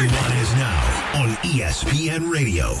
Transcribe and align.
Three. 0.00 0.08
Nuanez 0.08 0.56
now 0.56 1.20
on 1.22 1.28
ESPN 1.42 2.32
Radio. 2.32 2.74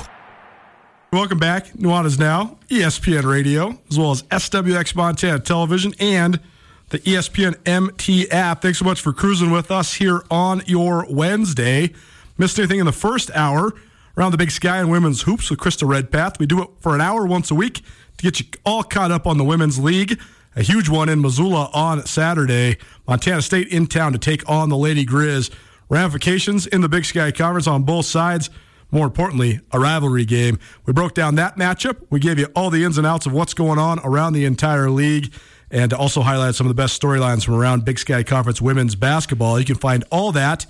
Welcome 1.12 1.38
back. 1.38 1.66
Nuanez 1.72 2.18
Now, 2.18 2.58
ESPN 2.70 3.24
Radio, 3.24 3.78
as 3.90 3.98
well 3.98 4.12
as 4.12 4.22
SWX 4.22 4.94
Montana 4.94 5.38
Television 5.38 5.92
and 6.00 6.40
the 6.88 6.98
ESPN 7.00 7.56
MT 7.66 8.30
app. 8.30 8.62
Thanks 8.62 8.78
so 8.78 8.86
much 8.86 9.02
for 9.02 9.12
cruising 9.12 9.50
with 9.50 9.70
us 9.70 9.92
here 9.94 10.22
on 10.30 10.62
your 10.64 11.06
Wednesday. 11.10 11.92
Missed 12.38 12.58
anything 12.58 12.78
in 12.78 12.86
the 12.86 12.92
first 12.92 13.30
hour 13.34 13.74
around 14.16 14.30
the 14.30 14.38
big 14.38 14.50
sky 14.50 14.78
and 14.78 14.90
women's 14.90 15.22
hoops 15.22 15.50
with 15.50 15.58
Krista 15.58 15.86
Redpath. 15.86 16.38
We 16.38 16.46
do 16.46 16.62
it 16.62 16.70
for 16.78 16.94
an 16.94 17.02
hour 17.02 17.26
once 17.26 17.50
a 17.50 17.54
week 17.54 17.82
to 18.16 18.22
get 18.22 18.40
you 18.40 18.46
all 18.64 18.82
caught 18.82 19.10
up 19.10 19.26
on 19.26 19.36
the 19.36 19.44
women's 19.44 19.78
league. 19.78 20.18
A 20.56 20.62
huge 20.62 20.88
one 20.88 21.10
in 21.10 21.20
Missoula 21.20 21.70
on 21.74 22.06
Saturday. 22.06 22.78
Montana 23.06 23.42
State 23.42 23.68
in 23.68 23.88
town 23.88 24.12
to 24.12 24.18
take 24.18 24.48
on 24.48 24.70
the 24.70 24.76
Lady 24.78 25.04
Grizz. 25.04 25.50
Ramifications 25.90 26.66
in 26.66 26.80
the 26.80 26.88
Big 26.88 27.04
Sky 27.04 27.32
Conference 27.32 27.66
on 27.66 27.82
both 27.82 28.06
sides. 28.06 28.48
More 28.92 29.06
importantly, 29.06 29.60
a 29.72 29.78
rivalry 29.78 30.24
game. 30.24 30.58
We 30.86 30.92
broke 30.92 31.14
down 31.14 31.34
that 31.34 31.56
matchup. 31.56 31.98
We 32.10 32.18
gave 32.18 32.38
you 32.38 32.46
all 32.56 32.70
the 32.70 32.84
ins 32.84 32.96
and 32.96 33.06
outs 33.06 33.26
of 33.26 33.32
what's 33.32 33.54
going 33.54 33.78
on 33.78 34.00
around 34.00 34.32
the 34.32 34.44
entire 34.44 34.88
league 34.88 35.32
and 35.70 35.92
also 35.92 36.22
highlight 36.22 36.54
some 36.54 36.66
of 36.66 36.70
the 36.70 36.80
best 36.80 37.00
storylines 37.00 37.44
from 37.44 37.54
around 37.54 37.84
Big 37.84 37.98
Sky 37.98 38.22
Conference 38.22 38.60
women's 38.60 38.94
basketball. 38.94 39.58
You 39.58 39.64
can 39.64 39.76
find 39.76 40.04
all 40.10 40.32
that 40.32 40.66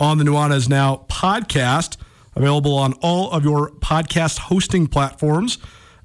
on 0.00 0.18
the 0.18 0.24
Nuanez 0.24 0.68
Now 0.68 1.04
podcast, 1.08 1.96
available 2.34 2.74
on 2.76 2.94
all 2.94 3.30
of 3.30 3.44
your 3.44 3.70
podcast 3.70 4.38
hosting 4.38 4.86
platforms, 4.86 5.58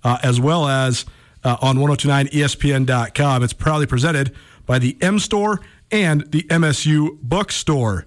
uh, 0.03 0.17
as 0.21 0.39
well 0.39 0.67
as 0.67 1.05
uh, 1.43 1.57
on 1.61 1.77
1029ESPN.com. 1.77 3.43
It's 3.43 3.53
proudly 3.53 3.87
presented 3.87 4.35
by 4.65 4.79
the 4.79 4.97
M 5.01 5.19
Store 5.19 5.61
and 5.91 6.29
the 6.31 6.43
MSU 6.43 7.17
Bookstore. 7.21 8.05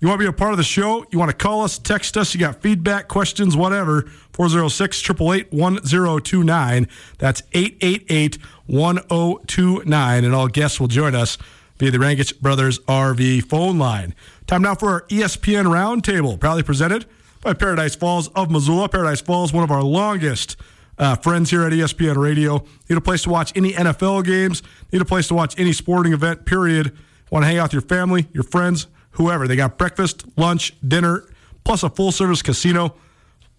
You 0.00 0.08
want 0.08 0.18
to 0.18 0.24
be 0.24 0.28
a 0.28 0.32
part 0.32 0.52
of 0.52 0.56
the 0.56 0.64
show? 0.64 1.04
You 1.10 1.18
want 1.18 1.30
to 1.30 1.36
call 1.36 1.60
us, 1.60 1.78
text 1.78 2.16
us, 2.16 2.32
you 2.32 2.40
got 2.40 2.62
feedback, 2.62 3.06
questions, 3.06 3.54
whatever, 3.54 4.10
406 4.32 4.98
888 5.10 5.52
1029. 5.52 6.88
That's 7.18 7.42
888 7.52 8.38
1029. 8.66 10.24
And 10.24 10.34
all 10.34 10.48
guests 10.48 10.80
will 10.80 10.88
join 10.88 11.14
us 11.14 11.36
via 11.76 11.90
the 11.90 11.98
Rangitsch 11.98 12.40
Brothers 12.40 12.78
RV 12.80 13.44
phone 13.44 13.78
line. 13.78 14.14
Time 14.46 14.62
now 14.62 14.74
for 14.74 14.88
our 14.88 15.02
ESPN 15.08 15.66
Roundtable, 15.66 16.40
proudly 16.40 16.62
presented 16.62 17.04
by 17.42 17.52
Paradise 17.52 17.94
Falls 17.94 18.28
of 18.28 18.50
Missoula. 18.50 18.88
Paradise 18.88 19.20
Falls, 19.20 19.52
one 19.52 19.64
of 19.64 19.70
our 19.70 19.82
longest 19.82 20.56
uh, 20.98 21.16
friends 21.16 21.50
here 21.50 21.64
at 21.64 21.72
ESPN 21.72 22.16
Radio. 22.16 22.64
Need 22.88 22.96
a 22.96 23.02
place 23.02 23.24
to 23.24 23.30
watch 23.30 23.52
any 23.54 23.72
NFL 23.72 24.24
games, 24.24 24.62
need 24.92 25.02
a 25.02 25.06
place 25.06 25.28
to 25.28 25.34
watch 25.34 25.58
any 25.58 25.74
sporting 25.74 26.14
event, 26.14 26.46
period. 26.46 26.96
Want 27.30 27.42
to 27.42 27.46
hang 27.46 27.58
out 27.58 27.64
with 27.64 27.74
your 27.74 27.82
family, 27.82 28.28
your 28.32 28.42
friends, 28.42 28.86
whoever. 29.12 29.46
They 29.48 29.56
got 29.56 29.78
breakfast, 29.78 30.24
lunch, 30.36 30.74
dinner, 30.86 31.24
plus 31.64 31.82
a 31.82 31.90
full 31.90 32.12
service 32.12 32.42
casino, 32.42 32.94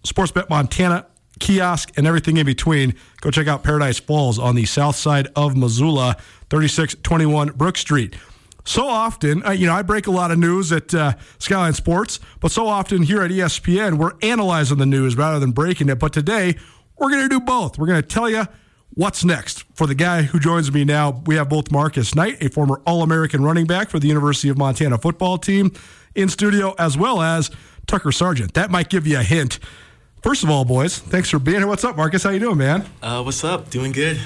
Sportsbet 0.04 0.48
Montana 0.50 1.06
kiosk, 1.40 1.92
and 1.96 2.06
everything 2.06 2.36
in 2.36 2.46
between. 2.46 2.94
Go 3.20 3.30
check 3.30 3.46
out 3.46 3.62
Paradise 3.62 3.98
Falls 3.98 4.38
on 4.38 4.54
the 4.54 4.64
south 4.64 4.96
side 4.96 5.28
of 5.34 5.56
Missoula, 5.56 6.16
3621 6.50 7.48
Brook 7.50 7.76
Street. 7.76 8.14
So 8.64 8.86
often, 8.86 9.44
uh, 9.44 9.50
you 9.50 9.66
know, 9.66 9.74
I 9.74 9.82
break 9.82 10.06
a 10.06 10.12
lot 10.12 10.30
of 10.30 10.38
news 10.38 10.70
at 10.70 10.94
uh, 10.94 11.14
Skyline 11.38 11.72
Sports, 11.72 12.20
but 12.38 12.52
so 12.52 12.68
often 12.68 13.02
here 13.02 13.22
at 13.22 13.30
ESPN, 13.30 13.98
we're 13.98 14.12
analyzing 14.22 14.78
the 14.78 14.86
news 14.86 15.16
rather 15.16 15.40
than 15.40 15.50
breaking 15.50 15.88
it. 15.88 15.98
But 15.98 16.12
today, 16.12 16.56
we're 16.96 17.10
going 17.10 17.22
to 17.22 17.28
do 17.28 17.40
both. 17.40 17.76
We're 17.76 17.88
going 17.88 18.00
to 18.00 18.06
tell 18.06 18.30
you 18.30 18.46
what's 18.94 19.24
next. 19.24 19.64
For 19.74 19.86
the 19.86 19.94
guy 19.94 20.22
who 20.22 20.38
joins 20.38 20.72
me 20.72 20.84
now, 20.84 21.22
we 21.26 21.36
have 21.36 21.48
both 21.48 21.70
Marcus 21.70 22.14
Knight, 22.14 22.42
a 22.42 22.48
former 22.48 22.80
All 22.86 23.02
American 23.02 23.42
running 23.42 23.66
back 23.66 23.90
for 23.90 23.98
the 23.98 24.08
University 24.08 24.48
of 24.48 24.58
Montana 24.58 24.98
football 24.98 25.38
team, 25.38 25.72
in 26.14 26.28
studio, 26.28 26.74
as 26.78 26.96
well 26.96 27.22
as 27.22 27.50
Tucker 27.86 28.12
Sargent. 28.12 28.54
That 28.54 28.70
might 28.70 28.88
give 28.88 29.06
you 29.06 29.18
a 29.18 29.22
hint. 29.22 29.58
First 30.22 30.44
of 30.44 30.50
all, 30.50 30.64
boys, 30.64 30.98
thanks 30.98 31.30
for 31.30 31.38
being 31.38 31.58
here. 31.58 31.66
What's 31.66 31.84
up, 31.84 31.96
Marcus? 31.96 32.22
How 32.22 32.30
you 32.30 32.38
doing, 32.38 32.58
man? 32.58 32.86
Uh, 33.02 33.22
what's 33.22 33.42
up? 33.42 33.70
Doing 33.70 33.92
good. 33.92 34.20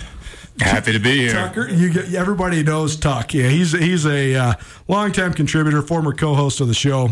Happy 0.61 0.93
to 0.93 0.99
be 0.99 1.19
here. 1.19 1.33
Tucker, 1.33 1.69
you 1.69 1.93
get, 1.93 2.15
everybody 2.15 2.63
knows 2.63 2.97
Tuck. 2.97 3.35
Yeah, 3.35 3.49
he's 3.49 3.73
he's 3.73 4.07
a 4.07 4.35
uh, 4.35 4.55
longtime 4.89 5.35
contributor, 5.35 5.83
former 5.83 6.15
co-host 6.15 6.61
of 6.61 6.69
the 6.69 6.75
show, 6.75 7.11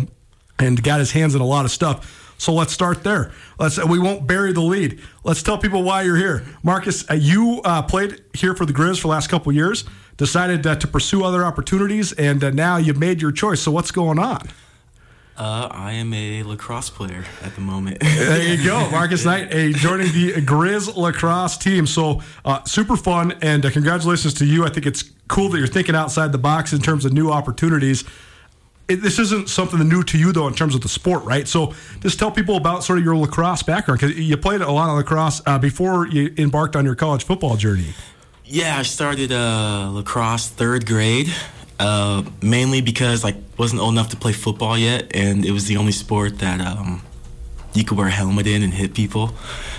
and 0.58 0.82
got 0.82 0.98
his 0.98 1.12
hands 1.12 1.34
in 1.34 1.40
a 1.42 1.46
lot 1.46 1.64
of 1.64 1.70
stuff. 1.70 2.23
So 2.38 2.52
let's 2.52 2.72
start 2.72 3.04
there. 3.04 3.32
Let's 3.58 3.82
we 3.84 3.98
won't 3.98 4.26
bury 4.26 4.52
the 4.52 4.60
lead. 4.60 5.00
Let's 5.22 5.42
tell 5.42 5.58
people 5.58 5.82
why 5.82 6.02
you're 6.02 6.16
here. 6.16 6.44
Marcus, 6.62 7.08
uh, 7.10 7.14
you 7.14 7.60
uh, 7.64 7.82
played 7.82 8.22
here 8.34 8.54
for 8.54 8.66
the 8.66 8.72
Grizz 8.72 8.96
for 8.96 9.08
the 9.08 9.08
last 9.08 9.28
couple 9.28 9.52
years. 9.52 9.84
Decided 10.16 10.66
uh, 10.66 10.76
to 10.76 10.86
pursue 10.86 11.24
other 11.24 11.44
opportunities, 11.44 12.12
and 12.12 12.42
uh, 12.44 12.50
now 12.50 12.76
you've 12.76 12.98
made 12.98 13.20
your 13.20 13.32
choice. 13.32 13.60
So 13.60 13.72
what's 13.72 13.90
going 13.90 14.18
on? 14.18 14.48
Uh, 15.36 15.66
I 15.72 15.92
am 15.92 16.14
a 16.14 16.44
lacrosse 16.44 16.90
player 16.90 17.24
at 17.42 17.56
the 17.56 17.60
moment. 17.60 17.98
there 18.00 18.54
you 18.54 18.64
go, 18.68 18.88
Marcus 18.90 19.24
Knight, 19.24 19.52
a, 19.52 19.72
joining 19.72 20.12
the 20.12 20.34
Grizz 20.34 20.96
lacrosse 20.96 21.58
team. 21.58 21.88
So 21.88 22.22
uh, 22.44 22.62
super 22.64 22.96
fun, 22.96 23.32
and 23.42 23.66
uh, 23.66 23.70
congratulations 23.70 24.34
to 24.34 24.46
you. 24.46 24.64
I 24.64 24.68
think 24.70 24.86
it's 24.86 25.02
cool 25.26 25.48
that 25.48 25.58
you're 25.58 25.66
thinking 25.66 25.96
outside 25.96 26.30
the 26.30 26.38
box 26.38 26.72
in 26.72 26.80
terms 26.80 27.04
of 27.04 27.12
new 27.12 27.32
opportunities. 27.32 28.04
It, 28.86 28.96
this 28.96 29.18
isn't 29.18 29.48
something 29.48 29.80
new 29.88 30.02
to 30.04 30.18
you 30.18 30.32
though 30.32 30.46
in 30.46 30.54
terms 30.54 30.74
of 30.74 30.82
the 30.82 30.88
sport, 30.88 31.24
right? 31.24 31.48
So 31.48 31.74
just 32.00 32.18
tell 32.18 32.30
people 32.30 32.56
about 32.56 32.84
sort 32.84 32.98
of 32.98 33.04
your 33.04 33.16
lacrosse 33.16 33.62
background 33.62 34.00
because 34.00 34.16
you 34.18 34.36
played 34.36 34.60
a 34.60 34.70
lot 34.70 34.90
of 34.90 34.96
lacrosse 34.96 35.40
uh, 35.46 35.58
before 35.58 36.06
you 36.06 36.34
embarked 36.36 36.76
on 36.76 36.84
your 36.84 36.94
college 36.94 37.24
football 37.24 37.56
journey. 37.56 37.94
Yeah, 38.44 38.78
I 38.78 38.82
started 38.82 39.32
uh, 39.32 39.90
lacrosse 39.90 40.48
third 40.48 40.86
grade. 40.86 41.32
Uh, 41.80 42.22
mainly 42.40 42.80
because 42.80 43.24
I 43.24 43.34
wasn't 43.58 43.80
old 43.80 43.94
enough 43.94 44.10
to 44.10 44.16
play 44.16 44.32
football 44.32 44.78
yet, 44.78 45.10
and 45.14 45.44
it 45.44 45.50
was 45.50 45.66
the 45.66 45.76
only 45.76 45.90
sport 45.90 46.38
that 46.38 46.60
um, 46.60 47.02
you 47.74 47.84
could 47.84 47.98
wear 47.98 48.06
a 48.06 48.10
helmet 48.10 48.46
in 48.46 48.62
and 48.62 48.72
hit 48.72 48.94
people. 48.94 49.34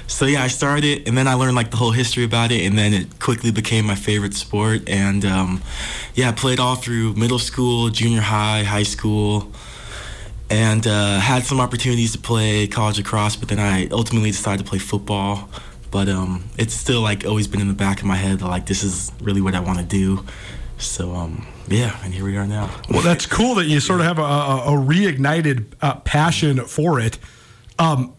So 0.08 0.26
yeah, 0.26 0.44
I 0.44 0.48
started, 0.48 1.08
and 1.08 1.18
then 1.18 1.28
I 1.28 1.34
learned 1.34 1.56
like 1.56 1.72
the 1.72 1.78
whole 1.78 1.92
history 1.92 2.24
about 2.24 2.52
it, 2.52 2.66
and 2.66 2.78
then 2.78 2.94
it 2.94 3.20
quickly 3.20 3.52
became 3.52 3.86
my 3.86 3.96
favorite 3.96 4.34
sport. 4.34 4.88
And 4.88 5.26
um, 5.26 5.62
yeah, 6.14 6.30
I 6.30 6.32
played 6.34 6.60
all 6.60 6.76
through 6.76 7.14
middle 7.16 7.40
school, 7.40 7.90
junior 7.90 8.22
high, 8.22 8.64
high 8.64 8.84
school, 8.84 9.52
and 10.50 10.86
uh, 10.86 11.20
had 11.20 11.44
some 11.44 11.60
opportunities 11.60 12.12
to 12.12 12.20
play 12.20 12.68
college 12.68 12.98
lacrosse. 12.98 13.36
But 13.36 13.50
then 13.50 13.60
I 13.60 13.88
ultimately 13.88 14.32
decided 14.32 14.64
to 14.64 14.70
play 14.70 14.80
football. 14.80 15.50
But 15.90 16.10
um, 16.10 16.44
it's 16.58 16.74
still 16.74 17.00
like 17.00 17.26
always 17.26 17.48
been 17.48 17.62
in 17.62 17.70
the 17.70 17.74
back 17.74 18.00
of 18.00 18.06
my 18.06 18.18
head 18.18 18.42
like 18.42 18.66
this 18.66 18.84
is 18.84 19.14
really 19.22 19.40
what 19.40 19.56
I 19.56 19.62
want 19.62 19.80
to 19.80 19.86
do. 19.86 20.26
So 20.78 21.14
um, 21.14 21.48
yeah, 21.70 21.98
and 22.04 22.14
here 22.14 22.26
we 22.26 22.36
are 22.36 22.46
now. 22.46 22.70
Well, 22.90 23.02
that's 23.02 23.26
cool 23.26 23.56
that 23.56 23.66
you 23.66 23.80
sort 23.80 24.02
of 24.02 24.06
have 24.06 24.20
a, 24.20 24.24
a, 24.24 24.76
a 24.76 24.86
reignited 24.86 25.66
uh, 25.82 25.96
passion 26.02 26.60
for 26.66 27.00
it. 27.00 27.18
Um, 27.80 28.14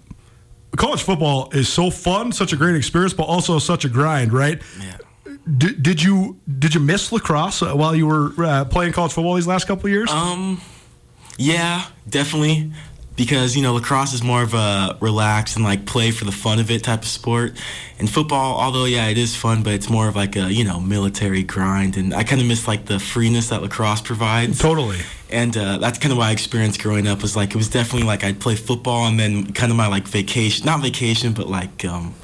college 0.77 1.03
football 1.03 1.51
is 1.53 1.69
so 1.69 1.91
fun, 1.91 2.33
such 2.33 2.53
a 2.53 2.57
great 2.57 2.77
experience, 2.77 3.13
but 3.15 3.25
also 3.25 3.59
such 3.59 3.85
a 3.85 3.89
grind, 3.89 4.33
right? 4.33 4.61
Yeah. 4.81 4.97
D- 5.59 5.75
did 5.81 6.03
you 6.03 6.41
did 6.59 6.75
you 6.75 6.81
miss 6.81 7.13
lacrosse 7.13 7.63
uh, 7.63 7.73
while 7.73 7.95
you 7.95 8.07
were 8.07 8.33
uh, 8.45 8.65
playing 8.65 8.93
college 8.93 9.13
football 9.13 9.35
these 9.35 9.47
last 9.47 9.67
couple 9.67 9.87
of 9.87 9.93
years? 9.93 10.11
Um, 10.11 10.61
yeah, 11.39 11.87
definitely 12.09 12.73
because 13.17 13.57
you 13.57 13.63
know 13.63 13.75
lacrosse 13.75 14.13
is 14.13 14.23
more 14.23 14.43
of 14.43 14.55
a 14.55 14.97
relax 15.01 15.57
and 15.57 15.65
like 15.65 15.87
play 15.87 16.11
for 16.11 16.25
the 16.25 16.33
fun 16.33 16.59
of 16.59 16.71
it 16.71 16.85
type 16.85 17.01
of 17.01 17.09
sport 17.09 17.53
and 17.99 18.09
football 18.09 18.61
although 18.61 18.85
yeah 18.85 19.09
it 19.09 19.19
is 19.19 19.35
fun 19.35 19.63
but 19.63 19.73
it's 19.73 19.89
more 19.89 20.09
of 20.09 20.17
like 20.17 20.37
a 20.37 20.53
you 20.53 20.65
know 20.65 20.79
military 20.79 21.43
grind 21.43 21.97
and 21.97 22.15
i 22.15 22.23
kind 22.23 22.41
of 22.41 22.47
miss 22.47 22.69
like 22.69 22.87
the 22.87 22.99
freeness 22.99 23.49
that 23.49 23.63
lacrosse 23.63 24.01
provides 24.01 24.59
totally 24.59 24.99
and 25.31 25.57
uh, 25.57 25.79
that's 25.79 25.99
kind 25.99 26.13
of 26.13 26.19
what 26.19 26.27
i 26.27 26.33
experienced 26.33 26.81
growing 26.81 27.07
up 27.07 27.23
was 27.23 27.35
like 27.35 27.51
it 27.51 27.57
was 27.57 27.69
definitely 27.69 28.07
like 28.07 28.23
i'd 28.23 28.39
play 28.39 28.55
football 28.55 29.07
and 29.07 29.19
then 29.19 29.53
kind 29.53 29.73
of 29.73 29.77
my 29.77 29.87
like 29.87 30.07
vacation 30.07 30.65
not 30.67 30.81
vacation 30.81 31.33
but 31.33 31.49
like 31.49 31.85
um, 31.85 32.15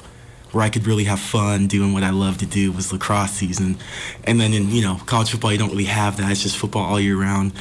where 0.53 0.63
I 0.63 0.69
could 0.69 0.85
really 0.85 1.05
have 1.05 1.19
fun 1.19 1.65
doing 1.65 1.93
what 1.93 2.03
I 2.03 2.11
love 2.11 2.37
to 2.37 2.45
do 2.45 2.71
was 2.71 2.93
lacrosse 2.93 3.31
season. 3.31 3.75
And 4.23 4.39
then 4.39 4.53
in, 4.53 4.69
you 4.69 4.83
know, 4.83 5.01
college 5.07 5.31
football, 5.31 5.51
you 5.51 5.57
don't 5.57 5.71
really 5.71 5.85
have 5.85 6.17
that. 6.17 6.31
It's 6.31 6.43
just 6.43 6.57
football 6.57 6.83
all 6.83 6.99
year 6.99 7.19
round. 7.19 7.53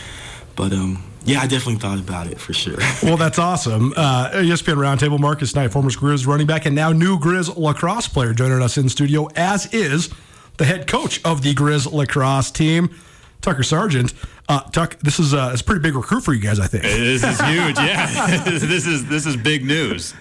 But 0.57 0.73
um, 0.75 1.03
yeah, 1.25 1.41
I 1.41 1.47
definitely 1.47 1.77
thought 1.77 1.99
about 1.99 2.27
it 2.27 2.39
for 2.39 2.53
sure. 2.53 2.79
well, 3.03 3.17
that's 3.17 3.39
awesome. 3.39 3.93
Uh, 3.97 4.31
ESPN 4.31 4.77
Roundtable, 4.77 5.19
Marcus 5.19 5.55
Knight, 5.55 5.73
former 5.73 5.91
Grizz 5.91 6.27
running 6.27 6.47
back, 6.47 6.67
and 6.67 6.75
now 6.75 6.93
new 6.93 7.19
Grizz 7.19 7.57
lacrosse 7.57 8.09
player, 8.09 8.33
joining 8.33 8.63
us 8.63 8.77
in 8.77 8.89
studio, 8.89 9.29
as 9.37 9.73
is 9.73 10.11
the 10.57 10.65
head 10.65 10.87
coach 10.87 11.21
of 11.25 11.43
the 11.43 11.55
Grizz 11.55 11.93
lacrosse 11.93 12.51
team. 12.51 12.95
Tucker 13.41 13.63
Sargent. 13.63 14.15
Uh, 14.49 14.61
Tuck, 14.71 14.99
this 15.01 15.19
is 15.19 15.35
uh, 15.35 15.51
it's 15.53 15.63
a 15.63 15.65
pretty 15.65 15.81
big 15.81 15.95
recruit 15.95 16.23
for 16.23 16.33
you 16.33 16.41
guys, 16.41 16.59
I 16.61 16.67
think. 16.67 16.85
This 16.85 17.23
is 17.23 17.41
huge. 17.41 17.77
Yeah, 17.77 18.45
this 18.45 18.87
is 18.87 19.07
this 19.07 19.27
is 19.27 19.37
big 19.37 19.65
news. 19.65 20.15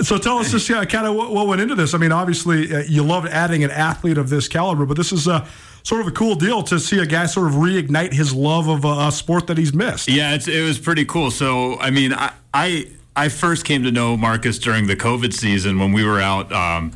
So 0.00 0.16
tell 0.18 0.38
us 0.38 0.50
just 0.50 0.70
uh, 0.70 0.84
kind 0.86 1.06
of 1.06 1.14
what, 1.14 1.30
what, 1.32 1.46
went 1.46 1.60
into 1.60 1.74
this. 1.74 1.92
I 1.92 1.98
mean, 1.98 2.12
obviously 2.12 2.74
uh, 2.74 2.82
you 2.88 3.02
loved 3.02 3.28
adding 3.28 3.62
an 3.62 3.70
athlete 3.70 4.16
of 4.16 4.30
this 4.30 4.48
caliber, 4.48 4.86
but 4.86 4.96
this 4.96 5.12
is 5.12 5.28
uh, 5.28 5.46
sort 5.86 6.00
of 6.00 6.08
a 6.08 6.10
cool 6.10 6.34
deal 6.34 6.64
to 6.64 6.80
see 6.80 6.98
a 6.98 7.06
guy 7.06 7.26
sort 7.26 7.46
of 7.46 7.54
reignite 7.54 8.12
his 8.12 8.34
love 8.34 8.66
of 8.66 8.84
a, 8.84 9.06
a 9.06 9.12
sport 9.12 9.46
that 9.46 9.56
he's 9.56 9.72
missed. 9.72 10.08
Yeah, 10.08 10.34
it 10.34 10.66
was 10.66 10.80
pretty 10.80 11.04
cool. 11.04 11.30
So 11.30 11.78
I 11.78 11.90
mean, 11.90 12.12
I, 12.12 12.32
I 12.52 12.90
I 13.14 13.28
first 13.28 13.64
came 13.64 13.84
to 13.84 13.92
know 13.92 14.16
Marcus 14.16 14.58
during 14.58 14.88
the 14.88 14.96
COVID 14.96 15.32
season 15.32 15.78
when 15.78 15.92
we 15.92 16.04
were 16.04 16.20
out. 16.20 16.52
Um, 16.52 16.92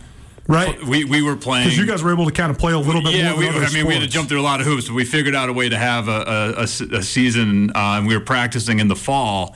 Right. 0.49 0.83
We, 0.85 1.05
we 1.05 1.23
were 1.23 1.37
playing. 1.37 1.67
Because 1.69 1.79
you 1.79 1.87
guys 1.87 2.03
were 2.03 2.13
able 2.13 2.27
to 2.27 2.33
kind 2.33 2.51
of 2.51 2.59
play 2.59 2.73
a 2.73 2.79
little 2.79 3.03
bit 3.03 3.13
more. 3.13 3.13
yeah, 3.13 3.39
we, 3.39 3.47
I 3.47 3.53
mean, 3.53 3.69
sports. 3.69 3.85
we 3.85 3.95
had 3.95 4.03
to 4.03 4.09
jump 4.09 4.29
through 4.29 4.41
a 4.41 4.43
lot 4.43 4.61
of 4.61 4.67
hoops. 4.67 4.89
But 4.89 4.95
we 4.97 5.05
figured 5.05 5.37
out 5.37 5.49
a 5.49 5.53
way 5.53 5.69
to 5.69 5.79
have 5.79 6.09
a, 6.09 6.11
a, 6.11 6.61
a, 6.63 6.99
a 6.99 7.03
season, 7.05 7.71
uh, 7.71 7.99
and 7.99 8.07
we 8.09 8.17
were 8.17 8.25
practicing 8.25 8.81
in 8.81 8.89
the 8.89 8.97
fall. 8.97 9.55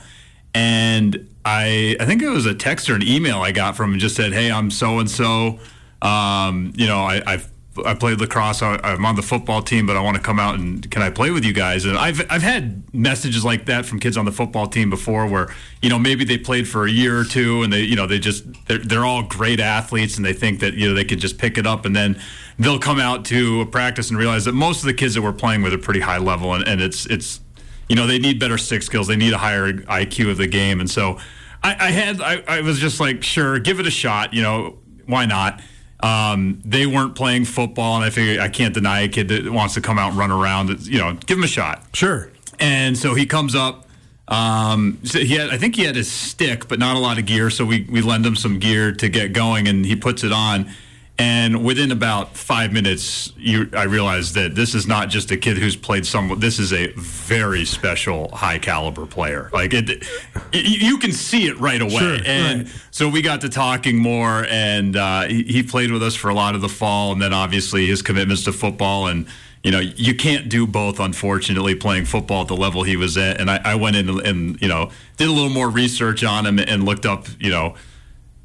And 0.53 1.29
I, 1.43 1.97
I 1.99 2.05
think 2.05 2.21
it 2.21 2.29
was 2.29 2.45
a 2.45 2.55
text 2.55 2.89
or 2.89 2.95
an 2.95 3.03
email 3.03 3.41
I 3.41 3.51
got 3.51 3.75
from 3.75 3.93
him 3.93 3.99
just 3.99 4.15
said, 4.15 4.31
Hey, 4.31 4.49
I'm 4.49 4.71
so 4.71 4.99
and 4.99 5.11
so. 5.11 5.59
You 6.01 6.87
know, 6.87 6.99
I, 6.99 7.21
I've 7.27 7.49
I 7.83 7.93
played 7.93 8.21
lacrosse. 8.21 8.61
I'm 8.61 9.05
on 9.05 9.15
the 9.15 9.21
football 9.21 9.61
team, 9.61 9.85
but 9.85 9.97
I 9.97 10.01
want 10.01 10.15
to 10.15 10.23
come 10.23 10.39
out 10.39 10.55
and 10.55 10.89
can 10.89 11.01
I 11.01 11.09
play 11.09 11.31
with 11.31 11.43
you 11.43 11.51
guys? 11.51 11.85
And 11.85 11.97
I've 11.97 12.25
I've 12.31 12.41
had 12.41 12.93
messages 12.93 13.43
like 13.43 13.65
that 13.65 13.85
from 13.85 13.99
kids 13.99 14.15
on 14.17 14.25
the 14.25 14.31
football 14.31 14.67
team 14.67 14.89
before, 14.89 15.27
where 15.27 15.53
you 15.81 15.89
know 15.89 15.99
maybe 15.99 16.23
they 16.23 16.37
played 16.37 16.67
for 16.67 16.85
a 16.85 16.89
year 16.89 17.19
or 17.19 17.25
two, 17.25 17.63
and 17.63 17.73
they 17.73 17.81
you 17.81 17.95
know 17.95 18.07
they 18.07 18.19
just 18.19 18.45
they're, 18.67 18.77
they're 18.77 19.05
all 19.05 19.23
great 19.23 19.59
athletes, 19.59 20.15
and 20.15 20.25
they 20.25 20.33
think 20.33 20.61
that 20.61 20.75
you 20.75 20.87
know 20.87 20.93
they 20.93 21.03
can 21.03 21.19
just 21.19 21.37
pick 21.37 21.57
it 21.57 21.67
up, 21.67 21.85
and 21.85 21.95
then 21.95 22.19
they'll 22.57 22.79
come 22.79 22.99
out 22.99 23.25
to 23.25 23.61
a 23.61 23.65
practice 23.65 24.09
and 24.09 24.17
realize 24.17 24.45
that 24.45 24.53
most 24.53 24.79
of 24.79 24.85
the 24.85 24.93
kids 24.93 25.15
that 25.15 25.21
we're 25.21 25.33
playing 25.33 25.61
with 25.61 25.73
are 25.73 25.77
pretty 25.77 26.01
high 26.01 26.19
level, 26.19 26.53
and, 26.53 26.65
and 26.67 26.81
it's 26.81 27.05
it's 27.07 27.41
you 27.89 27.95
know 27.95 28.07
they 28.07 28.19
need 28.19 28.39
better 28.39 28.57
stick 28.57 28.83
skills, 28.83 29.07
they 29.07 29.17
need 29.17 29.33
a 29.33 29.37
higher 29.37 29.73
IQ 29.73 30.31
of 30.31 30.37
the 30.37 30.47
game, 30.47 30.79
and 30.79 30.89
so 30.89 31.19
I, 31.61 31.87
I 31.87 31.91
had 31.91 32.21
I, 32.21 32.43
I 32.47 32.61
was 32.61 32.79
just 32.79 32.99
like 32.99 33.23
sure, 33.23 33.59
give 33.59 33.79
it 33.79 33.87
a 33.87 33.91
shot, 33.91 34.33
you 34.33 34.41
know 34.41 34.77
why 35.05 35.25
not. 35.25 35.61
Um, 36.05 36.61
they 36.63 36.85
weren't 36.85 37.15
playing 37.15 37.45
football, 37.45 37.95
and 37.95 38.05
I 38.05 38.11
figured 38.11 38.39
I 38.39 38.47
can't 38.47 38.75
deny 38.75 39.01
a 39.01 39.07
kid 39.07 39.27
that 39.29 39.51
wants 39.51 39.73
to 39.73 39.81
come 39.81 39.97
out 39.97 40.09
and 40.09 40.19
run 40.19 40.29
around. 40.29 40.85
You 40.85 40.99
know, 40.99 41.13
give 41.13 41.39
him 41.39 41.43
a 41.43 41.47
shot. 41.47 41.83
Sure. 41.93 42.29
And 42.59 42.95
so 42.95 43.15
he 43.15 43.25
comes 43.25 43.55
up. 43.55 43.87
Um, 44.27 44.99
so 45.03 45.19
he 45.19 45.33
had, 45.35 45.49
I 45.49 45.57
think 45.57 45.75
he 45.75 45.83
had 45.83 45.95
his 45.95 46.11
stick, 46.11 46.67
but 46.67 46.77
not 46.77 46.95
a 46.95 46.99
lot 46.99 47.17
of 47.17 47.25
gear. 47.25 47.49
So 47.49 47.65
we 47.65 47.87
we 47.89 48.01
lend 48.01 48.23
him 48.23 48.35
some 48.35 48.59
gear 48.59 48.91
to 48.91 49.09
get 49.09 49.33
going, 49.33 49.67
and 49.67 49.83
he 49.83 49.95
puts 49.95 50.23
it 50.23 50.31
on. 50.31 50.69
And 51.17 51.63
within 51.63 51.91
about 51.91 52.35
five 52.35 52.73
minutes, 52.73 53.31
you, 53.37 53.69
I 53.71 53.83
realized 53.83 54.35
that 54.35 54.53
this 54.53 54.75
is 54.75 54.85
not 54.85 55.07
just 55.07 55.31
a 55.31 55.37
kid 55.37 55.57
who's 55.57 55.77
played 55.77 56.05
some. 56.05 56.39
This 56.39 56.59
is 56.59 56.73
a 56.73 56.87
very 56.97 57.63
special, 57.63 58.29
high 58.35 58.59
caliber 58.59 59.05
player. 59.05 59.49
Like 59.53 59.73
it, 59.73 60.05
you 60.51 60.97
can 60.97 61.13
see 61.13 61.47
it 61.47 61.57
right 61.57 61.81
away. 61.81 61.99
Sure, 61.99 62.17
and 62.25 62.63
right. 62.63 62.81
so 62.91 63.07
we 63.07 63.21
got 63.21 63.41
to 63.41 63.49
talking 63.49 63.97
more, 63.97 64.45
and 64.49 64.97
uh, 64.97 65.21
he, 65.23 65.43
he 65.43 65.63
played 65.63 65.89
with 65.89 66.03
us 66.03 66.15
for 66.15 66.27
a 66.29 66.33
lot 66.33 66.53
of 66.53 66.59
the 66.59 66.69
fall, 66.69 67.13
and 67.13 67.21
then 67.21 67.33
obviously 67.33 67.87
his 67.87 68.01
commitments 68.01 68.43
to 68.43 68.51
football 68.51 69.07
and 69.07 69.25
you 69.63 69.71
know, 69.71 69.79
you 69.79 70.13
can't 70.13 70.47
do 70.47 70.67
both, 70.67 70.99
unfortunately, 70.99 71.73
playing 71.73 72.05
football 72.05 72.43
at 72.43 72.47
the 72.47 72.55
level 72.55 72.83
he 72.83 72.95
was 72.95 73.17
at. 73.17 73.41
And 73.41 73.49
I, 73.49 73.59
I 73.65 73.73
went 73.73 73.95
in 73.95 74.07
and, 74.07 74.19
and, 74.21 74.61
you 74.61 74.67
know, 74.67 74.91
did 75.17 75.27
a 75.27 75.31
little 75.31 75.49
more 75.49 75.71
research 75.71 76.23
on 76.23 76.45
him 76.45 76.59
and 76.59 76.83
looked 76.83 77.07
up, 77.07 77.25
you 77.39 77.49
know, 77.49 77.73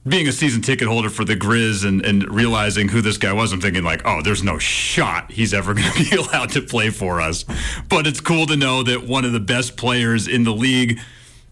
being 0.07 0.27
a 0.29 0.33
season 0.33 0.63
ticket 0.63 0.89
holder 0.89 1.11
for 1.11 1.25
the 1.25 1.37
Grizz 1.37 1.87
and, 1.87 2.05
and 2.05 2.29
realizing 2.31 2.89
who 2.89 3.03
this 3.03 3.19
guy 3.19 3.33
was, 3.33 3.53
I'm 3.53 3.61
thinking, 3.61 3.85
like, 3.85 4.03
oh, 4.07 4.23
there's 4.23 4.43
no 4.43 4.59
shot 4.59 5.31
he's 5.31 5.53
ever 5.53 5.75
going 5.75 5.93
to 5.93 6.11
be 6.11 6.17
allowed 6.17 6.51
to 6.51 6.63
play 6.63 6.91
for 6.91 7.21
us. 7.21 7.45
But 7.89 8.07
it's 8.07 8.21
cool 8.21 8.47
to 8.47 8.57
know 8.57 8.83
that 8.83 9.07
one 9.07 9.25
of 9.25 9.33
the 9.33 9.41
best 9.41 9.77
players 9.77 10.27
in 10.27 10.45
the 10.45 10.53
league, 10.53 10.99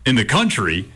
in 0.07 0.17
the 0.17 0.25
country, 0.25 0.91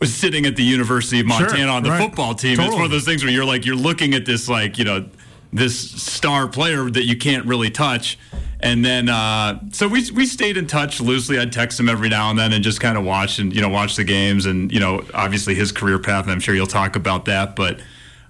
was 0.00 0.14
sitting 0.14 0.46
at 0.46 0.56
the 0.56 0.62
University 0.62 1.20
of 1.20 1.26
Montana 1.26 1.56
Sure, 1.56 1.68
on 1.68 1.82
the 1.82 1.90
right. 1.90 2.00
football 2.00 2.34
team. 2.34 2.60
It's 2.60 2.74
one 2.74 2.84
of 2.84 2.90
those 2.90 3.04
things 3.04 3.24
where 3.24 3.32
you're 3.32 3.46
like, 3.46 3.64
you're 3.64 3.76
looking 3.76 4.14
at 4.14 4.26
this, 4.26 4.48
like, 4.48 4.78
you 4.78 4.84
know, 4.84 5.08
this 5.52 5.78
star 5.78 6.46
player 6.46 6.90
that 6.90 7.04
you 7.04 7.16
can't 7.16 7.46
really 7.46 7.70
touch. 7.70 8.18
And 8.66 8.84
then, 8.84 9.08
uh, 9.08 9.60
so 9.72 9.86
we, 9.86 10.10
we 10.10 10.26
stayed 10.26 10.56
in 10.56 10.66
touch 10.66 11.00
loosely. 11.00 11.38
I'd 11.38 11.52
text 11.52 11.78
him 11.78 11.88
every 11.88 12.08
now 12.08 12.30
and 12.30 12.38
then 12.38 12.52
and 12.52 12.64
just 12.64 12.80
kind 12.80 12.98
of 12.98 13.04
watch 13.04 13.38
and, 13.38 13.54
you 13.54 13.60
know, 13.62 13.68
watch 13.68 13.94
the 13.96 14.04
games 14.04 14.44
and, 14.46 14.72
you 14.72 14.80
know, 14.80 15.04
obviously 15.14 15.54
his 15.54 15.70
career 15.72 15.98
path. 15.98 16.24
And 16.24 16.32
I'm 16.32 16.40
sure 16.40 16.54
you'll 16.54 16.66
talk 16.66 16.96
about 16.96 17.26
that. 17.26 17.54
But, 17.54 17.80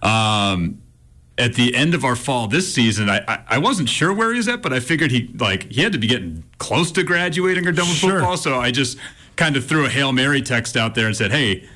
um, 0.03 0.83
at 1.39 1.55
the 1.55 1.75
end 1.75 1.95
of 1.95 2.05
our 2.05 2.17
fall 2.17 2.47
this 2.49 2.73
season, 2.73 3.11
I, 3.11 3.21
I 3.29 3.39
I 3.51 3.59
wasn't 3.59 3.91
sure 3.91 4.11
where 4.13 4.31
he 4.33 4.39
was 4.39 4.49
at, 4.49 4.63
but 4.63 4.73
I 4.73 4.81
figured 4.81 5.11
he 5.11 5.29
like 5.39 5.71
he 5.71 5.83
had 5.83 5.93
to 5.93 5.99
be 5.99 6.07
getting 6.07 6.45
close 6.57 6.91
to 6.93 7.03
graduating 7.03 7.67
or 7.67 7.73
done 7.73 7.89
with 7.89 7.99
Sure. 7.99 8.13
football. 8.13 8.37
So 8.39 8.59
I 8.59 8.71
just 8.71 8.97
kind 9.37 9.55
of 9.55 9.67
threw 9.67 9.85
a 9.85 9.91
hail 9.91 10.13
mary 10.13 10.41
text 10.41 10.79
out 10.79 10.95
there 10.95 11.07
and 11.07 11.15
said, 11.15 11.33
"Hey, 11.33 11.69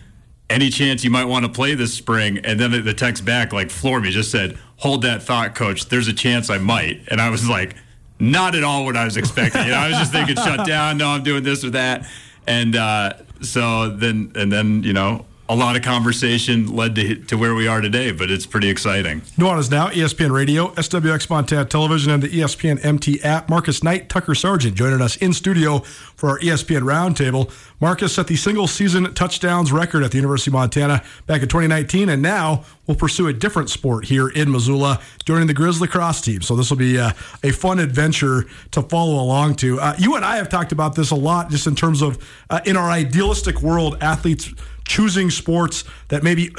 any 0.48 0.70
chance 0.70 1.04
you 1.04 1.10
might 1.10 1.26
want 1.26 1.44
to 1.44 1.50
play 1.52 1.74
this 1.74 1.92
spring?" 1.92 2.38
And 2.38 2.58
then 2.58 2.70
the 2.84 2.94
text 2.94 3.26
back 3.26 3.52
like 3.52 3.68
floored 3.70 4.02
me. 4.02 4.10
Just 4.10 4.30
said, 4.30 4.56
"Hold 4.78 5.02
that 5.02 5.22
thought, 5.22 5.54
coach. 5.54 5.90
There's 5.90 6.08
a 6.08 6.14
chance 6.14 6.48
I 6.48 6.56
might." 6.56 7.02
And 7.08 7.20
I 7.20 7.28
was 7.28 7.46
like, 7.46 7.76
not 8.20 8.54
at 8.54 8.62
all 8.62 8.84
what 8.84 8.96
I 8.96 9.04
was 9.04 9.16
expecting. 9.16 9.62
You 9.64 9.70
know, 9.70 9.78
I 9.78 9.88
was 9.88 9.98
just 9.98 10.12
thinking, 10.12 10.36
shut 10.36 10.66
down. 10.66 10.98
No, 10.98 11.08
I'm 11.08 11.22
doing 11.22 11.42
this 11.42 11.64
or 11.64 11.70
that. 11.70 12.06
And 12.46 12.76
uh, 12.76 13.14
so 13.40 13.88
then, 13.90 14.32
and 14.34 14.52
then 14.52 14.82
you 14.82 14.92
know. 14.92 15.26
A 15.48 15.56
lot 15.56 15.74
of 15.74 15.82
conversation 15.82 16.76
led 16.76 16.94
to 16.94 17.16
to 17.24 17.36
where 17.36 17.56
we 17.56 17.66
are 17.66 17.80
today, 17.80 18.12
but 18.12 18.30
it's 18.30 18.46
pretty 18.46 18.68
exciting. 18.68 19.22
Nuanez 19.36 19.68
Now, 19.68 19.88
E 19.88 19.94
ESPN 19.94 20.30
Radio, 20.30 20.68
SWX 20.74 21.28
Montana 21.28 21.64
Television, 21.64 22.12
and 22.12 22.22
the 22.22 22.28
ESPN 22.28 22.78
MT 22.84 23.20
app. 23.24 23.48
Marcus 23.48 23.82
Knight, 23.82 24.08
Tucker 24.08 24.36
Sargent 24.36 24.76
joining 24.76 25.02
us 25.02 25.16
in 25.16 25.32
studio 25.32 25.82
for 26.20 26.28
our 26.28 26.38
ESPN 26.40 26.82
Roundtable. 26.82 27.50
Marcus 27.80 28.14
set 28.14 28.26
the 28.26 28.36
single 28.36 28.66
season 28.66 29.14
touchdowns 29.14 29.72
record 29.72 30.02
at 30.02 30.10
the 30.10 30.18
University 30.18 30.50
of 30.50 30.52
Montana 30.52 31.02
back 31.26 31.40
in 31.40 31.48
2019, 31.48 32.10
and 32.10 32.20
now 32.20 32.62
will 32.86 32.94
pursue 32.94 33.26
a 33.28 33.32
different 33.32 33.70
sport 33.70 34.04
here 34.04 34.28
in 34.28 34.52
Missoula, 34.52 35.00
joining 35.24 35.46
the 35.46 35.54
Grizz 35.54 35.80
lacrosse 35.80 36.20
team. 36.20 36.42
So 36.42 36.56
this 36.56 36.68
will 36.68 36.76
be 36.76 36.98
uh, 36.98 37.12
a 37.42 37.52
fun 37.52 37.78
adventure 37.78 38.44
to 38.72 38.82
follow 38.82 39.14
along 39.14 39.54
to. 39.56 39.80
Uh, 39.80 39.94
you 39.98 40.14
and 40.14 40.22
I 40.22 40.36
have 40.36 40.50
talked 40.50 40.72
about 40.72 40.94
this 40.94 41.10
a 41.10 41.16
lot, 41.16 41.48
just 41.48 41.66
in 41.66 41.74
terms 41.74 42.02
of 42.02 42.22
uh, 42.50 42.60
in 42.66 42.76
our 42.76 42.90
idealistic 42.90 43.62
world, 43.62 43.96
athletes 44.02 44.52
choosing 44.86 45.30
sports 45.30 45.84
that 46.08 46.22
maybe 46.22 46.52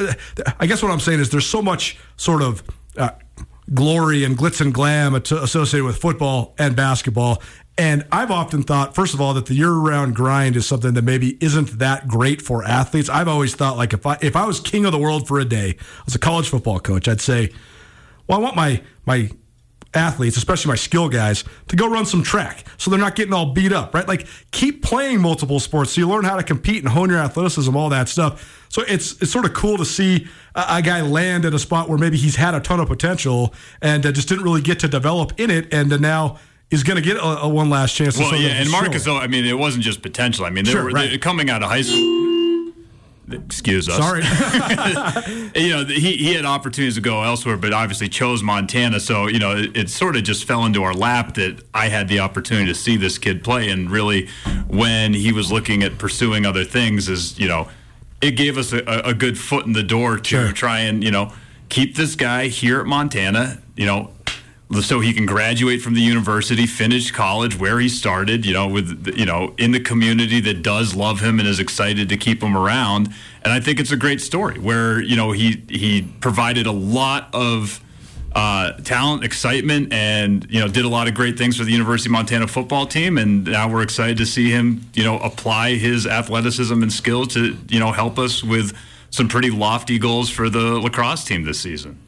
I 0.59 0.65
guess 0.65 0.81
what 0.81 0.91
I'm 0.91 1.01
saying 1.01 1.19
is 1.19 1.29
there's 1.29 1.45
so 1.45 1.61
much 1.61 1.99
sort 2.17 2.41
of 2.41 2.63
uh, 2.97 3.11
glory 3.73 4.23
and 4.23 4.37
glitz 4.37 4.61
and 4.61 4.73
glam 4.73 5.15
associated 5.15 5.85
with 5.85 5.97
football 5.97 6.53
and 6.57 6.75
basketball. 6.75 7.41
And 7.81 8.05
I've 8.11 8.29
often 8.29 8.61
thought, 8.61 8.93
first 8.93 9.15
of 9.15 9.21
all, 9.21 9.33
that 9.33 9.47
the 9.47 9.55
year-round 9.55 10.15
grind 10.15 10.55
is 10.55 10.67
something 10.67 10.93
that 10.93 11.01
maybe 11.01 11.35
isn't 11.43 11.79
that 11.79 12.07
great 12.07 12.39
for 12.39 12.63
athletes. 12.63 13.09
I've 13.09 13.27
always 13.27 13.55
thought, 13.55 13.75
like, 13.75 13.91
if 13.91 14.05
I 14.05 14.19
if 14.21 14.35
I 14.35 14.45
was 14.45 14.59
king 14.59 14.85
of 14.85 14.91
the 14.91 14.99
world 14.99 15.27
for 15.27 15.39
a 15.39 15.45
day 15.45 15.77
as 16.05 16.13
a 16.13 16.19
college 16.19 16.47
football 16.47 16.79
coach, 16.79 17.07
I'd 17.07 17.21
say, 17.21 17.49
well, 18.27 18.37
I 18.37 18.41
want 18.41 18.55
my 18.55 18.83
my 19.07 19.31
athletes, 19.95 20.37
especially 20.37 20.69
my 20.69 20.75
skill 20.75 21.09
guys, 21.09 21.43
to 21.69 21.75
go 21.75 21.89
run 21.89 22.05
some 22.05 22.21
track 22.21 22.65
so 22.77 22.91
they're 22.91 22.99
not 22.99 23.15
getting 23.15 23.33
all 23.33 23.51
beat 23.51 23.73
up, 23.73 23.95
right? 23.95 24.07
Like 24.07 24.27
keep 24.51 24.83
playing 24.83 25.19
multiple 25.19 25.59
sports 25.59 25.93
so 25.93 26.01
you 26.01 26.07
learn 26.07 26.23
how 26.23 26.37
to 26.37 26.43
compete 26.43 26.83
and 26.83 26.93
hone 26.93 27.09
your 27.09 27.17
athleticism, 27.17 27.75
all 27.75 27.89
that 27.89 28.07
stuff. 28.09 28.67
So 28.69 28.83
it's 28.87 29.19
it's 29.23 29.31
sort 29.31 29.45
of 29.45 29.53
cool 29.53 29.77
to 29.77 29.85
see 29.85 30.27
a, 30.53 30.65
a 30.69 30.81
guy 30.83 31.01
land 31.01 31.45
at 31.45 31.55
a 31.55 31.59
spot 31.59 31.89
where 31.89 31.97
maybe 31.97 32.17
he's 32.17 32.35
had 32.35 32.53
a 32.53 32.59
ton 32.59 32.79
of 32.79 32.89
potential 32.89 33.55
and 33.81 34.05
uh, 34.05 34.11
just 34.11 34.29
didn't 34.29 34.43
really 34.43 34.61
get 34.61 34.79
to 34.81 34.87
develop 34.87 35.33
in 35.39 35.49
it, 35.49 35.73
and 35.73 35.91
uh, 35.91 35.97
now 35.97 36.37
is 36.71 36.83
going 36.83 36.95
to 36.95 37.01
get 37.03 37.17
a, 37.17 37.41
a 37.43 37.47
one 37.49 37.69
last 37.69 37.95
chance. 37.95 38.17
Well, 38.17 38.35
yeah, 38.35 38.49
and 38.61 38.71
Marcus, 38.71 39.07
I 39.07 39.27
mean, 39.27 39.45
it 39.45 39.57
wasn't 39.57 39.83
just 39.83 40.01
potential. 40.01 40.45
I 40.45 40.49
mean, 40.49 40.65
they 40.65 40.71
Sure, 40.71 40.85
were 40.85 40.91
right. 40.91 41.21
coming 41.21 41.49
out 41.49 41.61
of 41.61 41.69
high 41.69 41.81
school. 41.83 42.19
Excuse 43.31 43.87
us. 43.87 43.95
Sorry. 43.97 44.23
you 45.55 45.69
know, 45.69 45.85
he, 45.85 46.17
he 46.17 46.33
had 46.33 46.43
opportunities 46.43 46.95
to 46.95 47.01
go 47.01 47.21
elsewhere, 47.23 47.55
but 47.55 47.71
obviously 47.71 48.09
chose 48.09 48.43
Montana. 48.43 48.99
So, 48.99 49.27
you 49.27 49.39
know, 49.39 49.55
it, 49.55 49.77
it 49.77 49.89
sort 49.89 50.17
of 50.17 50.23
just 50.23 50.43
fell 50.45 50.65
into 50.65 50.83
our 50.83 50.93
lap 50.93 51.35
that 51.35 51.63
I 51.73 51.87
had 51.87 52.09
the 52.09 52.19
opportunity 52.19 52.67
to 52.67 52.75
see 52.75 52.97
this 52.97 53.17
kid 53.17 53.41
play. 53.43 53.69
And 53.69 53.89
really, 53.89 54.27
when 54.67 55.13
he 55.13 55.31
was 55.31 55.49
looking 55.51 55.81
at 55.83 55.97
pursuing 55.97 56.45
other 56.45 56.65
things, 56.65 57.07
is, 57.07 57.39
you 57.39 57.47
know, 57.47 57.69
it 58.21 58.31
gave 58.31 58.57
us 58.57 58.73
a, 58.73 58.79
a 58.85 59.09
a 59.11 59.13
good 59.13 59.37
foot 59.37 59.65
in 59.65 59.73
the 59.73 59.83
door 59.83 60.17
to 60.17 60.23
Sure. 60.23 60.51
try 60.51 60.79
and, 60.81 61.01
you 61.03 61.11
know, 61.11 61.31
keep 61.69 61.95
this 61.95 62.15
guy 62.15 62.47
here 62.47 62.81
at 62.81 62.85
Montana, 62.85 63.61
you 63.77 63.85
know, 63.85 64.11
so 64.79 65.01
he 65.01 65.13
can 65.13 65.25
graduate 65.25 65.81
from 65.81 65.95
the 65.95 66.01
university, 66.01 66.65
finish 66.65 67.11
college 67.11 67.59
where 67.59 67.79
he 67.79 67.89
started, 67.89 68.45
you 68.45 68.53
know, 68.53 68.67
with 68.67 69.13
you 69.17 69.25
know, 69.25 69.53
in 69.57 69.71
the 69.71 69.79
community 69.79 70.39
that 70.41 70.63
does 70.63 70.95
love 70.95 71.19
him 71.19 71.39
and 71.39 71.47
is 71.47 71.59
excited 71.59 72.07
to 72.09 72.17
keep 72.17 72.41
him 72.41 72.55
around. 72.55 73.13
And 73.43 73.51
I 73.51 73.59
think 73.59 73.79
it's 73.79 73.91
a 73.91 73.97
great 73.97 74.21
story 74.21 74.59
where, 74.59 75.01
you 75.01 75.15
know, 75.15 75.31
he 75.31 75.63
he 75.67 76.03
provided 76.21 76.67
a 76.67 76.71
lot 76.71 77.29
of 77.33 77.83
uh, 78.33 78.71
talent, 78.83 79.25
excitement, 79.25 79.91
and 79.91 80.47
you 80.49 80.59
know, 80.59 80.67
did 80.67 80.85
a 80.85 80.89
lot 80.89 81.07
of 81.07 81.13
great 81.13 81.37
things 81.37 81.57
for 81.57 81.65
the 81.65 81.71
University 81.71 82.07
of 82.07 82.13
Montana 82.13 82.47
football 82.47 82.85
team. 82.85 83.17
And 83.17 83.43
now 83.43 83.69
we're 83.69 83.81
excited 83.81 84.17
to 84.17 84.25
see 84.25 84.49
him, 84.49 84.89
you 84.93 85.03
know, 85.03 85.19
apply 85.19 85.75
his 85.75 86.07
athleticism 86.07 86.81
and 86.81 86.91
skills 86.93 87.33
to, 87.33 87.57
you 87.67 87.79
know, 87.79 87.91
help 87.91 88.17
us 88.17 88.43
with 88.43 88.73
some 89.09 89.27
pretty 89.27 89.49
lofty 89.49 89.99
goals 89.99 90.29
for 90.29 90.49
the 90.49 90.79
lacrosse 90.79 91.25
team 91.25 91.43
this 91.43 91.59
season. 91.59 91.99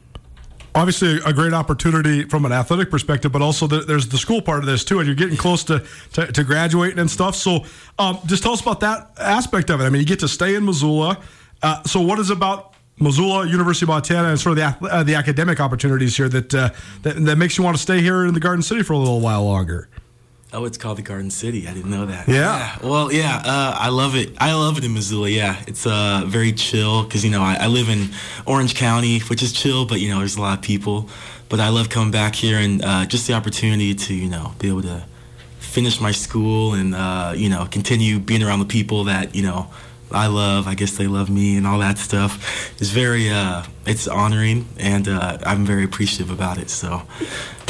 Obviously 0.74 1.20
a 1.24 1.32
great 1.32 1.52
opportunity 1.52 2.24
from 2.24 2.44
an 2.44 2.52
athletic 2.52 2.90
perspective, 2.90 3.32
but 3.32 3.42
also 3.42 3.66
the, 3.66 3.80
there's 3.80 4.08
the 4.08 4.18
school 4.18 4.42
part 4.42 4.60
of 4.60 4.66
this 4.66 4.84
too, 4.84 4.98
and 4.98 5.06
you're 5.06 5.16
getting 5.16 5.36
close 5.36 5.64
to 5.64 5.84
to, 6.12 6.30
to 6.32 6.44
graduating 6.44 6.98
and 6.98 7.10
stuff. 7.10 7.36
So, 7.36 7.64
um, 7.98 8.18
just 8.26 8.42
tell 8.42 8.52
us 8.52 8.60
about 8.60 8.80
that 8.80 9.10
aspect 9.18 9.70
of 9.70 9.80
it. 9.80 9.84
I 9.84 9.90
mean, 9.90 10.00
you 10.00 10.06
get 10.06 10.20
to 10.20 10.28
stay 10.28 10.54
in 10.54 10.64
Missoula. 10.64 11.20
Uh, 11.62 11.82
so, 11.84 12.00
what 12.00 12.18
is 12.18 12.30
about 12.30 12.74
Missoula, 12.98 13.46
University 13.46 13.84
of 13.84 13.88
Montana, 13.88 14.28
and 14.28 14.40
sort 14.40 14.58
of 14.58 14.80
the 14.80 14.88
uh, 14.88 15.02
the 15.02 15.14
academic 15.14 15.60
opportunities 15.60 16.16
here 16.16 16.28
that, 16.28 16.54
uh, 16.54 16.70
that 17.02 17.24
that 17.24 17.36
makes 17.36 17.58
you 17.58 17.64
want 17.64 17.76
to 17.76 17.82
stay 17.82 18.00
here 18.00 18.24
in 18.24 18.34
the 18.34 18.40
Garden 18.40 18.62
City 18.62 18.82
for 18.82 18.92
a 18.92 18.98
little 18.98 19.20
while 19.20 19.44
longer? 19.44 19.88
Oh, 20.54 20.66
it's 20.66 20.78
called 20.78 20.98
the 20.98 21.02
Garden 21.02 21.32
City. 21.32 21.66
I 21.66 21.74
didn't 21.74 21.90
know 21.90 22.06
that. 22.06 22.28
Yeah. 22.28 22.78
Well, 22.80 23.12
yeah. 23.12 23.42
Uh, 23.44 23.76
I 23.76 23.88
love 23.88 24.14
it. 24.14 24.30
I 24.38 24.54
love 24.54 24.78
it 24.78 24.84
in 24.84 24.94
Missoula. 24.94 25.28
Yeah, 25.28 25.60
it's 25.66 25.84
uh, 25.84 26.22
very 26.26 26.52
chill 26.52 27.02
because 27.02 27.24
you 27.24 27.30
know 27.32 27.42
I, 27.42 27.56
I, 27.62 27.66
live 27.66 27.88
in 27.88 28.10
Orange 28.46 28.76
County, 28.76 29.18
which 29.18 29.42
is 29.42 29.52
chill, 29.52 29.84
but 29.84 30.00
you 30.00 30.10
know 30.10 30.20
there's 30.20 30.36
a 30.36 30.40
lot 30.40 30.56
of 30.56 30.62
people. 30.64 31.08
But 31.48 31.58
I 31.58 31.70
love 31.70 31.88
coming 31.90 32.12
back 32.12 32.36
here 32.36 32.58
and 32.58 32.84
uh, 32.84 33.04
just 33.06 33.26
the 33.26 33.32
opportunity 33.32 33.94
to 33.96 34.14
you 34.14 34.28
know 34.28 34.54
be 34.60 34.68
able 34.68 34.82
to 34.82 35.04
finish 35.58 36.00
my 36.00 36.12
school 36.12 36.74
and 36.74 36.94
uh, 36.94 37.32
you 37.34 37.48
know 37.48 37.66
continue 37.68 38.20
being 38.20 38.44
around 38.44 38.60
the 38.60 38.64
people 38.64 39.04
that 39.04 39.34
you 39.34 39.42
know 39.42 39.68
I 40.14 40.28
love. 40.28 40.68
I 40.68 40.74
guess 40.74 40.96
they 40.96 41.06
love 41.08 41.28
me 41.28 41.56
and 41.56 41.66
all 41.66 41.80
that 41.80 41.98
stuff. 41.98 42.72
It's 42.80 42.90
very, 42.90 43.30
uh, 43.30 43.64
it's 43.86 44.06
honoring, 44.06 44.66
and 44.78 45.08
uh, 45.08 45.38
I'm 45.44 45.64
very 45.64 45.84
appreciative 45.84 46.30
about 46.30 46.58
it. 46.58 46.70
So, 46.70 47.02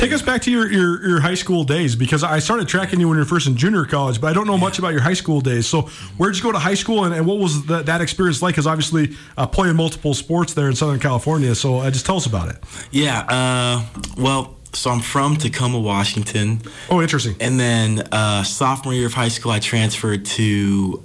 take 0.05 0.13
us 0.15 0.23
back 0.23 0.43
to 0.43 0.51
your, 0.51 0.71
your, 0.71 1.07
your 1.07 1.21
high 1.21 1.35
school 1.35 1.65
days 1.65 1.97
because 1.97 2.23
I 2.23 2.39
started 2.39 2.69
tracking 2.69 3.01
you 3.01 3.09
when 3.09 3.17
you 3.17 3.23
were 3.23 3.29
first 3.29 3.47
in 3.47 3.57
junior 3.57 3.85
college, 3.85 4.21
but 4.21 4.29
I 4.29 4.33
don't 4.33 4.47
know 4.47 4.59
much 4.59 4.79
about 4.79 4.93
your 4.93 5.01
high 5.01 5.15
school 5.15 5.41
days. 5.41 5.67
So, 5.67 5.83
where'd 6.17 6.37
you 6.37 6.43
go 6.43 6.53
to 6.53 6.59
high 6.59 6.75
school, 6.75 7.05
and, 7.05 7.15
and 7.15 7.27
what 7.27 7.39
was 7.39 7.67
the, 7.67 7.83
that 7.83 8.01
experience 8.01 8.43
like? 8.43 8.55
Because 8.55 8.67
obviously, 8.67 9.17
uh, 9.37 9.47
playing 9.47 9.77
multiple 9.77 10.15
sports 10.15 10.55
there 10.55 10.69
in 10.69 10.77
Southern 10.77 11.01
California. 11.01 11.55
So, 11.55 11.79
uh, 11.79 11.91
just 11.91 12.07
tell 12.07 12.17
us 12.17 12.27
about 12.27 12.49
it. 12.51 12.57
Yeah. 12.91 13.21
Uh, 13.29 14.01
well. 14.17 14.57
So 14.73 14.91
I'm 14.91 14.99
from 14.99 15.37
Tacoma, 15.37 15.79
Washington. 15.79 16.61
Oh, 16.91 17.01
interesting. 17.01 17.37
And 17.39 17.61
then 17.61 18.09
uh, 18.11 18.43
sophomore 18.43 18.93
year 18.93 19.07
of 19.07 19.15
high 19.15 19.29
school, 19.29 19.53
I 19.53 19.61
transferred 19.61 20.25
to 20.25 21.01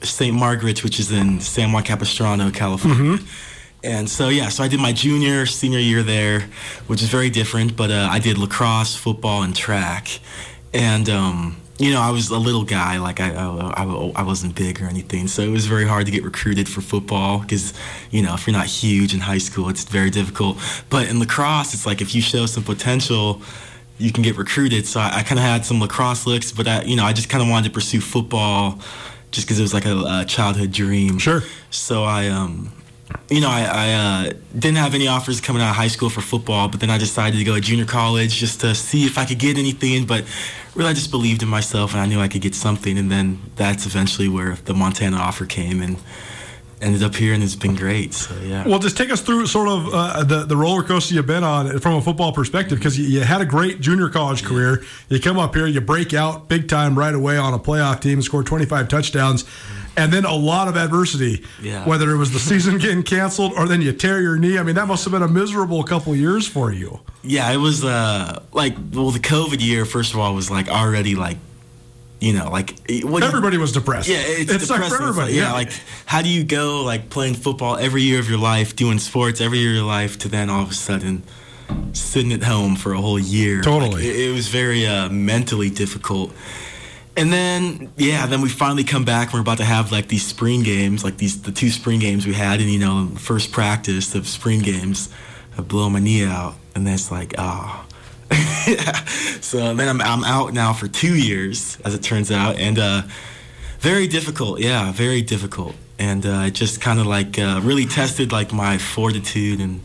St. 0.00 0.34
Margaret's, 0.34 0.82
which 0.82 0.98
is 0.98 1.12
in 1.12 1.40
San 1.40 1.72
Juan 1.72 1.82
Capistrano, 1.82 2.50
California. 2.50 3.18
Mm-hmm. 3.18 3.47
And 3.82 4.10
so, 4.10 4.28
yeah, 4.28 4.48
so 4.48 4.64
I 4.64 4.68
did 4.68 4.80
my 4.80 4.92
junior, 4.92 5.46
senior 5.46 5.78
year 5.78 6.02
there, 6.02 6.48
which 6.88 7.02
is 7.02 7.08
very 7.08 7.30
different, 7.30 7.76
but 7.76 7.90
uh, 7.90 8.08
I 8.10 8.18
did 8.18 8.36
lacrosse, 8.36 8.96
football, 8.96 9.42
and 9.42 9.54
track. 9.54 10.18
And, 10.74 11.08
um, 11.08 11.56
you 11.78 11.92
know, 11.92 12.00
I 12.00 12.10
was 12.10 12.28
a 12.30 12.38
little 12.38 12.64
guy, 12.64 12.98
like 12.98 13.20
I, 13.20 13.30
I, 13.30 14.12
I, 14.16 14.22
wasn't 14.22 14.56
big 14.56 14.82
or 14.82 14.86
anything, 14.86 15.28
so 15.28 15.42
it 15.42 15.50
was 15.50 15.66
very 15.66 15.86
hard 15.86 16.06
to 16.06 16.12
get 16.12 16.24
recruited 16.24 16.68
for 16.68 16.80
football 16.80 17.38
because, 17.38 17.72
you 18.10 18.20
know, 18.20 18.34
if 18.34 18.48
you're 18.48 18.56
not 18.56 18.66
huge 18.66 19.14
in 19.14 19.20
high 19.20 19.38
school, 19.38 19.68
it's 19.68 19.84
very 19.84 20.10
difficult. 20.10 20.58
But 20.90 21.08
in 21.08 21.20
lacrosse, 21.20 21.74
it's 21.74 21.86
like 21.86 22.00
if 22.00 22.16
you 22.16 22.20
show 22.20 22.46
some 22.46 22.64
potential, 22.64 23.42
you 23.96 24.10
can 24.12 24.24
get 24.24 24.36
recruited. 24.36 24.88
So 24.88 24.98
I, 24.98 25.18
I 25.18 25.22
kind 25.22 25.38
of 25.38 25.44
had 25.44 25.64
some 25.64 25.80
lacrosse 25.80 26.26
looks, 26.26 26.50
but 26.50 26.66
I, 26.66 26.82
you 26.82 26.96
know, 26.96 27.04
I 27.04 27.12
just 27.12 27.28
kind 27.28 27.42
of 27.42 27.48
wanted 27.48 27.68
to 27.68 27.74
pursue 27.74 28.00
football 28.00 28.80
just 29.30 29.46
because 29.46 29.60
it 29.60 29.62
was 29.62 29.74
like 29.74 29.86
a, 29.86 29.96
a, 29.96 30.24
childhood 30.26 30.72
dream. 30.72 31.18
Sure. 31.18 31.42
So 31.70 32.02
I, 32.02 32.28
um, 32.28 32.72
you 33.30 33.40
know, 33.40 33.48
I, 33.48 33.62
I 33.62 33.92
uh, 33.92 34.32
didn't 34.52 34.78
have 34.78 34.94
any 34.94 35.08
offers 35.08 35.40
coming 35.40 35.62
out 35.62 35.70
of 35.70 35.76
high 35.76 35.88
school 35.88 36.10
for 36.10 36.20
football, 36.20 36.68
but 36.68 36.80
then 36.80 36.90
I 36.90 36.98
decided 36.98 37.38
to 37.38 37.44
go 37.44 37.54
to 37.54 37.60
junior 37.60 37.84
college 37.84 38.36
just 38.36 38.60
to 38.62 38.74
see 38.74 39.06
if 39.06 39.18
I 39.18 39.24
could 39.24 39.38
get 39.38 39.58
anything. 39.58 40.06
But 40.06 40.24
really, 40.74 40.90
I 40.90 40.92
just 40.92 41.10
believed 41.10 41.42
in 41.42 41.48
myself 41.48 41.92
and 41.92 42.00
I 42.00 42.06
knew 42.06 42.20
I 42.20 42.28
could 42.28 42.42
get 42.42 42.54
something. 42.54 42.98
And 42.98 43.10
then 43.10 43.40
that's 43.56 43.86
eventually 43.86 44.28
where 44.28 44.56
the 44.64 44.74
Montana 44.74 45.16
offer 45.16 45.46
came. 45.46 45.82
And 45.82 45.96
ended 46.80 47.02
up 47.02 47.14
here 47.14 47.34
and 47.34 47.42
it's 47.42 47.56
been 47.56 47.74
great. 47.74 48.14
So 48.14 48.34
yeah. 48.40 48.66
Well, 48.66 48.78
just 48.78 48.96
take 48.96 49.10
us 49.10 49.20
through 49.20 49.46
sort 49.46 49.68
of 49.68 49.88
uh, 49.92 50.24
the 50.24 50.44
the 50.44 50.56
roller 50.56 50.82
coaster 50.82 51.14
you've 51.14 51.26
been 51.26 51.44
on 51.44 51.78
from 51.80 51.94
a 51.94 52.00
football 52.00 52.32
perspective 52.32 52.78
because 52.78 52.98
you, 52.98 53.06
you, 53.06 53.20
had 53.20 53.40
a 53.40 53.44
great 53.44 53.80
junior 53.80 54.08
college 54.08 54.42
yeah. 54.42 54.48
career. 54.48 54.84
You 55.08 55.20
come 55.20 55.38
up 55.38 55.54
here, 55.54 55.66
you 55.66 55.80
break 55.80 56.14
out 56.14 56.48
big 56.48 56.68
time 56.68 56.98
right 56.98 57.14
away 57.14 57.36
on 57.36 57.54
a 57.54 57.58
playoff 57.58 58.00
team, 58.00 58.22
score 58.22 58.42
25 58.42 58.88
touchdowns. 58.88 59.44
And 59.98 60.12
then 60.12 60.24
a 60.24 60.34
lot 60.34 60.68
of 60.68 60.76
adversity, 60.76 61.44
yeah. 61.60 61.84
whether 61.84 62.10
it 62.10 62.16
was 62.16 62.32
the 62.32 62.38
season 62.38 62.78
getting 62.84 63.02
canceled 63.02 63.52
or 63.54 63.66
then 63.66 63.82
you 63.82 63.92
tear 63.92 64.20
your 64.20 64.36
knee. 64.36 64.58
I 64.58 64.62
mean, 64.62 64.76
that 64.76 64.86
must 64.86 65.04
have 65.04 65.12
been 65.12 65.22
a 65.22 65.28
miserable 65.28 65.82
couple 65.82 66.12
of 66.12 66.18
years 66.18 66.46
for 66.46 66.72
you. 66.72 67.00
Yeah, 67.22 67.50
it 67.50 67.56
was 67.56 67.84
uh, 67.84 68.42
like, 68.52 68.74
well, 68.92 69.10
the 69.10 69.18
COVID 69.18 69.60
year, 69.60 69.84
first 69.84 70.14
of 70.14 70.20
all, 70.20 70.34
was 70.34 70.50
like 70.50 70.68
already 70.68 71.14
like 71.14 71.38
you 72.20 72.32
know, 72.32 72.50
like 72.50 72.72
everybody 72.90 73.56
you, 73.56 73.60
was 73.60 73.72
depressed. 73.72 74.08
Yeah, 74.08 74.16
it's, 74.18 74.52
it's 74.52 74.66
depressing. 74.66 74.96
for 74.96 75.02
everybody. 75.02 75.34
Like, 75.34 75.40
yeah, 75.40 75.52
like 75.52 75.72
how 76.04 76.22
do 76.22 76.28
you 76.28 76.42
go 76.42 76.82
like 76.82 77.10
playing 77.10 77.34
football 77.34 77.76
every 77.76 78.02
year 78.02 78.18
of 78.18 78.28
your 78.28 78.38
life, 78.38 78.74
doing 78.74 78.98
sports 78.98 79.40
every 79.40 79.58
year 79.58 79.70
of 79.70 79.76
your 79.76 79.84
life, 79.84 80.18
to 80.18 80.28
then 80.28 80.50
all 80.50 80.62
of 80.62 80.70
a 80.70 80.74
sudden 80.74 81.22
sitting 81.92 82.32
at 82.32 82.42
home 82.42 82.74
for 82.74 82.92
a 82.92 83.00
whole 83.00 83.18
year? 83.18 83.62
Totally, 83.62 83.90
like, 83.90 84.04
it, 84.04 84.30
it, 84.30 84.32
was 84.32 84.48
very 84.48 84.86
uh, 84.86 85.08
mentally 85.08 85.70
difficult. 85.70 86.32
And 87.18 87.32
then 87.32 87.90
yeah, 87.96 88.26
then 88.26 88.42
we 88.42 88.48
finally 88.48 88.84
come 88.84 89.04
back. 89.04 89.28
and 89.28 89.34
We're 89.34 89.40
about 89.40 89.58
to 89.58 89.64
have 89.64 89.90
like 89.90 90.06
these 90.06 90.24
spring 90.24 90.62
games, 90.62 91.02
like 91.02 91.16
these 91.16 91.42
the 91.42 91.50
two 91.50 91.70
spring 91.70 91.98
games 91.98 92.24
we 92.24 92.32
had, 92.32 92.60
and 92.60 92.70
you 92.70 92.78
know, 92.78 93.08
first 93.16 93.50
practice 93.50 94.14
of 94.14 94.28
spring 94.28 94.60
games, 94.60 95.08
I 95.58 95.62
blow 95.62 95.90
my 95.90 95.98
knee 95.98 96.24
out, 96.24 96.54
and 96.76 96.86
then 96.86 96.94
it's 96.94 97.10
like 97.10 97.34
ah. 97.36 97.84
Oh. 97.84 97.84
So 99.40 99.74
then 99.74 99.88
I'm 99.88 100.00
I'm 100.00 100.22
out 100.24 100.52
now 100.52 100.72
for 100.72 100.86
two 100.86 101.16
years, 101.16 101.78
as 101.84 101.94
it 101.94 102.02
turns 102.04 102.30
out, 102.30 102.56
and 102.56 102.78
uh, 102.78 103.02
very 103.80 104.06
difficult. 104.06 104.60
Yeah, 104.60 104.92
very 104.92 105.22
difficult, 105.22 105.74
and 105.98 106.24
uh, 106.24 106.44
it 106.46 106.54
just 106.54 106.80
kind 106.80 107.00
of 107.00 107.06
like 107.06 107.36
uh, 107.36 107.60
really 107.64 107.86
tested 107.86 108.30
like 108.30 108.52
my 108.52 108.78
fortitude 108.78 109.60
and. 109.60 109.80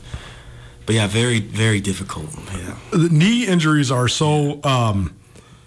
But 0.86 0.96
yeah, 0.96 1.08
very 1.08 1.40
very 1.40 1.80
difficult. 1.80 2.28
Yeah. 2.54 2.76
The 2.92 3.10
knee 3.10 3.48
injuries 3.48 3.90
are 3.90 4.10
so. 4.10 4.60
Um, 4.64 5.16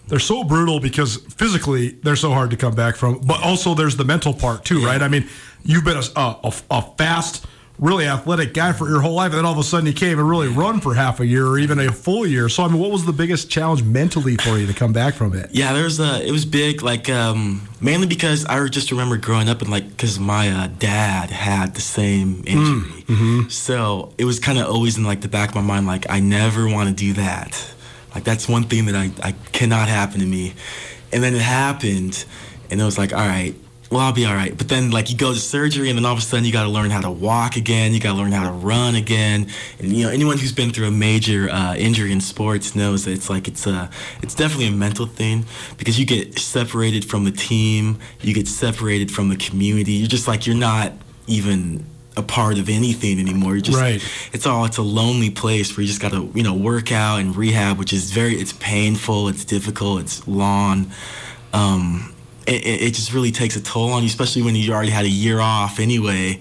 they're 0.08 0.18
so 0.18 0.44
brutal 0.44 0.80
because 0.80 1.16
physically 1.34 1.90
they're 2.02 2.16
so 2.16 2.32
hard 2.32 2.50
to 2.50 2.56
come 2.56 2.74
back 2.74 2.96
from, 2.96 3.20
but 3.20 3.42
also 3.42 3.74
there's 3.74 3.96
the 3.96 4.04
mental 4.04 4.32
part 4.32 4.64
too, 4.64 4.84
right? 4.84 5.02
I 5.02 5.08
mean, 5.08 5.28
you've 5.64 5.84
been 5.84 5.96
a, 5.96 6.20
a, 6.20 6.52
a 6.70 6.82
fast 6.96 7.46
really 7.78 8.06
athletic 8.06 8.54
guy 8.54 8.72
for 8.72 8.88
your 8.88 9.00
whole 9.00 9.14
life, 9.14 9.32
and 9.32 9.38
then 9.38 9.44
all 9.44 9.52
of 9.52 9.58
a 9.58 9.62
sudden 9.62 9.86
you 9.86 9.92
can't 9.92 10.12
even 10.12 10.26
really 10.26 10.48
run 10.48 10.80
for 10.80 10.94
half 10.94 11.20
a 11.20 11.26
year 11.26 11.46
or 11.46 11.58
even 11.58 11.78
a 11.78 11.92
full 11.92 12.26
year. 12.26 12.48
So, 12.48 12.64
I 12.64 12.68
mean, 12.68 12.78
what 12.78 12.90
was 12.90 13.04
the 13.04 13.12
biggest 13.12 13.50
challenge 13.50 13.82
mentally 13.82 14.36
for 14.36 14.58
you 14.58 14.66
to 14.66 14.74
come 14.74 14.92
back 14.92 15.14
from 15.14 15.34
it? 15.34 15.50
Yeah, 15.52 15.72
there's 15.72 16.00
a. 16.00 16.26
It 16.26 16.32
was 16.32 16.44
big, 16.44 16.82
like 16.82 17.08
um, 17.08 17.68
mainly 17.80 18.06
because 18.06 18.44
I 18.44 18.66
just 18.68 18.90
remember 18.90 19.16
growing 19.16 19.48
up 19.48 19.60
and 19.62 19.70
like 19.70 19.88
because 19.88 20.18
my 20.18 20.50
uh, 20.50 20.68
dad 20.78 21.30
had 21.30 21.74
the 21.74 21.80
same 21.80 22.42
injury, 22.46 23.02
mm, 23.02 23.16
hmm 23.16 23.48
so 23.48 24.12
it 24.18 24.24
was 24.24 24.38
kind 24.38 24.58
of 24.58 24.66
always 24.66 24.96
in 24.96 25.04
like 25.04 25.20
the 25.20 25.28
back 25.28 25.50
of 25.50 25.54
my 25.56 25.60
mind, 25.60 25.86
like 25.86 26.06
I 26.08 26.20
never 26.20 26.68
want 26.68 26.88
to 26.88 26.94
do 26.94 27.12
that. 27.14 27.72
Like 28.16 28.24
that's 28.24 28.48
one 28.48 28.62
thing 28.62 28.86
that 28.86 28.94
I, 28.94 29.10
I 29.22 29.32
cannot 29.52 29.88
happen 29.88 30.20
to 30.20 30.26
me, 30.26 30.54
and 31.12 31.22
then 31.22 31.34
it 31.34 31.42
happened, 31.42 32.24
and 32.70 32.80
it 32.80 32.82
was 32.82 32.96
like, 32.96 33.12
all 33.12 33.18
right, 33.18 33.54
well, 33.90 34.00
I'll 34.00 34.14
be 34.14 34.24
all 34.24 34.34
right. 34.34 34.56
But 34.56 34.70
then, 34.70 34.90
like, 34.90 35.10
you 35.10 35.18
go 35.18 35.34
to 35.34 35.38
surgery, 35.38 35.90
and 35.90 35.98
then 35.98 36.06
all 36.06 36.14
of 36.14 36.18
a 36.18 36.22
sudden, 36.22 36.46
you 36.46 36.52
got 36.52 36.62
to 36.62 36.70
learn 36.70 36.88
how 36.88 37.02
to 37.02 37.10
walk 37.10 37.56
again. 37.56 37.92
You 37.92 38.00
got 38.00 38.12
to 38.12 38.16
learn 38.16 38.32
how 38.32 38.44
to 38.44 38.52
run 38.52 38.94
again. 38.94 39.48
And 39.78 39.92
you 39.92 40.04
know, 40.06 40.10
anyone 40.10 40.38
who's 40.38 40.54
been 40.54 40.70
through 40.70 40.88
a 40.88 40.90
major 40.90 41.50
uh, 41.50 41.74
injury 41.76 42.10
in 42.10 42.22
sports 42.22 42.74
knows 42.74 43.04
that 43.04 43.10
it's 43.10 43.28
like 43.28 43.48
it's 43.48 43.66
a, 43.66 43.90
it's 44.22 44.34
definitely 44.34 44.68
a 44.68 44.72
mental 44.72 45.04
thing 45.04 45.44
because 45.76 46.00
you 46.00 46.06
get 46.06 46.38
separated 46.38 47.04
from 47.04 47.24
the 47.24 47.32
team, 47.32 47.98
you 48.22 48.32
get 48.32 48.48
separated 48.48 49.10
from 49.10 49.28
the 49.28 49.36
community. 49.36 49.92
You're 49.92 50.08
just 50.08 50.26
like 50.26 50.46
you're 50.46 50.56
not 50.56 50.94
even 51.26 51.84
a 52.16 52.22
part 52.22 52.58
of 52.58 52.68
anything 52.68 53.18
anymore. 53.18 53.52
You're 53.52 53.62
just, 53.62 53.78
right. 53.78 54.02
It's 54.32 54.46
all. 54.46 54.64
It's 54.64 54.78
a 54.78 54.82
lonely 54.82 55.30
place 55.30 55.76
where 55.76 55.82
you 55.82 55.88
just 55.88 56.00
got 56.00 56.12
to, 56.12 56.30
you 56.34 56.42
know, 56.42 56.54
work 56.54 56.92
out 56.92 57.20
and 57.20 57.36
rehab, 57.36 57.78
which 57.78 57.92
is 57.92 58.10
very. 58.10 58.34
It's 58.34 58.52
painful. 58.54 59.28
It's 59.28 59.44
difficult. 59.44 60.00
It's 60.00 60.26
long. 60.26 60.90
Um, 61.52 62.14
it, 62.46 62.66
it 62.66 62.94
just 62.94 63.12
really 63.12 63.32
takes 63.32 63.56
a 63.56 63.62
toll 63.62 63.92
on 63.92 64.02
you, 64.02 64.08
especially 64.08 64.42
when 64.42 64.54
you 64.54 64.72
already 64.72 64.90
had 64.90 65.04
a 65.04 65.10
year 65.10 65.40
off 65.40 65.80
anyway 65.80 66.40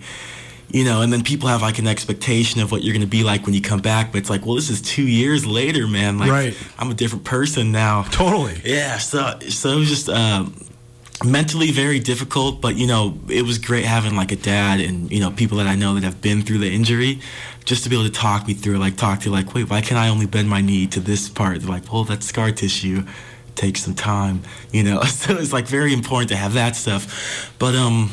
you 0.76 0.84
know, 0.84 1.02
and 1.02 1.14
then 1.14 1.24
people 1.24 1.48
have 1.48 1.62
like 1.62 1.80
an 1.80 1.88
expectation 1.88 2.60
of 2.62 2.70
what 2.72 2.84
you're 2.84 2.94
going 2.94 3.02
to 3.02 3.08
be 3.08 3.24
like 3.24 3.46
when 3.46 3.54
you 3.54 3.62
come 3.62 3.80
back, 3.80 4.12
but 4.12 4.18
it's 4.18 4.30
like, 4.30 4.46
well, 4.46 4.56
this 4.56 4.70
is 4.70 4.82
two 4.82 5.08
years 5.08 5.46
later, 5.46 5.88
man. 5.88 6.18
Like, 6.18 6.30
right. 6.30 6.58
I'm 6.78 6.92
a 6.92 6.94
different 6.94 7.24
person 7.24 7.72
now. 7.72 8.04
Totally. 8.04 8.60
Yeah. 8.66 8.98
So, 8.98 9.40
so 9.48 9.70
it 9.70 9.76
was 9.76 9.88
just 9.90 10.10
um, 10.10 10.54
mentally 11.24 11.72
very 11.72 12.00
difficult, 12.00 12.62
but 12.62 12.76
you 12.76 12.88
know, 12.88 13.18
it 13.30 13.44
was 13.44 13.58
great 13.58 13.86
having 13.86 14.16
like 14.16 14.32
a 14.32 14.36
dad 14.36 14.80
and 14.80 15.12
you 15.12 15.20
know 15.20 15.32
people 15.32 15.58
that 15.58 15.68
I 15.68 15.76
know 15.76 15.94
that 15.96 16.04
have 16.04 16.22
been 16.22 16.42
through 16.42 16.60
the 16.60 16.72
injury, 16.72 17.22
just 17.64 17.84
to 17.84 17.90
be 17.90 17.96
able 17.96 18.06
to 18.06 18.12
talk 18.12 18.48
me 18.48 18.54
through, 18.54 18.78
like 18.78 18.98
talk 18.98 19.22
to 19.22 19.30
like, 19.30 19.54
wait, 19.54 19.70
why 19.70 19.82
can't 19.82 20.00
I 20.00 20.10
only 20.10 20.26
bend 20.26 20.50
my 20.50 20.62
knee 20.62 20.88
to 20.88 21.00
this 21.00 21.30
part? 21.30 21.62
They're 21.62 21.70
like, 21.70 21.92
well, 21.92 22.04
that 22.06 22.24
scar 22.24 22.52
tissue 22.52 23.04
takes 23.56 23.84
some 23.84 23.96
time, 23.96 24.42
you 24.72 24.84
know. 24.84 25.02
So 25.06 25.38
it's 25.38 25.54
like 25.54 25.68
very 25.68 25.94
important 25.94 26.30
to 26.30 26.36
have 26.36 26.54
that 26.54 26.76
stuff. 26.76 27.54
But 27.58 27.76
um, 27.76 28.12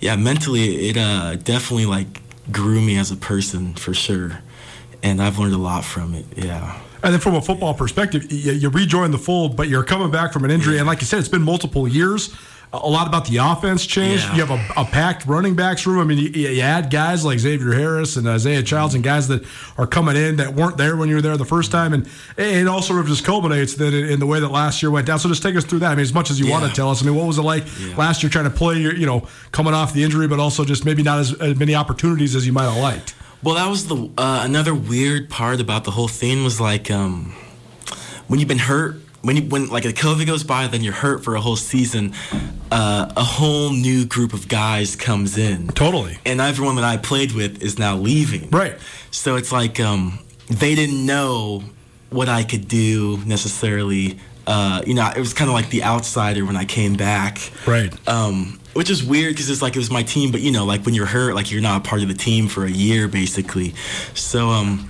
yeah, 0.00 0.16
mentally 0.16 0.88
it 0.88 0.96
uh, 0.96 1.36
definitely 1.36 1.86
like 1.86 2.20
grew 2.52 2.80
me 2.80 2.96
as 2.96 3.10
a 3.10 3.16
person 3.16 3.74
for 3.74 3.92
sure, 3.94 4.40
and 5.02 5.20
I've 5.20 5.38
learned 5.38 5.54
a 5.54 5.58
lot 5.58 5.84
from 5.84 6.14
it. 6.14 6.26
Yeah. 6.36 6.78
And 7.02 7.12
then 7.12 7.20
from 7.20 7.34
a 7.34 7.40
football 7.40 7.74
perspective, 7.74 8.30
you, 8.32 8.52
you 8.52 8.68
rejoin 8.70 9.10
the 9.12 9.18
fold, 9.18 9.56
but 9.56 9.68
you're 9.68 9.84
coming 9.84 10.10
back 10.10 10.32
from 10.32 10.44
an 10.44 10.50
injury, 10.50 10.78
and 10.78 10.86
like 10.86 11.00
you 11.00 11.06
said, 11.06 11.20
it's 11.20 11.28
been 11.28 11.42
multiple 11.42 11.86
years. 11.86 12.34
a 12.70 12.76
lot 12.76 13.06
about 13.06 13.24
the 13.26 13.38
offense 13.38 13.86
changed. 13.86 14.24
Yeah. 14.24 14.34
You 14.36 14.44
have 14.46 14.76
a, 14.76 14.80
a 14.82 14.84
packed 14.84 15.24
running 15.24 15.54
backs 15.54 15.86
room. 15.86 16.00
I 16.00 16.04
mean, 16.04 16.18
you, 16.18 16.28
you 16.28 16.60
add 16.60 16.90
guys 16.90 17.24
like 17.24 17.38
Xavier 17.38 17.72
Harris 17.72 18.16
and 18.16 18.28
uh, 18.28 18.32
Isaiah 18.32 18.62
Childs 18.62 18.94
and 18.94 19.02
guys 19.02 19.26
that 19.28 19.42
are 19.78 19.86
coming 19.86 20.16
in 20.16 20.36
that 20.36 20.54
weren't 20.54 20.76
there 20.76 20.94
when 20.96 21.08
you 21.08 21.14
were 21.14 21.22
there 21.22 21.36
the 21.38 21.46
first 21.46 21.70
time, 21.70 21.94
and 21.94 22.06
it 22.36 22.66
also 22.68 22.88
sort 22.88 23.00
of 23.00 23.06
just 23.06 23.24
culminates 23.24 23.74
that 23.76 23.94
in, 23.94 24.18
the 24.20 24.26
way 24.26 24.40
that 24.40 24.48
last 24.50 24.82
year 24.82 24.90
went 24.90 25.06
down. 25.06 25.18
So 25.18 25.28
just 25.30 25.42
take 25.42 25.56
us 25.56 25.64
through 25.64 25.78
that. 25.78 25.92
I 25.92 25.94
mean, 25.94 26.02
as 26.02 26.12
much 26.12 26.30
as 26.30 26.38
you 26.38 26.46
Yeah. 26.46 26.52
want 26.60 26.66
to 26.68 26.72
tell 26.76 26.90
us. 26.90 27.00
I 27.02 27.06
mean, 27.06 27.14
what 27.14 27.26
was 27.26 27.38
it 27.38 27.42
like 27.42 27.64
Yeah. 27.80 27.96
last 27.96 28.22
year 28.22 28.28
trying 28.28 28.44
to 28.44 28.50
play? 28.50 28.76
Your, 28.78 28.94
you 28.94 29.06
know, 29.06 29.26
coming 29.52 29.72
off 29.72 29.94
the 29.94 30.02
injury, 30.04 30.28
but 30.28 30.38
also 30.38 30.64
just 30.64 30.84
maybe 30.84 31.02
not 31.02 31.20
as, 31.20 31.32
as 31.40 31.56
many 31.56 31.74
opportunities 31.74 32.34
as 32.36 32.44
you 32.46 32.52
might 32.52 32.64
have 32.68 32.76
liked. 32.76 33.14
Well, 33.42 33.54
that 33.54 33.68
was 33.68 33.86
the 33.86 34.10
uh, 34.18 34.42
another 34.44 34.74
weird 34.74 35.30
part 35.30 35.60
about 35.60 35.84
the 35.84 35.90
whole 35.92 36.08
thing 36.08 36.42
was 36.44 36.60
like 36.60 36.90
um, 36.90 37.34
when 38.26 38.40
you've 38.40 38.48
been 38.48 38.58
hurt, 38.58 38.96
when 39.22 39.36
you 39.36 39.42
when 39.42 39.68
like 39.68 39.84
the 39.84 39.92
COVID 39.92 40.26
goes 40.26 40.42
by, 40.42 40.66
then 40.66 40.82
you're 40.82 40.92
hurt 40.92 41.22
for 41.22 41.36
a 41.36 41.40
whole 41.40 41.56
season. 41.56 42.14
Uh, 42.70 43.10
a 43.16 43.24
whole 43.24 43.70
new 43.70 44.04
group 44.04 44.32
of 44.34 44.48
guys 44.48 44.94
comes 44.96 45.38
in, 45.38 45.68
Totally. 45.68 46.18
and 46.26 46.40
everyone 46.40 46.74
that 46.76 46.84
I 46.84 46.96
played 46.98 47.32
with 47.32 47.62
is 47.62 47.78
now 47.78 47.96
leaving. 47.96 48.50
Right. 48.50 48.76
So 49.10 49.36
it's 49.36 49.52
like 49.52 49.80
um, 49.80 50.18
they 50.48 50.74
didn't 50.74 51.06
know 51.06 51.62
what 52.10 52.28
I 52.28 52.42
could 52.44 52.68
do 52.68 53.18
necessarily. 53.24 54.18
Uh, 54.48 54.80
you 54.86 54.94
know, 54.94 55.06
it 55.14 55.20
was 55.20 55.34
kind 55.34 55.50
of 55.50 55.54
like 55.54 55.68
the 55.68 55.84
outsider 55.84 56.42
when 56.42 56.56
I 56.56 56.64
came 56.64 56.94
back. 56.94 57.52
Right. 57.66 57.92
Um, 58.08 58.58
which 58.72 58.88
is 58.88 59.04
weird 59.04 59.34
because 59.34 59.50
it's 59.50 59.60
like 59.60 59.76
it 59.76 59.78
was 59.78 59.90
my 59.90 60.02
team, 60.02 60.32
but 60.32 60.40
you 60.40 60.50
know, 60.50 60.64
like 60.64 60.86
when 60.86 60.94
you're 60.94 61.04
hurt, 61.04 61.34
like 61.34 61.50
you're 61.50 61.60
not 61.60 61.84
a 61.84 61.88
part 61.88 62.00
of 62.00 62.08
the 62.08 62.14
team 62.14 62.48
for 62.48 62.64
a 62.64 62.70
year 62.70 63.08
basically. 63.08 63.74
So, 64.14 64.48
um, 64.48 64.88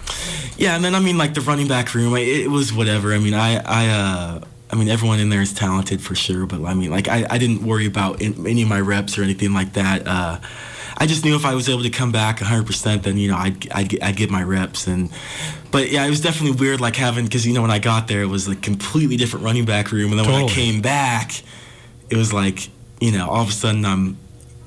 yeah, 0.57 0.77
and 0.77 0.85
then 0.85 0.95
I 0.95 1.01
mean, 1.01 1.19
like 1.19 1.35
the 1.35 1.41
running 1.41 1.67
back 1.67 1.93
room, 1.93 2.15
it, 2.15 2.29
it 2.29 2.51
was 2.51 2.73
whatever. 2.73 3.13
I 3.13 3.19
mean, 3.19 3.35
I, 3.35 3.57
I, 3.57 3.89
uh, 3.89 4.41
I 4.71 4.77
mean, 4.77 4.89
everyone 4.89 5.19
in 5.19 5.29
there 5.29 5.41
is 5.41 5.53
talented 5.53 6.01
for 6.01 6.15
sure, 6.15 6.47
but 6.47 6.65
I 6.65 6.75
mean, 6.75 6.93
like 6.93 7.09
I, 7.09 7.27
I 7.29 7.39
didn't 7.39 7.65
worry 7.65 7.87
about 7.87 8.23
in, 8.23 8.47
any 8.47 8.63
of 8.63 8.69
my 8.69 8.81
reps 8.81 9.19
or 9.19 9.25
anything 9.25 9.55
like 9.55 9.73
that. 9.73 10.07
Uh, 10.07 10.39
I 11.01 11.07
just 11.07 11.25
knew 11.25 11.37
if 11.37 11.45
I 11.47 11.55
was 11.55 11.69
able 11.69 11.85
to 11.85 11.91
come 11.91 12.11
back 12.11 12.39
100%, 12.41 13.03
then 13.03 13.17
you 13.17 13.31
know 13.31 13.37
I'd, 13.37 13.71
I'd, 13.71 13.89
get- 13.89 14.03
I'd 14.03 14.17
get 14.17 14.31
my 14.31 14.43
reps 14.43 14.87
and. 14.87 15.11
But 15.71 15.91
yeah, 15.93 16.05
it 16.07 16.11
was 16.11 16.23
definitely 16.23 16.59
weird, 16.59 16.81
like 16.81 16.97
having 16.97 17.25
because 17.27 17.47
you 17.47 17.53
know 17.53 17.61
when 17.63 17.71
I 17.71 17.79
got 17.79 18.09
there, 18.09 18.23
it 18.23 18.27
was 18.29 18.49
a 18.49 18.57
completely 18.57 19.17
different 19.19 19.45
running 19.45 19.67
back 19.67 19.93
room, 19.93 20.11
and 20.13 20.19
then 20.19 20.27
when 20.27 20.45
I 20.45 20.49
came 20.49 20.81
back, 20.81 21.33
it 22.09 22.17
was 22.17 22.33
like 22.33 22.71
you 23.01 23.13
know 23.13 23.29
all 23.29 23.43
of 23.43 23.49
a 23.51 23.53
sudden 23.53 23.85
I'm 23.85 24.17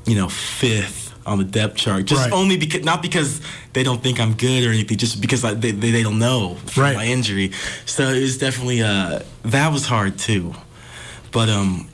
you 0.05 0.13
know 0.15 0.29
fifth 0.29 1.11
on 1.25 1.37
the 1.39 1.43
depth 1.43 1.75
chart 1.77 2.05
just 2.05 2.21
Right. 2.21 2.31
only 2.33 2.55
because 2.57 2.83
not 2.83 3.01
because 3.01 3.41
they 3.73 3.83
don't 3.83 4.01
think 4.01 4.19
I'm 4.19 4.33
good 4.35 4.63
or 4.65 4.69
anything 4.71 4.97
just 4.97 5.21
because 5.21 5.43
I, 5.43 5.53
they, 5.55 5.71
they 5.71 5.91
they 5.91 6.01
don't 6.03 6.17
know 6.19 6.55
from 6.67 6.83
Right. 6.83 6.95
my 6.95 7.05
injury 7.05 7.51
so 7.85 8.07
it 8.09 8.21
was 8.21 8.37
definitely 8.39 8.81
uh 8.81 9.19
that 9.43 9.71
was 9.71 9.85
hard 9.85 10.17
too 10.17 10.55
but 11.31 11.47
um 11.49 11.87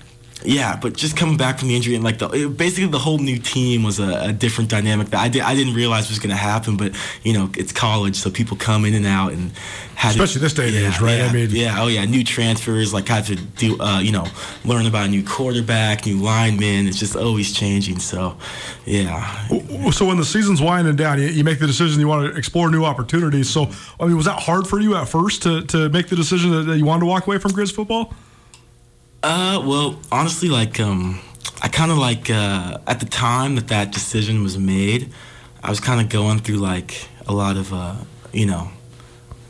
yeah 0.46 0.78
but 0.80 0.94
just 0.96 1.18
coming 1.18 1.36
back 1.36 1.58
from 1.58 1.68
the 1.68 1.76
injury 1.76 1.96
and 1.96 2.04
like 2.04 2.20
the 2.20 2.30
it, 2.30 2.58
basically 2.58 2.88
the 2.88 3.00
whole 3.00 3.18
new 3.18 3.40
team 3.40 3.82
was 3.84 4.00
a, 4.00 4.26
a 4.30 4.34
different 4.34 4.70
dynamic 4.70 5.08
that 5.10 5.20
I 5.20 5.30
did 5.30 5.42
I 5.42 5.56
didn't 5.56 5.74
realize 5.74 6.10
was 6.10 6.20
going 6.20 6.30
to 6.30 6.36
happen 6.36 6.78
but 6.78 6.94
you 7.24 7.34
know 7.34 7.50
it's 7.58 7.72
college 7.72 8.16
so 8.16 8.30
people 8.30 8.56
come 8.56 8.86
in 8.86 8.94
and 8.94 9.06
out 9.08 9.34
and 9.34 9.52
had 9.96 10.14
to- 10.16 10.22
Especially 10.24 10.42
this 10.42 10.54
day 10.54 10.68
and 10.68 10.76
yeah, 10.76 10.88
age, 10.90 11.02
right? 11.02 11.22
I 11.22 11.34
mean- 11.34 11.50
yeah 11.50 11.82
oh 11.82 11.88
yeah 11.88 12.06
new 12.06 12.24
transfers 12.24 12.94
like 12.94 13.08
had 13.08 13.26
to 13.26 13.36
do 13.36 13.80
uh 13.82 14.00
you 14.00 14.12
know 14.12 14.28
learn 14.64 14.86
about 14.86 15.08
a 15.08 15.10
new 15.10 15.24
quarterback 15.24 16.06
new 16.06 16.18
lineman 16.22 16.88
it's 16.88 17.00
just 17.00 17.16
always 17.16 17.52
changing 17.54 17.98
so 18.00 18.38
yeah 18.86 19.48
So 19.92 20.06
when 20.06 20.18
the 20.18 20.26
season's 20.26 20.62
winding 20.62 20.96
down, 20.98 21.20
you, 21.20 21.28
you 21.28 21.44
make 21.44 21.60
the 21.60 21.66
decision 21.68 22.00
you 22.00 22.08
want 22.08 22.32
to 22.32 22.38
explore 22.38 22.70
new 22.70 22.84
opportunities. 22.86 23.50
So 23.50 23.70
I 24.00 24.06
mean, 24.06 24.16
was 24.18 24.26
that 24.26 24.40
hard 24.40 24.68
for 24.68 24.80
you 24.80 24.96
at 24.96 25.08
first 25.08 25.42
to, 25.44 25.64
to 25.68 25.90
make 25.90 26.08
the 26.10 26.16
decision 26.16 26.52
that, 26.52 26.64
that 26.64 26.78
you 26.78 26.86
wanted 26.86 27.02
to 27.02 27.06
walk 27.08 27.26
away 27.26 27.38
from 27.40 27.52
Grizz 27.52 27.74
football? 27.74 28.14
Uh, 29.24 29.62
well, 29.66 30.00
honestly, 30.12 30.48
like, 30.50 30.80
um, 30.80 31.20
I 31.62 31.68
kind 31.68 31.92
of 31.92 31.98
like, 31.98 32.30
uh, 32.30 32.78
at 32.88 33.00
the 33.00 33.06
time 33.06 33.56
that 33.56 33.68
that 33.70 33.92
decision 33.92 34.44
was 34.44 34.58
made, 34.58 35.12
I 35.64 35.70
was 35.70 35.80
kind 35.80 36.00
of 36.00 36.10
going 36.10 36.40
through 36.40 36.58
like 36.58 37.08
a 37.28 37.34
lot 37.34 37.58
of, 37.58 37.74
uh, 37.74 37.96
you 38.32 38.46
know, 38.46 38.70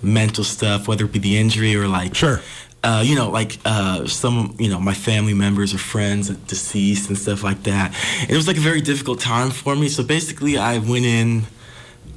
mental 0.01 0.43
stuff, 0.43 0.87
whether 0.87 1.05
it 1.05 1.11
be 1.11 1.19
the 1.19 1.37
injury 1.37 1.75
or 1.75 1.87
like, 1.87 2.15
Sure. 2.15 2.41
uh, 2.83 3.03
you 3.05 3.15
know, 3.15 3.29
like 3.29 3.59
uh, 3.65 4.05
some, 4.07 4.55
you 4.57 4.69
know, 4.69 4.79
my 4.79 4.93
family 4.93 5.33
members 5.33 5.73
or 5.73 5.77
friends 5.79 6.29
deceased 6.29 7.09
and 7.09 7.17
stuff 7.17 7.43
like 7.43 7.63
that. 7.63 7.93
And 8.21 8.31
it 8.31 8.35
was 8.35 8.47
like 8.47 8.57
a 8.57 8.61
very 8.61 8.81
difficult 8.81 9.19
time 9.19 9.49
for 9.51 9.75
me. 9.75 9.89
So 9.89 10.01
basically, 10.03 10.57
I 10.57 10.77
went 10.77 11.05
in, 11.05 11.43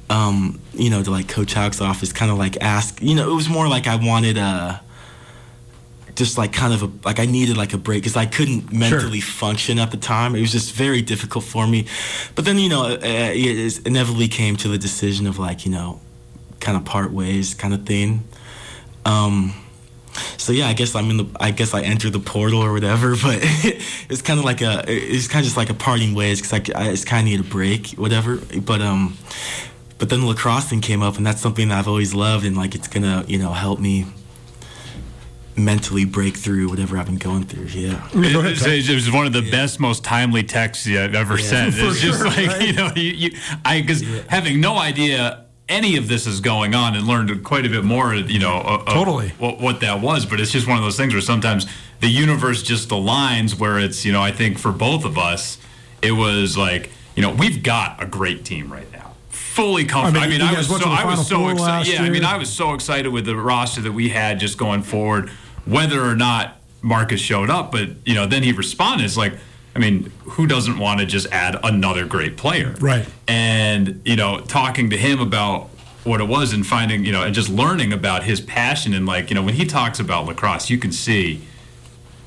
um, 0.09 0.59
you 0.73 0.89
know, 0.89 1.03
to 1.03 1.11
like 1.11 1.27
Coach 1.27 1.53
Hauck's 1.53 1.81
office, 1.81 2.13
kind 2.13 2.31
of 2.31 2.37
like 2.37 2.57
ask, 2.61 3.01
you 3.01 3.13
know, 3.13 3.29
it 3.29 3.35
was 3.35 3.49
more 3.49 3.67
like 3.67 3.87
I 3.87 3.97
wanted, 3.97 4.37
uh, 4.37 4.79
just 6.15 6.37
like 6.37 6.53
kind 6.53 6.73
of 6.73 6.83
a 6.83 7.07
like 7.07 7.19
I 7.19 7.25
needed 7.25 7.57
like 7.57 7.73
a 7.73 7.77
break 7.77 8.03
because 8.03 8.15
I 8.15 8.25
couldn't 8.25 8.71
mentally 8.71 9.21
function 9.21 9.79
at 9.79 9.91
the 9.91 9.97
time. 9.97 10.35
It 10.35 10.41
was 10.41 10.51
just 10.51 10.73
very 10.73 11.01
difficult 11.01 11.43
for 11.45 11.67
me. 11.67 11.87
But 12.35 12.45
then 12.45 12.57
you 12.57 12.69
know, 12.69 12.85
uh, 12.85 12.97
it 13.01 13.35
is- 13.35 13.79
inevitably 13.79 14.27
came 14.27 14.55
to 14.57 14.67
the 14.67 14.77
decision 14.77 15.27
of 15.27 15.39
like 15.39 15.65
you 15.65 15.71
know, 15.71 15.99
kind 16.59 16.77
of 16.77 16.85
part 16.85 17.11
ways 17.11 17.53
kind 17.53 17.73
of 17.73 17.85
thing. 17.85 18.23
Um, 19.05 19.53
so 20.37 20.51
yeah, 20.51 20.67
I 20.67 20.73
guess 20.73 20.95
I'm 20.95 21.09
in 21.09 21.17
the. 21.17 21.27
I 21.39 21.51
guess 21.51 21.73
I 21.73 21.81
entered 21.81 22.13
the 22.13 22.19
portal 22.19 22.61
or 22.61 22.73
whatever. 22.73 23.15
But 23.21 23.39
it's 24.09 24.21
kind 24.21 24.39
of 24.39 24.45
like 24.45 24.61
a. 24.61 24.83
It's 24.87 25.27
kind 25.27 25.41
of 25.41 25.45
just 25.45 25.57
like 25.57 25.69
a 25.69 25.73
parting 25.73 26.13
ways 26.15 26.41
because 26.41 26.53
I, 26.53 26.81
I 26.81 26.91
just 26.91 27.07
kind 27.07 27.25
of 27.27 27.31
need 27.31 27.39
a 27.39 27.49
break, 27.49 27.91
whatever. 27.91 28.37
But 28.37 28.81
um, 28.81 29.17
but 29.97 30.09
then 30.09 30.21
the 30.21 30.25
lacrosse 30.27 30.69
thing 30.69 30.81
came 30.81 31.01
up, 31.01 31.17
and 31.17 31.25
that's 31.25 31.41
something 31.41 31.69
that 31.69 31.79
I've 31.79 31.87
always 31.87 32.13
loved, 32.13 32.45
and 32.45 32.57
like 32.57 32.75
it's 32.75 32.87
gonna 32.87 33.23
you 33.27 33.37
know 33.37 33.51
help 33.53 33.79
me 33.79 34.05
mentally 35.65 36.05
break 36.05 36.35
through 36.37 36.69
whatever 36.69 36.97
I've 36.97 37.05
been 37.05 37.17
going 37.17 37.43
through. 37.45 37.65
Yeah. 37.65 38.07
It, 38.13 38.61
it- 38.67 38.89
it 38.89 38.93
was 38.95 39.11
one 39.11 39.25
of 39.27 39.33
the 39.33 39.49
best, 39.51 39.79
most 39.79 40.03
timely 40.03 40.43
texts 40.43 40.87
I've 40.87 41.15
ever 41.15 41.37
sent. 41.37 41.73
For 41.75 41.85
It's 41.87 42.01
just 42.01 42.17
sure, 42.19 42.27
like 42.27 42.47
right? 42.47 42.61
you 42.61 42.73
know, 42.73 42.91
you, 42.95 43.11
you 43.11 43.31
I 43.65 43.81
because 43.81 44.01
having 44.27 44.59
no 44.61 44.77
idea 44.77 45.45
any 45.69 45.95
of 45.97 46.07
this 46.07 46.27
is 46.27 46.41
going 46.41 46.75
on 46.75 46.95
and 46.95 47.07
learned 47.07 47.43
quite 47.43 47.65
a 47.65 47.69
bit 47.69 47.83
more, 47.85 48.13
you 48.13 48.39
know, 48.39 48.83
Totally. 48.87 49.29
what, 49.37 49.59
what 49.61 49.79
that 49.81 50.01
was. 50.01 50.25
But 50.25 50.39
it's 50.41 50.51
just 50.51 50.67
one 50.67 50.77
of 50.77 50.83
those 50.83 50.97
things 50.97 51.13
where 51.13 51.21
sometimes 51.21 51.65
the 52.01 52.09
universe 52.09 52.61
just 52.63 52.89
aligns. 52.89 53.57
Where 53.57 53.79
it's 53.79 54.03
you 54.05 54.11
know, 54.11 54.21
I 54.21 54.31
think 54.31 54.57
for 54.59 54.71
both 54.71 55.05
of 55.05 55.17
us, 55.17 55.57
it 56.01 56.11
was 56.11 56.57
like 56.57 56.91
you 57.15 57.21
know, 57.21 57.31
we've 57.31 57.61
got 57.63 58.01
a 58.01 58.05
great 58.05 58.43
team 58.45 58.71
right 58.71 58.91
now. 58.91 59.13
Fully 59.29 59.83
comfortable. 59.85 60.21
I 60.21 60.25
I 60.25 60.29
mean, 60.29 60.39
mean, 60.39 60.47
I, 60.47 60.57
was 60.57 60.67
so 60.67 60.89
I 60.89 61.05
was 61.05 61.27
so 61.27 61.49
excited. 61.49 61.93
Yeah, 61.93 62.03
I 62.03 62.09
mean. 62.09 62.23
I 62.25 62.37
was 62.37 62.51
so 62.51 62.73
excited 62.73 63.09
with 63.09 63.25
the 63.25 63.35
roster 63.35 63.81
that 63.81 63.91
we 63.91 64.07
had 64.09 64.39
just 64.39 64.57
going 64.57 64.81
forward, 64.81 65.29
whether 65.65 66.01
or 66.01 66.15
not 66.15 66.57
Marcus 66.81 67.19
showed 67.19 67.49
up. 67.49 67.71
But 67.71 67.89
you 68.05 68.15
know, 68.15 68.25
then 68.25 68.43
he 68.43 68.51
responded. 68.51 69.05
It's 69.05 69.17
like, 69.17 69.33
I 69.75 69.79
mean, 69.79 70.11
who 70.23 70.47
doesn't 70.47 70.77
want 70.77 70.99
to 70.99 71.05
just 71.05 71.27
add 71.31 71.57
another 71.63 72.05
great 72.05 72.37
player? 72.37 72.75
Right. 72.79 73.07
And 73.27 74.01
you 74.05 74.15
know, 74.15 74.41
talking 74.41 74.89
to 74.89 74.97
him 74.97 75.19
about 75.19 75.69
what 76.03 76.19
it 76.19 76.27
was 76.27 76.51
and 76.53 76.65
finding, 76.65 77.05
you 77.05 77.11
know, 77.11 77.23
and 77.23 77.33
just 77.35 77.49
learning 77.49 77.93
about 77.93 78.23
his 78.23 78.41
passion 78.41 78.93
and 78.93 79.05
like, 79.05 79.29
you 79.29 79.35
know, 79.35 79.43
when 79.43 79.53
he 79.53 79.65
talks 79.65 79.99
about 79.99 80.25
lacrosse, 80.25 80.69
you 80.69 80.77
can 80.77 80.91
see 80.91 81.41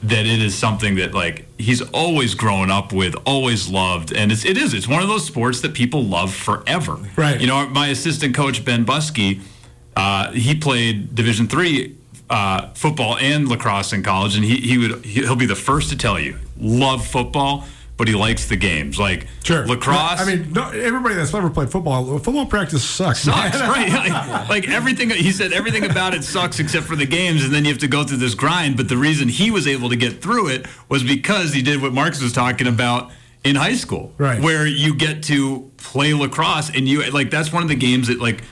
that 0.05 0.27
it 0.27 0.41
is 0.41 0.55
something 0.55 0.97
that 0.97 1.15
like 1.15 1.47
he's 1.59 1.81
always 1.91 2.35
grown 2.35 2.71
up 2.71 2.93
with, 2.93 3.17
always 3.25 3.69
loved, 3.69 4.13
and 4.13 4.31
it's 4.31 4.45
it 4.45 4.59
is 4.59 4.75
it's 4.75 4.87
one 4.87 5.03
of 5.03 5.09
those 5.09 5.27
sports 5.27 5.61
that 5.63 5.75
people 5.75 6.05
love 6.05 6.35
forever. 6.35 6.99
Right. 7.17 7.41
You 7.41 7.47
know, 7.47 7.67
my 7.69 7.89
assistant 7.89 8.35
coach 8.35 8.65
Ben 8.65 8.85
Buskey, 8.85 9.41
uh, 9.97 10.31
he 10.33 10.55
played 10.55 11.15
Division 11.15 11.49
three 11.49 11.97
uh, 12.31 12.69
football 12.75 13.17
and 13.19 13.49
lacrosse 13.49 13.93
in 13.93 14.03
college, 14.03 14.35
and 14.37 14.45
he 14.45 14.57
he 14.57 14.79
would 14.79 15.05
he'll 15.05 15.37
be 15.37 15.47
the 15.47 15.55
first 15.57 15.91
to 15.91 15.97
tell 15.97 16.19
you 16.19 16.39
love 16.59 17.07
football, 17.07 17.65
but 17.97 18.09
he 18.09 18.15
likes 18.15 18.49
the 18.49 18.57
games 18.57 18.99
like 18.99 19.27
Sure. 19.45 19.67
lacrosse. 19.67 20.21
I 20.21 20.25
mean, 20.25 20.53
no, 20.53 20.71
everybody 20.71 21.15
that's 21.17 21.35
ever 21.35 21.51
played 21.51 21.71
football, 21.71 22.19
football 22.19 22.47
practice 22.47 22.83
sucks. 22.83 23.21
sucks, 23.21 23.61
right? 23.61 23.93
Like, 23.93 24.49
like 24.49 24.69
everything 24.69 25.11
he 25.11 25.33
said, 25.33 25.53
everything 25.53 25.85
about 25.85 26.15
it 26.15 26.25
sucks 26.25 26.59
except 26.61 26.87
for 26.87 26.97
the 26.97 27.07
games, 27.07 27.45
and 27.45 27.53
then 27.53 27.65
you 27.65 27.71
have 27.73 27.81
to 27.81 27.89
go 27.89 28.05
through 28.05 28.19
this 28.19 28.35
grind. 28.35 28.77
But 28.77 28.89
the 28.89 28.97
reason 28.97 29.29
he 29.29 29.51
was 29.51 29.67
able 29.67 29.91
to 29.91 29.97
get 29.97 30.23
through 30.23 30.49
it 30.49 30.67
was 30.89 31.03
because 31.03 31.53
he 31.53 31.61
did 31.63 31.83
what 31.83 31.93
Marcus 31.93 32.23
was 32.23 32.33
talking 32.33 32.67
about 32.67 33.11
in 33.45 33.57
high 33.57 33.75
school, 33.77 34.15
Right. 34.17 34.41
Where 34.41 34.67
you 34.67 34.95
get 34.95 35.23
to 35.25 35.71
play 35.77 36.15
lacrosse, 36.15 36.71
and 36.71 36.89
you 36.89 37.03
like 37.11 37.31
that's 37.31 37.53
one 37.53 37.63
of 37.63 37.69
the 37.69 37.75
games 37.75 38.09
that 38.09 38.19
like 38.19 38.43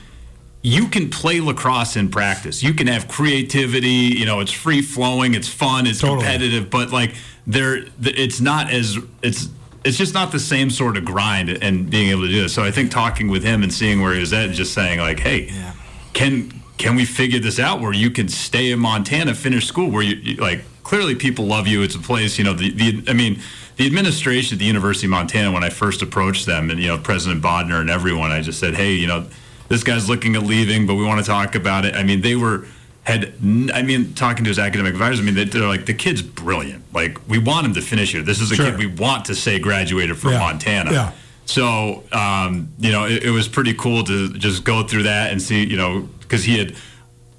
you 0.65 0.87
can 0.87 1.09
play 1.09 1.39
lacrosse 1.41 1.95
in 1.97 2.09
practice. 2.09 2.63
You 2.63 2.73
can 2.73 2.87
have 2.87 3.07
creativity. 3.09 3.89
You 4.17 4.25
know, 4.25 4.39
it's 4.39 4.51
free 4.51 4.81
flowing. 4.81 5.35
It's 5.35 5.47
fun. 5.49 5.85
It's 5.85 5.99
Totally. 5.99 6.19
competitive. 6.21 6.69
But 6.69 6.91
like 6.91 7.15
there, 7.45 7.85
it's 8.01 8.39
not 8.41 8.71
as 8.71 8.97
it's. 9.21 9.49
It's 9.85 9.97
just 9.97 10.13
not 10.13 10.31
the 10.31 10.39
same 10.39 10.69
sort 10.69 10.95
of 10.95 11.03
grind 11.03 11.49
and 11.49 11.89
being 11.89 12.07
able 12.11 12.21
to 12.21 12.29
do 12.29 12.41
this. 12.43 12.53
So 12.53 12.63
I 12.63 12.71
think 12.71 12.89
talking 12.89 13.27
with 13.27 13.43
him 13.43 13.63
and 13.63 13.73
seeing 13.73 14.01
where 14.01 14.13
he 14.13 14.21
was 14.21 14.31
at, 14.31 14.45
and 14.45 14.53
just 14.53 14.73
saying 14.73 14.99
like, 15.01 15.19
"Hey, 15.19 15.47
Yeah. 15.53 15.73
can 16.13 16.53
can 16.77 16.95
we 16.95 17.03
figure 17.03 17.39
this 17.39 17.59
out 17.59 17.81
where 17.81 17.91
you 17.91 18.09
can 18.09 18.29
stay 18.29 18.71
in 18.71 18.79
Montana, 18.79 19.35
finish 19.35 19.65
school, 19.65 19.89
where 19.91 20.01
you, 20.01 20.35
like 20.37 20.63
clearly 20.83 21.15
people 21.15 21.47
love 21.47 21.67
you. 21.67 21.81
It's 21.81 21.95
a 21.95 21.99
place, 21.99 22.37
you 22.37 22.45
know. 22.45 22.53
The, 22.53 22.71
the 22.71 23.03
I 23.09 23.13
mean, 23.13 23.41
the 23.75 23.85
administration 23.85 24.55
at 24.55 24.59
the 24.59 24.65
University 24.65 25.05
of 25.07 25.11
Montana 25.11 25.51
when 25.51 25.65
I 25.65 25.69
first 25.69 26.01
approached 26.01 26.45
them, 26.45 26.69
and 26.71 26.79
you 26.79 26.87
know, 26.87 26.97
President 26.97 27.41
Bodnar 27.43 27.81
and 27.81 27.89
everyone, 27.89 28.31
I 28.31 28.39
just 28.39 28.61
said, 28.61 28.75
"Hey, 28.75 28.93
you 28.93 29.07
know, 29.07 29.25
this 29.73 29.83
guy's 29.83 30.07
looking 30.07 30.35
at 30.35 30.43
leaving, 30.43 30.85
but 30.87 30.95
we 30.95 31.03
want 31.03 31.19
to 31.23 31.25
talk 31.29 31.55
about 31.55 31.83
it." 31.85 31.95
I 31.95 32.03
mean, 32.03 32.21
they 32.21 32.35
were 32.35 32.65
had, 33.03 33.33
I 33.73 33.81
mean, 33.81 34.13
talking 34.13 34.45
to 34.45 34.47
his 34.49 34.57
academic 34.59 34.93
advisors, 34.93 35.19
I 35.19 35.23
mean, 35.23 35.35
they- 35.35 35.43
they're 35.43 35.67
like, 35.67 35.85
the 35.87 35.93
kid's 35.93 36.21
brilliant. 36.21 36.83
Like, 36.93 37.17
we 37.27 37.37
want 37.37 37.65
him 37.65 37.73
to 37.73 37.81
finish 37.81 38.13
here. 38.13 38.21
This 38.21 38.39
is 38.39 38.49
a 38.49 38.55
Sure. 38.55 38.65
kid 38.67 38.77
we 38.77 38.85
want 38.85 39.25
to 39.25 39.35
say 39.35 39.59
graduated 39.59 40.15
from 40.17 40.31
Yeah. 40.31 40.39
Montana. 40.39 40.91
Yeah. 40.93 41.11
So, 41.45 42.03
um, 42.13 42.69
you 42.79 42.93
know, 42.93 43.03
it, 43.03 43.23
it 43.23 43.31
was 43.31 43.49
pretty 43.49 43.73
cool 43.73 44.05
to 44.05 44.29
just 44.37 44.63
go 44.63 44.83
through 44.83 45.03
that 45.03 45.31
and 45.33 45.41
see, 45.41 45.65
you 45.65 45.75
know, 45.75 46.07
because 46.21 46.45
he 46.45 46.57
had 46.57 46.75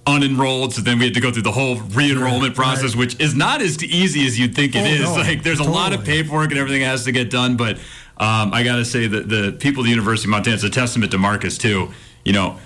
unenrolled, 0.06 0.74
so 0.74 0.82
then 0.82 0.98
we 0.98 1.06
had 1.06 1.14
to 1.14 1.20
go 1.20 1.30
through 1.30 1.42
the 1.42 1.52
whole 1.52 1.76
re-enrollment 1.76 2.54
process, 2.54 2.90
right. 2.90 2.96
which 2.96 3.18
is 3.18 3.34
not 3.34 3.62
as 3.62 3.82
easy 3.82 4.26
as 4.26 4.38
you'd 4.38 4.54
think 4.54 4.74
it 4.76 4.80
Oh, 4.80 4.84
is. 4.84 5.00
no. 5.00 5.14
Like, 5.22 5.42
there's 5.44 5.60
a 5.60 5.64
lot 5.64 5.94
of 5.94 6.00
Totally. 6.00 6.22
paperwork 6.24 6.50
and 6.50 6.58
everything 6.60 6.82
that 6.82 6.88
has 6.88 7.04
to 7.04 7.12
get 7.12 7.30
done, 7.30 7.56
but 7.56 7.78
um, 8.18 8.52
I 8.52 8.62
got 8.64 8.76
to 8.76 8.84
say 8.84 9.06
that 9.06 9.30
the 9.30 9.52
people 9.58 9.82
at 9.82 9.84
the 9.84 9.90
University 9.90 10.26
of 10.26 10.30
Montana, 10.32 10.56
it's 10.56 10.64
a 10.64 10.68
testament 10.70 11.10
to 11.12 11.18
Marcus 11.18 11.56
too. 11.56 11.88
You 12.24 12.32
know, 12.32 12.58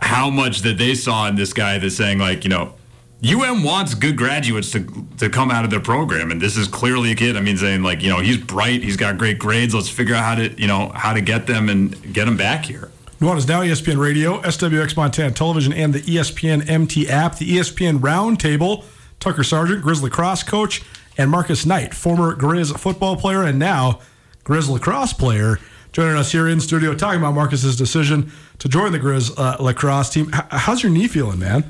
how 0.00 0.30
much 0.30 0.60
that 0.62 0.78
they 0.78 0.94
saw 0.94 1.28
in 1.28 1.36
this 1.36 1.52
guy 1.52 1.78
that's 1.78 1.96
saying 1.96 2.18
like, 2.18 2.44
you 2.44 2.50
know, 2.50 2.74
UM 3.22 3.64
wants 3.64 3.94
good 3.94 4.16
graduates 4.16 4.70
to 4.70 4.86
to 5.18 5.28
come 5.28 5.50
out 5.50 5.64
of 5.64 5.70
their 5.70 5.80
program, 5.80 6.30
and 6.30 6.40
this 6.40 6.56
is 6.56 6.68
clearly 6.68 7.10
a 7.10 7.14
kid. 7.16 7.36
I 7.36 7.40
mean, 7.40 7.56
saying 7.56 7.82
like, 7.82 8.00
you 8.02 8.08
know, 8.08 8.20
he's 8.20 8.36
bright, 8.36 8.82
he's 8.82 8.96
got 8.96 9.18
great 9.18 9.38
grades. 9.38 9.74
Let's 9.74 9.88
figure 9.88 10.14
out 10.14 10.22
how 10.22 10.34
to, 10.36 10.60
you 10.60 10.68
know, 10.68 10.92
how 10.94 11.12
to 11.12 11.20
get 11.20 11.46
them 11.46 11.68
and 11.68 12.12
get 12.14 12.26
them 12.26 12.36
back 12.36 12.64
here. 12.64 12.90
Nuanez 13.20 13.48
Now, 13.48 13.62
E 13.64 13.68
ESPN 13.68 13.98
Radio, 13.98 14.40
SWX 14.42 14.96
Montana 14.96 15.32
Television, 15.32 15.72
and 15.72 15.92
the 15.92 16.00
ESPN 16.00 16.68
MT 16.68 17.08
app. 17.08 17.36
The 17.38 17.56
ESPN 17.56 17.98
Roundtable, 17.98 18.84
Tucker 19.18 19.42
Sargent, 19.42 19.84
Grizz 19.84 20.02
lacrosse 20.02 20.44
coach, 20.44 20.82
and 21.16 21.28
Marcus 21.28 21.66
Knight, 21.66 21.94
former 21.94 22.36
Grizz 22.36 22.78
football 22.78 23.16
player 23.16 23.42
and 23.42 23.58
now 23.58 23.98
Grizz 24.44 24.70
lacrosse 24.70 25.12
player, 25.12 25.58
joining 25.98 26.16
us 26.16 26.30
here 26.30 26.46
in 26.46 26.60
studio 26.60 26.94
talking 26.94 27.18
about 27.18 27.34
Marcus's 27.34 27.74
decision 27.74 28.30
to 28.60 28.68
join 28.68 28.92
the 28.92 29.00
Grizz 29.00 29.32
uh, 29.36 29.60
lacrosse 29.60 30.10
team. 30.10 30.30
H- 30.32 30.42
how's 30.52 30.80
your 30.80 30.92
knee 30.92 31.08
feeling, 31.08 31.40
man? 31.40 31.64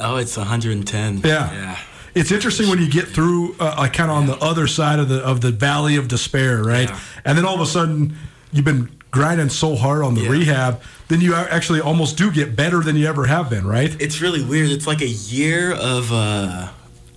Oh, 0.00 0.16
it's 0.16 0.36
110. 0.36 1.18
Yeah. 1.18 1.52
Yeah. 1.52 1.78
It's 2.12 2.32
interesting 2.32 2.68
when 2.68 2.80
you 2.80 2.90
get 2.90 3.06
through, 3.06 3.54
uh, 3.60 3.76
like, 3.78 3.92
kind 3.92 4.10
of 4.10 4.16
on 4.16 4.26
the 4.26 4.36
other 4.38 4.66
side 4.66 4.98
of 4.98 5.08
the 5.08 5.20
of 5.24 5.42
the 5.42 5.52
valley 5.52 5.94
of 5.94 6.08
despair, 6.08 6.60
right? 6.60 6.88
Yeah. 6.90 6.98
And 7.24 7.38
then 7.38 7.44
all 7.46 7.54
of 7.54 7.60
a 7.60 7.66
sudden, 7.66 8.16
you've 8.52 8.64
been 8.64 8.90
grinding 9.12 9.48
so 9.48 9.76
hard 9.76 10.02
on 10.02 10.14
the 10.16 10.22
Yeah. 10.22 10.30
rehab, 10.30 10.82
then 11.06 11.20
you 11.20 11.32
actually 11.36 11.80
almost 11.80 12.16
do 12.18 12.32
get 12.32 12.56
better 12.56 12.80
than 12.80 12.96
you 12.96 13.06
ever 13.06 13.26
have 13.26 13.48
been, 13.48 13.64
right? 13.64 13.94
It's 14.00 14.20
really 14.20 14.42
weird. 14.42 14.70
It's 14.70 14.88
like 14.88 15.02
a 15.02 15.06
year 15.08 15.72
of 15.72 16.10
uh 16.12 16.68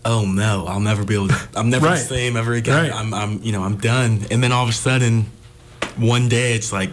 oh 0.06 0.26
no, 0.28 0.68
I'll 0.68 0.80
never 0.80 1.04
be 1.04 1.16
able 1.16 1.30
to 1.30 1.40
I'm 1.56 1.72
never 1.72 1.88
Right. 1.88 1.94
the 1.98 2.06
same 2.06 2.38
ever 2.38 2.54
again. 2.54 2.84
Right. 2.84 2.94
I'm 2.94 3.16
I'm 3.16 3.42
you 3.42 3.52
know, 3.52 3.64
I'm 3.64 3.78
done. 3.78 4.28
And 4.30 4.44
then 4.44 4.52
all 4.52 4.62
of 4.64 4.70
a 4.70 4.74
sudden 4.74 5.26
one 5.98 6.28
day 6.30 6.54
it's 6.54 6.72
like 6.72 6.90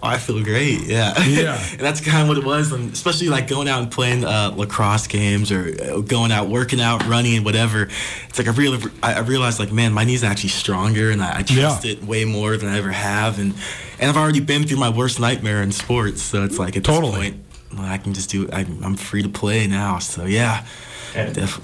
oh, 0.00 0.06
I 0.06 0.18
feel 0.18 0.40
great, 0.44 0.82
yeah. 0.86 1.12
Yeah. 1.24 1.60
and 1.72 1.80
that's 1.80 2.00
kind 2.00 2.22
of 2.22 2.28
what 2.28 2.38
it 2.38 2.44
was, 2.44 2.70
and 2.70 2.92
especially 2.92 3.28
like 3.30 3.48
going 3.48 3.66
out 3.68 3.82
and 3.82 3.90
playing 3.90 4.24
uh, 4.24 4.52
lacrosse 4.54 5.08
games 5.08 5.50
or 5.50 5.74
uh, 5.82 5.98
going 6.02 6.30
out, 6.30 6.48
working 6.48 6.80
out, 6.80 7.04
running, 7.08 7.42
whatever. 7.42 7.88
It's 8.28 8.38
like 8.38 8.46
I 8.46 8.52
really, 8.52 8.78
I 9.02 9.14
I 9.14 9.18
realized 9.20 9.58
like, 9.58 9.72
man, 9.72 9.92
my 9.92 10.04
knee's 10.04 10.22
are 10.22 10.28
actually 10.28 10.50
stronger, 10.50 11.10
and 11.10 11.20
I, 11.20 11.38
I 11.38 11.42
trust 11.42 11.84
Yeah. 11.84 11.92
it 11.92 12.04
way 12.04 12.24
more 12.24 12.56
than 12.56 12.68
I 12.68 12.78
ever 12.78 12.92
have, 12.92 13.40
and 13.40 13.54
and 13.98 14.08
I've 14.08 14.16
already 14.16 14.38
been 14.40 14.64
through 14.68 14.78
my 14.78 14.88
worst 14.88 15.18
nightmare 15.18 15.62
in 15.62 15.72
sports, 15.72 16.22
so 16.22 16.44
it's 16.44 16.58
like 16.60 16.76
at 16.76 16.84
Totally. 16.84 17.10
this 17.10 17.18
point, 17.30 17.44
well, 17.74 17.82
I 17.92 17.98
can 17.98 18.14
just 18.14 18.30
do. 18.30 18.48
I'm, 18.52 18.84
I'm 18.84 18.94
free 18.96 19.22
to 19.24 19.28
play 19.28 19.66
now, 19.66 19.98
so 19.98 20.26
yeah, 20.26 20.64
def- 21.12 21.60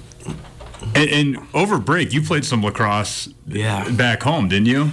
And, 0.96 1.08
and 1.08 1.38
over 1.54 1.78
break, 1.78 2.12
you 2.12 2.20
played 2.20 2.44
some 2.44 2.62
lacrosse 2.64 3.28
Yeah. 3.46 3.88
back 3.90 4.24
home, 4.24 4.48
didn't 4.48 4.66
you? 4.66 4.90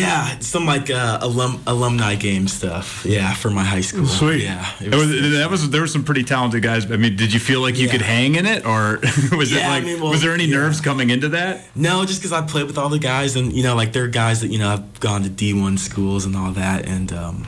Yeah, 0.00 0.38
some 0.40 0.64
like 0.66 0.90
uh, 0.90 1.18
alum 1.20 1.62
alumni 1.66 2.14
game 2.16 2.48
stuff, 2.48 3.04
yeah, 3.04 3.34
for 3.34 3.50
my 3.50 3.62
high 3.64 3.82
school. 3.82 4.06
Sweet. 4.06 4.42
yeah. 4.42 4.66
it 4.80 4.92
It 4.92 4.96
was, 4.96 5.10
that 5.38 5.48
was 5.50 5.70
there 5.70 5.80
were 5.82 5.86
some 5.86 6.02
pretty 6.04 6.24
talented 6.24 6.62
guys. 6.62 6.90
I 6.90 6.96
mean, 6.96 7.16
did 7.16 7.32
you 7.32 7.40
feel 7.40 7.60
like 7.60 7.76
you 7.76 7.86
Yeah. 7.86 7.92
could 7.92 8.02
hang 8.02 8.34
in 8.36 8.46
it, 8.46 8.64
or 8.64 8.98
was 9.36 9.52
it 9.52 9.56
Yeah, 9.58 9.68
I 9.68 9.74
like 9.76 9.84
mean, 9.84 10.00
well, 10.00 10.10
was 10.10 10.22
there 10.22 10.32
any 10.32 10.44
yeah. 10.46 10.56
nerves 10.56 10.80
coming 10.80 11.10
into 11.10 11.28
that? 11.30 11.64
No, 11.74 12.04
just 12.04 12.20
because 12.20 12.32
I 12.32 12.40
played 12.42 12.66
with 12.66 12.78
all 12.78 12.88
the 12.88 12.98
guys, 12.98 13.36
and 13.36 13.52
you 13.52 13.62
know, 13.62 13.76
like 13.76 13.92
there 13.92 14.04
are 14.04 14.08
guys 14.24 14.40
that 14.40 14.48
you 14.48 14.58
know 14.58 14.70
I've 14.72 15.00
gone 15.00 15.22
to 15.24 15.28
D 15.28 15.52
one 15.52 15.76
schools 15.78 16.24
and 16.26 16.34
all 16.36 16.52
that, 16.52 16.86
and 16.88 17.12
um, 17.12 17.46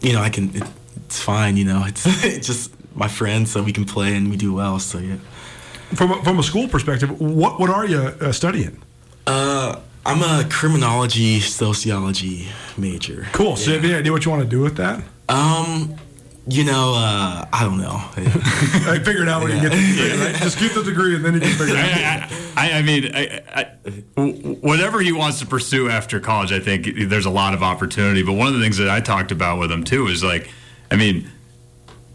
you 0.00 0.12
know, 0.12 0.22
I 0.22 0.30
can. 0.30 0.54
It, 0.54 0.62
it's 1.06 1.20
fine, 1.20 1.56
you 1.56 1.64
know. 1.64 1.82
It's 1.86 2.04
it's 2.24 2.46
just 2.46 2.70
my 2.94 3.08
friends, 3.08 3.50
so 3.50 3.62
we 3.62 3.72
can 3.72 3.84
play 3.84 4.14
and 4.16 4.30
we 4.30 4.36
do 4.36 4.52
well. 4.54 4.78
So 4.78 4.98
yeah. 4.98 5.16
From 5.94 6.12
a, 6.12 6.22
from 6.22 6.38
a 6.38 6.42
school 6.44 6.68
perspective, 6.68 7.10
what 7.20 7.58
what 7.58 7.68
are 7.68 7.84
you 7.84 7.98
uh, 7.98 8.30
studying? 8.32 8.80
Uh, 9.26 9.80
I'm 10.06 10.22
a 10.22 10.48
criminology 10.48 11.40
sociology 11.40 12.48
major. 12.78 13.26
Cool. 13.32 13.56
So, 13.56 13.70
you 13.70 13.76
have 13.76 13.84
Yeah. 13.84 13.90
any 13.90 13.98
idea 14.00 14.12
what 14.12 14.24
you 14.24 14.30
want 14.30 14.42
to 14.42 14.48
do 14.48 14.60
with 14.60 14.76
that? 14.76 15.02
Um, 15.28 15.94
you 16.48 16.64
know, 16.64 16.94
uh, 16.96 17.44
I 17.52 17.62
don't 17.64 17.78
know. 17.78 17.90
I 18.16 18.98
figured 19.04 19.28
out 19.28 19.42
when 19.42 19.52
you 19.54 19.60
get 19.60 19.70
the 19.72 19.76
degree, 19.76 20.24
right? 20.24 20.34
Just 20.36 20.58
get 20.58 20.74
the 20.74 20.82
degree 20.82 21.14
and 21.14 21.24
then 21.24 21.34
you 21.34 21.40
can 21.40 21.50
figure 21.50 21.74
it 21.76 21.80
out. 22.04 22.32
I, 22.56 22.70
I, 22.72 22.78
I 22.78 22.82
mean, 22.82 23.14
I, 23.14 23.40
I, 23.54 23.66
w- 24.16 24.56
whatever 24.56 25.00
he 25.00 25.12
wants 25.12 25.38
to 25.40 25.46
pursue 25.46 25.88
after 25.90 26.18
college, 26.18 26.50
I 26.50 26.58
think 26.60 26.88
there's 27.08 27.26
a 27.26 27.30
lot 27.30 27.52
of 27.54 27.62
opportunity. 27.62 28.22
But 28.22 28.32
one 28.32 28.48
of 28.48 28.54
the 28.54 28.60
things 28.60 28.78
that 28.78 28.88
I 28.88 29.00
talked 29.00 29.30
about 29.32 29.58
with 29.60 29.70
him 29.70 29.84
too 29.84 30.06
is 30.08 30.24
like, 30.24 30.48
I 30.90 30.96
mean, 30.96 31.30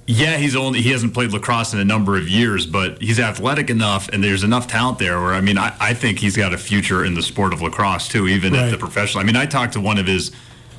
yeah, 0.08 0.38
he's 0.38 0.56
only 0.56 0.82
he 0.82 0.92
hasn't 0.92 1.14
played 1.14 1.32
lacrosse 1.32 1.74
in 1.74 1.80
a 1.80 1.86
number 1.86 2.16
of 2.16 2.30
years, 2.30 2.68
but 2.68 3.02
he's 3.02 3.20
athletic 3.20 3.72
enough, 3.72 4.08
and 4.10 4.24
there's 4.24 4.44
enough 4.44 4.68
talent 4.68 5.00
there. 5.00 5.20
Where 5.20 5.34
I 5.34 5.42
mean, 5.42 5.58
I, 5.58 5.76
I 5.80 5.94
think 5.96 6.20
he's 6.20 6.38
got 6.38 6.54
a 6.54 6.58
future 6.58 7.04
in 7.04 7.16
the 7.16 7.24
sport 7.24 7.54
of 7.54 7.62
lacrosse 7.62 8.08
too, 8.08 8.28
even 8.28 8.54
at 8.54 8.70
the 8.70 8.78
professional. 8.78 9.24
I 9.24 9.26
mean, 9.26 9.36
I 9.36 9.48
talked 9.48 9.74
to 9.74 9.82
one 9.82 9.98
of 9.98 10.06
his 10.06 10.32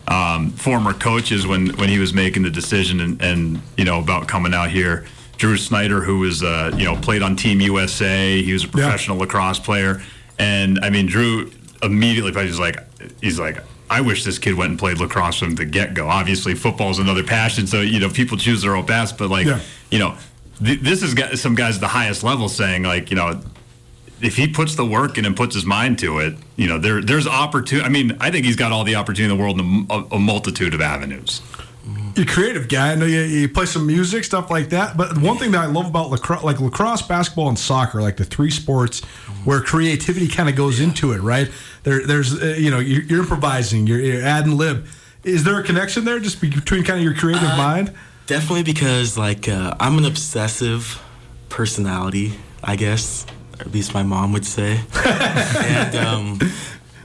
um, 0.07 0.51
former 0.51 0.93
coaches 0.93 1.45
when 1.45 1.77
when 1.77 1.89
he 1.89 1.99
was 1.99 2.15
making 2.15 2.45
the 2.45 2.51
decision 2.51 3.01
and, 3.01 3.21
and 3.21 3.63
you 3.77 3.85
know 3.85 4.01
about 4.01 4.29
coming 4.29 4.55
out 4.55 4.71
here. 4.71 5.07
Drew 5.39 5.57
Snyder, 5.57 6.03
who 6.03 6.21
was 6.21 6.45
uh, 6.45 6.73
you 6.77 6.85
know 6.85 6.95
played 6.97 7.23
on 7.23 7.35
Team 7.35 7.61
USA, 7.61 8.41
he 8.41 8.53
was 8.53 8.63
a 8.63 8.69
professional 8.69 9.19
lacrosse 9.19 9.59
player, 9.59 10.03
and 10.39 10.79
I 10.83 10.91
mean 10.91 11.07
Drew 11.07 11.51
immediately 11.83 12.33
he's 12.47 12.61
like 12.61 12.79
he's 13.21 13.41
like 13.41 13.59
I 13.89 14.01
wish 14.01 14.25
this 14.25 14.39
kid 14.39 14.55
went 14.55 14.71
and 14.71 14.79
played 14.79 14.99
lacrosse 14.99 15.39
from 15.39 15.55
the 15.55 15.65
get 15.65 15.95
go. 15.95 16.09
Obviously, 16.09 16.55
football 16.55 16.91
is 16.91 16.99
another 16.99 17.23
passion, 17.25 17.67
so 17.67 17.81
you 17.81 18.01
know 18.01 18.09
people 18.09 18.37
choose 18.37 18.63
their 18.63 18.75
own 18.77 18.87
paths. 18.87 19.13
But 19.13 19.31
like 19.31 19.47
Yeah. 19.47 19.61
you 19.91 19.99
know, 19.99 20.17
th- 20.65 20.81
this 20.81 21.03
is 21.03 21.15
got 21.15 21.39
some 21.39 21.55
guys 21.55 21.77
at 21.77 21.81
the 21.81 21.89
highest 21.89 22.23
level 22.25 22.49
saying 22.49 22.83
like 22.83 23.11
you 23.11 23.17
know 23.17 23.41
if 24.21 24.35
he 24.37 24.49
puts 24.49 24.75
the 24.77 24.85
work 24.85 25.19
in 25.19 25.25
and 25.27 25.37
puts 25.37 25.55
his 25.55 25.67
mind 25.67 25.99
to 25.99 26.19
it, 26.21 26.35
you 26.57 26.67
know, 26.67 26.79
there 26.79 27.01
there's 27.03 27.27
opportunity. 27.27 27.87
I 27.87 27.91
mean, 27.91 28.17
I 28.21 28.31
think 28.31 28.45
he's 28.47 28.57
got 28.57 28.73
all 28.73 28.83
the 28.85 28.97
opportunity 28.97 29.31
in 29.33 29.39
the 29.39 29.43
world 29.43 29.61
in 29.61 29.87
a, 29.91 30.15
a 30.17 30.19
multitude 30.19 30.75
of 30.75 30.81
avenues. 30.81 31.43
You're 32.17 32.25
a 32.25 32.29
creative 32.29 32.69
guy. 32.69 32.93
I 32.93 32.95
know 32.95 33.05
you, 33.05 33.21
you 33.21 33.49
play 33.49 33.67
some 33.67 33.87
music, 33.87 34.25
stuff 34.25 34.51
like 34.51 34.71
that. 34.71 34.97
But 34.97 35.19
one 35.19 35.37
thing 35.37 35.51
that 35.51 35.63
I 35.63 35.67
love 35.67 35.87
about 35.87 36.11
lacrosse, 36.11 36.43
like 36.43 36.61
lacrosse, 36.61 37.03
basketball, 37.03 37.51
and 37.51 37.59
soccer, 37.59 38.01
like 38.01 38.17
the 38.17 38.25
three 38.25 38.51
sports 38.51 39.05
where 39.45 39.61
creativity 39.61 40.27
kind 40.27 40.49
of 40.49 40.57
goes 40.57 40.81
into 40.81 41.13
it, 41.13 41.19
right? 41.19 41.51
There, 41.83 42.07
there's, 42.07 42.43
uh, 42.43 42.57
you 42.59 42.71
know, 42.71 42.79
you're, 42.79 43.03
you're 43.03 43.21
improvising, 43.21 43.87
you're, 43.87 44.01
you're 44.01 44.23
adding 44.23 44.57
lib. 44.57 44.87
Is 45.25 45.45
there 45.45 45.61
a 45.61 45.63
connection 45.63 46.07
there, 46.07 46.19
just 46.19 46.41
between 46.41 46.85
kind 46.85 46.99
of 46.99 47.05
your 47.05 47.15
creative 47.15 47.49
mind? 47.57 47.93
Definitely 48.27 48.63
because 48.63 49.19
like 49.19 49.49
uh, 49.49 49.75
I'm 49.79 49.99
an 49.99 50.07
obsessive 50.07 51.03
personality, 51.51 52.33
I 52.65 52.77
guess. 52.77 53.27
Or 53.59 53.63
at 53.63 53.73
least 53.73 53.93
my 53.93 54.03
mom 54.03 54.33
would 54.33 54.47
say. 54.47 54.81
and 55.05 55.95
um, 55.97 56.39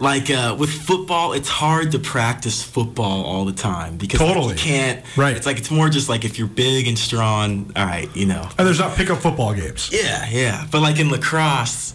like 0.01 0.29
uh, 0.29 0.55
with 0.57 0.69
football, 0.69 1.33
it's 1.33 1.47
hard 1.47 1.91
to 1.91 1.99
practice 1.99 2.63
football 2.63 3.23
all 3.23 3.45
the 3.45 3.53
time 3.53 3.97
because 3.97 4.19
like, 4.19 4.49
you 4.49 4.55
can't. 4.55 5.05
Right. 5.15 5.37
It's 5.37 5.45
like 5.45 5.57
it's 5.57 5.71
more 5.71 5.89
just 5.89 6.09
like 6.09 6.25
if 6.25 6.39
you're 6.39 6.47
big 6.47 6.87
and 6.87 6.97
strong. 6.97 7.71
All 7.75 7.85
right, 7.85 8.09
you 8.15 8.25
know. 8.25 8.47
And 8.57 8.67
there's 8.67 8.79
not 8.79 8.97
pickup 8.97 9.19
football 9.19 9.53
games. 9.53 9.89
Yeah, 9.93 10.27
yeah. 10.29 10.65
But 10.71 10.81
like 10.81 10.99
in 10.99 11.09
lacrosse, 11.09 11.93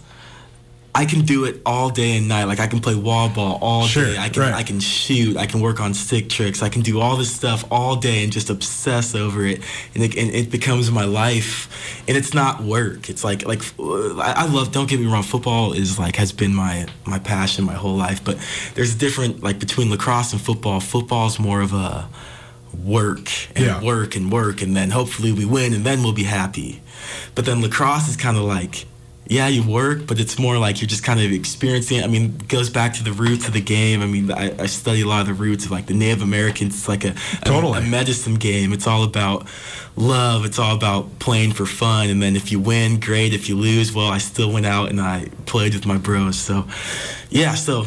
I 1.03 1.05
can 1.05 1.23
do 1.27 1.45
it 1.45 1.61
all 1.67 1.91
day 1.91 2.17
and 2.17 2.27
night. 2.27 2.45
Like 2.45 2.59
I 2.59 2.67
can 2.67 2.81
play 2.81 2.95
wall 2.95 3.29
ball 3.29 3.59
all 3.61 3.87
Sure, 3.87 4.05
day. 4.05 4.17
I 4.19 4.29
can 4.31 4.43
right. 4.43 4.55
I 4.55 4.63
can 4.63 4.81
shoot. 4.81 5.37
I 5.37 5.47
can 5.47 5.61
work 5.61 5.79
on 5.81 5.93
stick 5.95 6.29
tricks. 6.31 6.63
I 6.63 6.71
can 6.71 6.83
do 6.83 7.01
all 7.01 7.17
this 7.17 7.31
stuff 7.35 7.65
all 7.71 7.97
day 7.97 8.25
and 8.25 8.33
just 8.33 8.49
obsess 8.51 9.15
over 9.15 9.45
it. 9.45 9.61
And 9.95 10.03
it, 10.03 10.17
and 10.17 10.31
it 10.35 10.51
becomes 10.51 10.91
my 10.91 11.05
life. 11.05 11.69
And 12.09 12.17
it's 12.17 12.33
not 12.33 12.63
work. 12.63 13.11
It's 13.11 13.23
like 13.25 13.45
like 13.47 13.63
I, 13.79 14.47
love. 14.47 14.73
Don't 14.73 14.89
get 14.89 14.99
me 14.99 15.07
wrong. 15.07 15.23
Football 15.23 15.75
is 15.75 15.99
like 15.99 16.17
has 16.17 16.33
been 16.33 16.55
my 16.55 16.87
my 17.05 17.19
passion 17.19 17.65
my 17.67 17.75
whole 17.75 17.97
life. 17.97 18.25
But 18.25 18.39
there's 18.75 18.95
a 18.95 18.99
different 18.99 19.43
like 19.43 19.59
between 19.59 19.91
lacrosse 19.91 20.33
and 20.33 20.41
football. 20.41 20.81
Football 20.81 21.27
is 21.27 21.39
more 21.39 21.61
of 21.61 21.73
a 21.75 22.09
work 22.85 23.29
and 23.55 23.65
Yeah. 23.67 23.83
work 23.83 24.17
and 24.17 24.31
work 24.33 24.63
and 24.63 24.77
then 24.77 24.91
hopefully 24.91 25.33
we 25.33 25.45
win 25.45 25.73
and 25.75 25.85
then 25.85 26.03
we'll 26.03 26.13
be 26.13 26.25
happy. 26.25 26.81
But 27.35 27.45
then 27.47 27.61
lacrosse 27.63 28.09
is 28.09 28.17
kind 28.17 28.37
of 28.37 28.45
like, 28.45 28.87
yeah, 29.29 29.49
you 29.49 29.69
work, 29.69 30.07
but 30.07 30.21
it's 30.21 30.39
more 30.39 30.57
like 30.59 30.81
you're 30.81 30.89
just 30.89 31.03
kind 31.03 31.19
of 31.21 31.33
experiencing 31.33 31.99
it. 31.99 32.05
I 32.05 32.07
mean, 32.07 32.37
it 32.41 32.49
goes 32.49 32.71
back 32.71 32.95
to 32.95 33.03
the 33.05 33.13
roots 33.13 33.49
of 33.49 33.55
the 33.55 33.61
game. 33.61 34.01
I 34.03 34.07
mean, 34.07 34.31
I, 34.31 34.55
I 34.63 34.67
study 34.67 35.03
a 35.03 35.07
lot 35.07 35.23
of 35.23 35.27
the 35.27 35.35
roots 35.35 35.65
of 35.65 35.71
like 35.73 35.87
the 35.87 35.95
Native 35.95 36.23
Americans. 36.23 36.75
It's 36.75 36.89
like 36.89 37.05
a, 37.05 37.11
a- 37.43 37.45
Totally. 37.45 37.79
a 37.79 37.83
medicine 37.83 38.35
game. 38.37 38.73
It's 38.73 38.87
all 38.87 39.03
about 39.03 39.47
love. 39.97 40.45
It's 40.45 40.59
all 40.59 40.75
about 40.77 41.19
playing 41.19 41.53
for 41.53 41.67
fun. 41.67 42.09
And 42.09 42.23
then 42.23 42.37
if 42.37 42.53
you 42.53 42.61
win, 42.61 43.01
great. 43.01 43.33
If 43.35 43.49
you 43.49 43.57
lose, 43.57 43.93
well, 43.93 44.09
I 44.09 44.19
still 44.19 44.53
went 44.53 44.67
out 44.67 44.91
and 44.91 45.01
I 45.01 45.29
played 45.47 45.75
with 45.75 45.87
my 45.87 45.99
bros. 45.99 46.39
So, 46.39 46.67
yeah, 47.31 47.55
so 47.55 47.87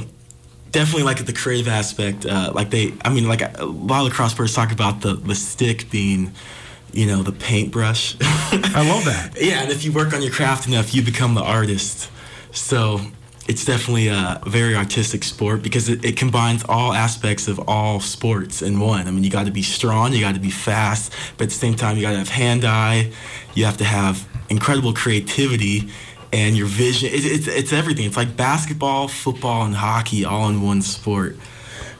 definitely 0.71 1.03
like 1.03 1.25
the 1.25 1.33
creative 1.33 1.67
aspect. 1.67 2.25
Uh, 2.25 2.51
like 2.53 2.69
they, 2.69 2.93
I 3.05 3.09
mean, 3.13 3.27
like 3.27 3.41
a 3.59 3.65
lot 3.65 4.05
of 4.05 4.13
players 4.35 4.53
talk 4.53 4.71
about 4.71 5.01
the 5.01 5.13
the 5.13 5.35
stick 5.35 5.89
being 5.89 6.31
you 6.93 7.05
know, 7.05 7.21
the 7.23 7.31
paintbrush. 7.31 8.15
I 8.21 8.87
love 8.89 9.05
that. 9.05 9.37
yeah, 9.41 9.61
and 9.61 9.71
if 9.71 9.83
you 9.83 9.91
work 9.91 10.13
on 10.13 10.21
your 10.21 10.31
craft 10.31 10.67
enough, 10.67 10.93
you 10.93 11.01
become 11.01 11.35
the 11.35 11.43
artist. 11.43 12.09
So 12.51 12.99
it's 13.47 13.65
definitely 13.65 14.07
a 14.07 14.39
very 14.45 14.75
artistic 14.75 15.23
sport 15.23 15.63
because 15.63 15.89
it, 15.89 16.05
it 16.05 16.17
combines 16.17 16.63
all 16.69 16.93
aspects 16.93 17.47
of 17.47 17.59
all 17.67 17.99
sports 17.99 18.61
in 18.61 18.79
one. 18.79 19.07
I 19.07 19.11
mean, 19.11 19.23
you 19.23 19.31
got 19.31 19.45
to 19.45 19.51
be 19.51 19.63
strong, 19.63 20.13
you 20.13 20.21
got 20.21 20.35
to 20.35 20.41
be 20.41 20.51
fast, 20.51 21.13
but 21.37 21.45
at 21.45 21.49
the 21.49 21.55
same 21.55 21.75
time, 21.75 21.97
you 21.97 22.03
got 22.03 22.11
to 22.11 22.17
have 22.17 22.29
hand 22.29 22.63
eye, 22.63 23.11
you 23.55 23.65
have 23.65 23.77
to 23.77 23.85
have 23.85 24.27
incredible 24.49 24.93
creativity 24.93 25.89
and 26.31 26.55
your 26.55 26.67
vision. 26.67 27.09
It, 27.09 27.25
it's, 27.25 27.47
it's 27.47 27.73
everything. 27.73 28.05
It's 28.05 28.17
like 28.17 28.37
basketball, 28.37 29.07
football, 29.07 29.65
and 29.65 29.75
hockey 29.75 30.25
all 30.25 30.47
in 30.49 30.61
one 30.61 30.81
sport 30.81 31.35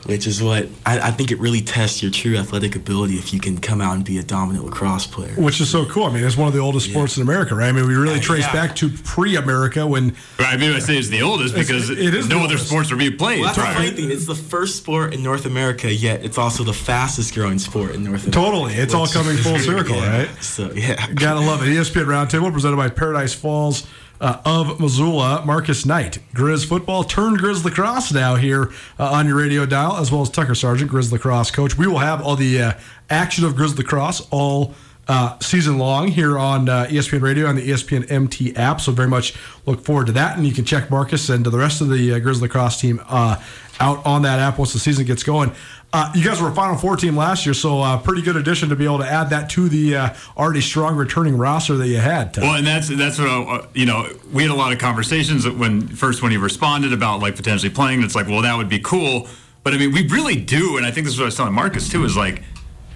which 0.05 0.27
is 0.27 0.41
what 0.41 0.67
I, 0.85 0.99
I, 0.99 1.11
think 1.11 1.31
it 1.31 1.39
really 1.39 1.61
tests 1.61 2.01
your 2.01 2.11
true 2.11 2.37
athletic 2.37 2.75
ability 2.75 3.15
if 3.15 3.33
you 3.33 3.39
can 3.39 3.57
come 3.57 3.81
out 3.81 3.95
and 3.95 4.05
be 4.05 4.17
a 4.17 4.23
dominant 4.23 4.65
lacrosse 4.65 5.05
player. 5.05 5.33
Which 5.35 5.59
is 5.59 5.69
so 5.69 5.85
cool. 5.85 6.05
I 6.05 6.13
mean, 6.13 6.23
it's 6.23 6.37
one 6.37 6.47
of 6.47 6.53
the 6.53 6.59
oldest 6.59 6.87
yeah. 6.87 6.93
sports 6.93 7.17
in 7.17 7.23
America, 7.23 7.55
right? 7.55 7.67
I 7.67 7.71
mean, 7.71 7.87
we 7.87 7.95
really 7.95 8.19
trace 8.19 8.45
yeah. 8.45 8.53
back 8.53 8.75
to 8.77 8.89
pre-America 8.89 9.85
when. 9.85 10.15
Right, 10.39 10.53
I 10.53 10.57
mean, 10.57 10.71
I 10.71 10.79
say 10.79 10.97
it's 10.97 11.09
the 11.09 11.21
oldest 11.21 11.53
because 11.53 11.89
it 11.89 12.13
is 12.13 12.29
no 12.29 12.39
other 12.39 12.57
sports 12.57 12.91
are 12.91 12.95
being 12.95 13.17
played. 13.17 13.41
Well, 13.41 13.47
that's 13.47 13.57
right. 13.57 13.69
the 13.69 13.75
funny 13.75 13.91
thing. 13.91 14.11
It's 14.11 14.25
the 14.25 14.35
first 14.35 14.77
sport 14.77 15.13
in 15.13 15.21
North 15.21 15.45
America, 15.45 15.93
yet 15.93 16.23
it's 16.23 16.37
also 16.37 16.63
the 16.63 16.73
fastest 16.73 17.33
growing 17.33 17.59
sport 17.59 17.95
in 17.95 18.03
North 18.03 18.25
America. 18.25 18.31
Totally, 18.31 18.73
it's 18.75 18.93
all 18.93 19.07
coming 19.07 19.37
full 19.37 19.59
circle, 19.59 19.97
yeah. 19.97 20.19
right? 20.19 20.43
So 20.43 20.71
yeah, 20.71 21.11
gotta 21.13 21.39
love 21.41 21.61
it. 21.61 21.67
ESPN 21.67 22.05
Roundtable 22.05 22.51
presented 22.51 22.77
by 22.77 22.89
Paradise 22.89 23.33
Falls 23.33 23.87
uh, 24.21 24.41
of 24.45 24.79
Missoula, 24.79 25.43
Marcus 25.45 25.85
Knight. 25.85 26.19
Grizz 26.33 26.65
football 26.65 27.03
turned 27.03 27.39
Grizz 27.39 27.63
lacrosse 27.63 28.11
now 28.11 28.35
here 28.35 28.71
uh, 28.97 29.11
on 29.11 29.27
your 29.27 29.37
radio 29.37 29.65
dial, 29.65 29.97
as 29.97 30.11
well 30.11 30.21
as 30.21 30.29
Tucker 30.29 30.55
Sargent, 30.55 30.91
Grizz 30.91 31.11
lacrosse 31.11 31.51
coach. 31.51 31.77
We 31.77 31.87
will 31.87 31.99
have 31.99 32.21
all 32.21 32.35
the 32.35 32.61
uh, 32.61 32.73
action 33.09 33.45
of 33.45 33.53
Grizz 33.53 33.77
lacrosse 33.77 34.27
all 34.31 34.73
uh, 35.07 35.37
season 35.39 35.79
long 35.79 36.07
here 36.07 36.37
on 36.37 36.69
uh, 36.69 36.85
ESPN 36.85 37.21
Radio 37.21 37.47
and 37.47 37.57
the 37.57 37.67
ESPN 37.67 38.09
MT 38.11 38.55
app. 38.55 38.79
So 38.79 38.91
very 38.91 39.07
much 39.07 39.33
look 39.65 39.83
forward 39.83 40.05
to 40.07 40.11
that, 40.13 40.37
and 40.37 40.45
you 40.45 40.53
can 40.53 40.65
check 40.65 40.91
Marcus 40.91 41.29
and 41.29 41.45
the 41.45 41.57
rest 41.57 41.81
of 41.81 41.89
the 41.89 42.13
uh, 42.13 42.19
Grizz 42.19 42.41
lacrosse 42.41 42.79
team 42.79 43.01
out 43.79 44.05
on 44.05 44.23
that 44.23 44.39
app 44.39 44.57
once 44.57 44.73
the 44.73 44.79
season 44.79 45.05
gets 45.05 45.23
going. 45.23 45.51
Uh, 45.91 46.11
you 46.13 46.23
guys 46.23 46.39
were 46.39 46.49
a 46.49 46.53
Final 46.53 46.77
Four 46.77 46.97
team 46.97 47.17
last 47.17 47.47
year, 47.47 47.55
so 47.55 47.81
uh, 47.81 47.97
pretty 47.97 48.21
good 48.21 48.35
addition 48.35 48.69
to 48.69 48.75
be 48.75 48.85
able 48.85 48.99
to 48.99 49.09
add 49.09 49.31
that 49.31 49.49
to 49.51 49.67
the 49.67 49.95
uh, 49.95 50.13
already 50.37 50.61
strong 50.61 50.95
returning 50.95 51.35
roster 51.35 51.77
that 51.77 51.87
you 51.87 51.97
had. 51.97 52.37
Well, 52.37 52.55
and 52.55 52.67
that's 52.67 52.89
that's 52.89 53.17
what 53.17 53.27
I, 53.27 53.41
uh, 53.41 53.67
you 53.73 53.87
know. 53.87 54.07
We 54.31 54.43
had 54.43 54.51
a 54.51 54.55
lot 54.55 54.71
of 54.71 54.77
conversations 54.77 55.49
when 55.49 55.87
first 55.87 56.21
when 56.21 56.31
he 56.31 56.37
responded 56.37 56.93
about 56.93 57.21
like 57.21 57.35
potentially 57.35 57.71
playing. 57.71 58.03
It's 58.03 58.13
like, 58.13 58.27
well, 58.27 58.43
that 58.43 58.55
would 58.55 58.69
be 58.69 58.79
cool, 58.79 59.27
but 59.63 59.73
I 59.73 59.77
mean, 59.77 59.91
we 59.91 60.07
really 60.07 60.35
do, 60.35 60.77
and 60.77 60.85
I 60.85 60.91
think 60.91 61.05
this 61.05 61.15
is 61.15 61.19
what 61.19 61.25
I 61.25 61.27
was 61.27 61.37
telling 61.37 61.53
Marcus 61.53 61.89
too. 61.89 62.05
Is 62.05 62.15
like 62.15 62.43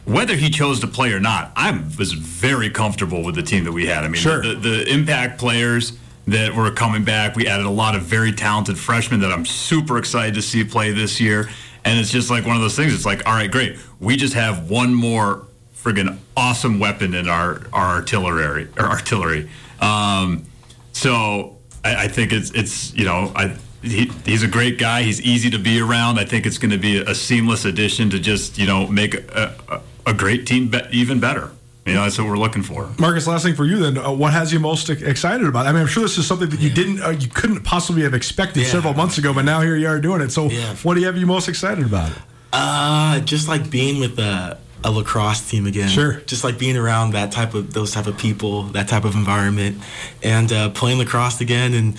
whether 0.05 0.35
he 0.35 0.51
chose 0.51 0.79
to 0.81 0.87
play 0.87 1.13
or 1.13 1.19
not, 1.19 1.51
I 1.55 1.71
was 1.97 2.11
very 2.11 2.69
comfortable 2.69 3.23
with 3.23 3.33
the 3.33 3.43
team 3.43 3.63
that 3.63 3.71
we 3.71 3.87
had. 3.87 4.03
I 4.03 4.07
mean, 4.07 4.21
sure. 4.21 4.43
the, 4.43 4.53
the 4.53 4.93
impact 4.93 5.39
players 5.39 5.93
that 6.27 6.55
were 6.55 6.71
coming 6.71 7.03
back. 7.03 7.35
We 7.35 7.47
added 7.47 7.65
a 7.65 7.71
lot 7.71 7.95
of 7.95 8.03
very 8.03 8.31
talented 8.31 8.77
freshmen 8.77 9.19
that 9.21 9.31
I'm 9.31 9.45
super 9.45 9.97
excited 9.97 10.35
to 10.35 10.41
see 10.41 10.63
play 10.63 10.91
this 10.91 11.19
year. 11.19 11.49
And 11.85 11.99
it's 11.99 12.11
just 12.11 12.29
like 12.29 12.45
one 12.45 12.55
of 12.55 12.61
those 12.61 12.75
things. 12.75 12.93
It's 12.93 13.05
like, 13.05 13.27
all 13.27 13.33
right, 13.33 13.51
great. 13.51 13.77
We 13.99 14.15
just 14.15 14.33
have 14.35 14.69
one 14.69 14.93
more 14.93 15.45
friggin' 15.75 16.17
awesome 16.37 16.79
weapon 16.79 17.13
in 17.13 17.27
our, 17.27 17.61
our 17.73 17.95
artillery. 17.95 18.69
Or 18.77 18.85
artillery. 18.85 19.49
Um, 19.81 20.45
so 20.93 21.57
I, 21.83 22.05
I, 22.05 22.07
think 22.07 22.31
it's 22.31 22.51
it's 22.51 22.93
you 22.93 23.03
know 23.03 23.31
I 23.35 23.57
he, 23.81 24.09
he's 24.25 24.43
a 24.43 24.47
great 24.47 24.77
guy. 24.77 25.03
He's 25.03 25.21
easy 25.21 25.49
to 25.49 25.59
be 25.59 25.81
around. 25.81 26.19
I 26.19 26.25
think 26.25 26.45
it's 26.45 26.57
going 26.57 26.71
to 26.71 26.77
be 26.77 26.97
a, 26.97 27.09
a, 27.09 27.15
seamless 27.15 27.65
addition 27.65 28.09
to 28.11 28.19
just 28.19 28.57
you 28.57 28.65
know 28.65 28.87
make 28.87 29.15
a, 29.15 29.55
a, 29.67 30.11
a 30.11 30.13
great 30.13 30.47
team 30.47 30.69
be- 30.69 30.87
even 30.91 31.19
better. 31.19 31.51
You 31.85 31.95
know, 31.95 32.03
that's 32.03 32.17
what 32.17 32.27
we're 32.27 32.37
looking 32.37 32.63
for. 32.63 32.89
Marcus, 32.97 33.27
last 33.27 33.43
thing 33.43 33.55
for 33.55 33.65
you 33.65 33.77
then. 33.77 33.97
Uh, 33.97 34.11
what 34.11 34.31
has 34.31 34.53
you 34.53 34.59
most 34.59 34.89
excited 34.89 35.45
about? 35.45 35.67
I 35.67 35.73
mean, 35.73 35.81
I'm 35.81 35.87
sure 35.87 36.03
this 36.03 36.17
is 36.17 36.25
something 36.25 36.49
that 36.49 36.61
you 36.61 36.69
didn't, 36.69 37.01
uh, 37.01 37.09
you 37.09 37.27
couldn't 37.27 37.63
possibly 37.63 38.03
have 38.03 38.13
expected 38.13 38.63
yeah. 38.63 38.69
several 38.69 38.93
months 38.93 39.17
ago, 39.17 39.33
but 39.33 39.43
now 39.43 39.59
here 39.59 39.75
you 39.75 39.87
are 39.87 39.99
doing 39.99 40.21
it. 40.21 40.31
So, 40.31 40.49
yeah. 40.49 40.75
what 40.77 40.93
do 40.93 41.01
you 41.01 41.07
have 41.07 41.17
you 41.17 41.25
most 41.25 41.49
excited 41.49 41.85
about? 41.85 42.13
Uh, 42.53 43.19
just 43.21 43.49
like 43.49 43.69
being 43.69 43.99
with 43.99 44.17
a, 44.17 44.57
a 44.83 44.91
lacrosse 44.91 45.49
team 45.49 45.65
again. 45.65 45.89
Sure. 45.89 46.21
Just 46.21 46.45
like 46.45 46.57
being 46.57 46.77
around 46.77 47.11
that 47.11 47.33
type 47.33 47.53
of 47.53 47.73
those 47.73 47.91
type 47.91 48.07
of 48.07 48.17
people, 48.17 48.63
that 48.63 48.87
type 48.87 49.03
of 49.03 49.15
environment, 49.15 49.81
and 50.21 50.53
uh, 50.53 50.69
playing 50.69 50.99
lacrosse 50.99 51.41
again. 51.41 51.73
And 51.73 51.97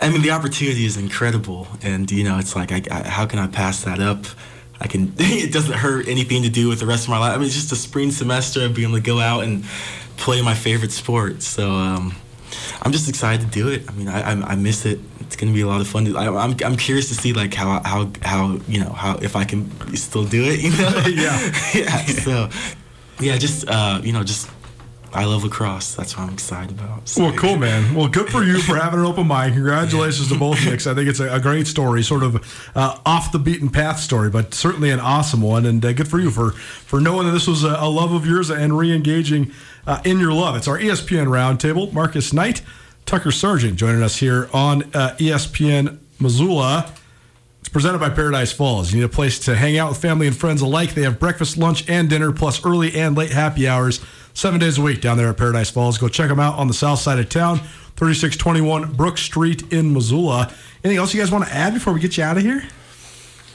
I 0.00 0.10
mean, 0.10 0.22
the 0.22 0.30
opportunity 0.30 0.84
is 0.84 0.96
incredible, 0.96 1.66
and 1.82 2.08
you 2.12 2.22
know, 2.22 2.38
it's 2.38 2.54
like, 2.54 2.70
I, 2.70 2.82
I, 2.90 3.08
how 3.08 3.26
can 3.26 3.40
I 3.40 3.48
pass 3.48 3.82
that 3.84 3.98
up? 3.98 4.26
I 4.80 4.86
can. 4.88 5.12
It 5.18 5.52
doesn't 5.52 5.74
hurt 5.74 6.08
anything 6.08 6.42
to 6.42 6.48
do 6.48 6.68
with 6.68 6.80
the 6.80 6.86
rest 6.86 7.04
of 7.04 7.10
my 7.10 7.18
life. 7.18 7.34
I 7.34 7.36
mean, 7.36 7.46
it's 7.46 7.54
just 7.54 7.72
a 7.72 7.76
spring 7.76 8.10
semester 8.10 8.64
of 8.64 8.74
being 8.74 8.88
able 8.88 8.98
to 8.98 9.02
go 9.02 9.20
out 9.20 9.44
and 9.44 9.64
play 10.16 10.40
my 10.42 10.54
favorite 10.54 10.92
sport. 10.92 11.42
So 11.42 11.70
um, 11.70 12.14
I'm 12.82 12.92
just 12.92 13.08
excited 13.08 13.40
to 13.40 13.52
do 13.52 13.68
it. 13.68 13.88
I 13.88 13.92
mean, 13.92 14.08
I, 14.08 14.20
I, 14.20 14.52
I 14.52 14.54
miss 14.56 14.86
it. 14.86 15.00
It's 15.20 15.36
going 15.36 15.52
to 15.52 15.54
be 15.54 15.62
a 15.62 15.66
lot 15.66 15.80
of 15.80 15.88
fun. 15.88 16.16
I, 16.16 16.24
am 16.24 16.36
I'm, 16.36 16.56
I'm 16.64 16.76
curious 16.76 17.08
to 17.08 17.14
see 17.14 17.32
like 17.32 17.52
how 17.54 17.82
how 17.84 18.10
how 18.22 18.58
you 18.68 18.80
know 18.80 18.90
how 18.90 19.16
if 19.16 19.36
I 19.36 19.44
can 19.44 19.68
still 19.96 20.24
do 20.24 20.44
it. 20.44 20.60
You 20.60 20.70
know. 20.70 21.02
yeah. 21.06 21.52
yeah. 21.74 22.06
So 22.06 22.48
yeah, 23.20 23.36
just 23.36 23.68
uh, 23.68 24.00
you 24.02 24.12
know, 24.12 24.22
just 24.22 24.48
I 25.12 25.24
love 25.24 25.44
lacrosse. 25.44 25.94
That's 25.94 26.16
what 26.16 26.24
I'm 26.24 26.32
excited 26.32 26.70
about. 26.70 27.08
So. 27.08 27.24
Well, 27.24 27.32
cool, 27.34 27.56
man. 27.56 27.94
Well, 27.94 28.08
good 28.08 28.28
for 28.28 28.42
you 28.42 28.58
for 28.60 28.76
having 28.76 29.00
an 29.00 29.06
open 29.06 29.26
mind. 29.26 29.54
Congratulations 29.54 30.28
to 30.28 30.38
both 30.38 30.58
of 30.58 30.64
you. 30.64 30.72
I 30.72 30.76
think 30.76 31.08
it's 31.08 31.20
a, 31.20 31.34
a, 31.34 31.40
great 31.40 31.66
story, 31.66 32.02
sort 32.02 32.22
of 32.22 32.70
uh, 32.74 32.98
off 33.06 33.32
the 33.32 33.38
beaten 33.38 33.70
path 33.70 33.98
story, 33.98 34.30
but 34.30 34.52
certainly 34.52 34.90
an 34.90 35.00
awesome 35.00 35.40
one. 35.40 35.64
And 35.64 35.84
uh, 35.84 35.92
good 35.92 36.08
for 36.08 36.20
you 36.20 36.30
for 36.30 36.50
for 36.52 37.00
knowing 37.00 37.26
that 37.26 37.32
this 37.32 37.46
was 37.46 37.64
a, 37.64 37.76
a 37.78 37.88
love 37.88 38.12
of 38.12 38.26
yours 38.26 38.50
and 38.50 38.76
re-engaging 38.76 39.52
uh, 39.86 40.00
in 40.04 40.18
your 40.18 40.32
love. 40.32 40.56
It's 40.56 40.68
our 40.68 40.78
ESPN 40.78 41.28
roundtable. 41.28 41.92
Marcus 41.92 42.32
Knight, 42.32 42.62
Tucker 43.06 43.30
Sargent 43.30 43.76
joining 43.76 44.02
us 44.02 44.16
here 44.16 44.50
on 44.52 44.82
uh, 44.94 45.16
ESPN 45.18 45.98
Missoula. 46.20 46.92
It's 47.60 47.68
presented 47.68 47.98
by 47.98 48.10
Paradise 48.10 48.52
Falls. 48.52 48.92
You 48.92 49.00
need 49.00 49.06
a 49.06 49.08
place 49.08 49.38
to 49.40 49.56
hang 49.56 49.76
out 49.78 49.88
with 49.88 49.98
family 49.98 50.26
and 50.26 50.36
friends 50.36 50.62
alike. 50.62 50.94
They 50.94 51.02
have 51.02 51.18
breakfast, 51.18 51.56
lunch, 51.56 51.88
and 51.88 52.08
dinner, 52.08 52.32
plus 52.32 52.64
early 52.64 52.94
and 52.94 53.16
late 53.16 53.32
happy 53.32 53.66
hours 53.66 54.00
seven 54.36 54.60
days 54.60 54.76
a 54.76 54.82
week 54.82 55.00
down 55.00 55.16
there 55.16 55.28
at 55.28 55.36
Paradise 55.36 55.70
Falls. 55.70 55.96
Go 55.98 56.08
check 56.08 56.28
them 56.28 56.38
out 56.38 56.56
on 56.56 56.68
the 56.68 56.74
south 56.74 56.98
side 56.98 57.18
of 57.18 57.28
town, 57.28 57.58
3621 57.96 58.92
Brook 58.92 59.18
Street 59.18 59.72
in 59.72 59.92
Missoula. 59.92 60.52
Anything 60.84 60.98
else 60.98 61.14
you 61.14 61.20
guys 61.20 61.32
want 61.32 61.46
to 61.46 61.52
add 61.52 61.72
before 61.72 61.92
we 61.92 62.00
get 62.00 62.16
you 62.16 62.22
out 62.22 62.36
of 62.36 62.42
here? 62.42 62.62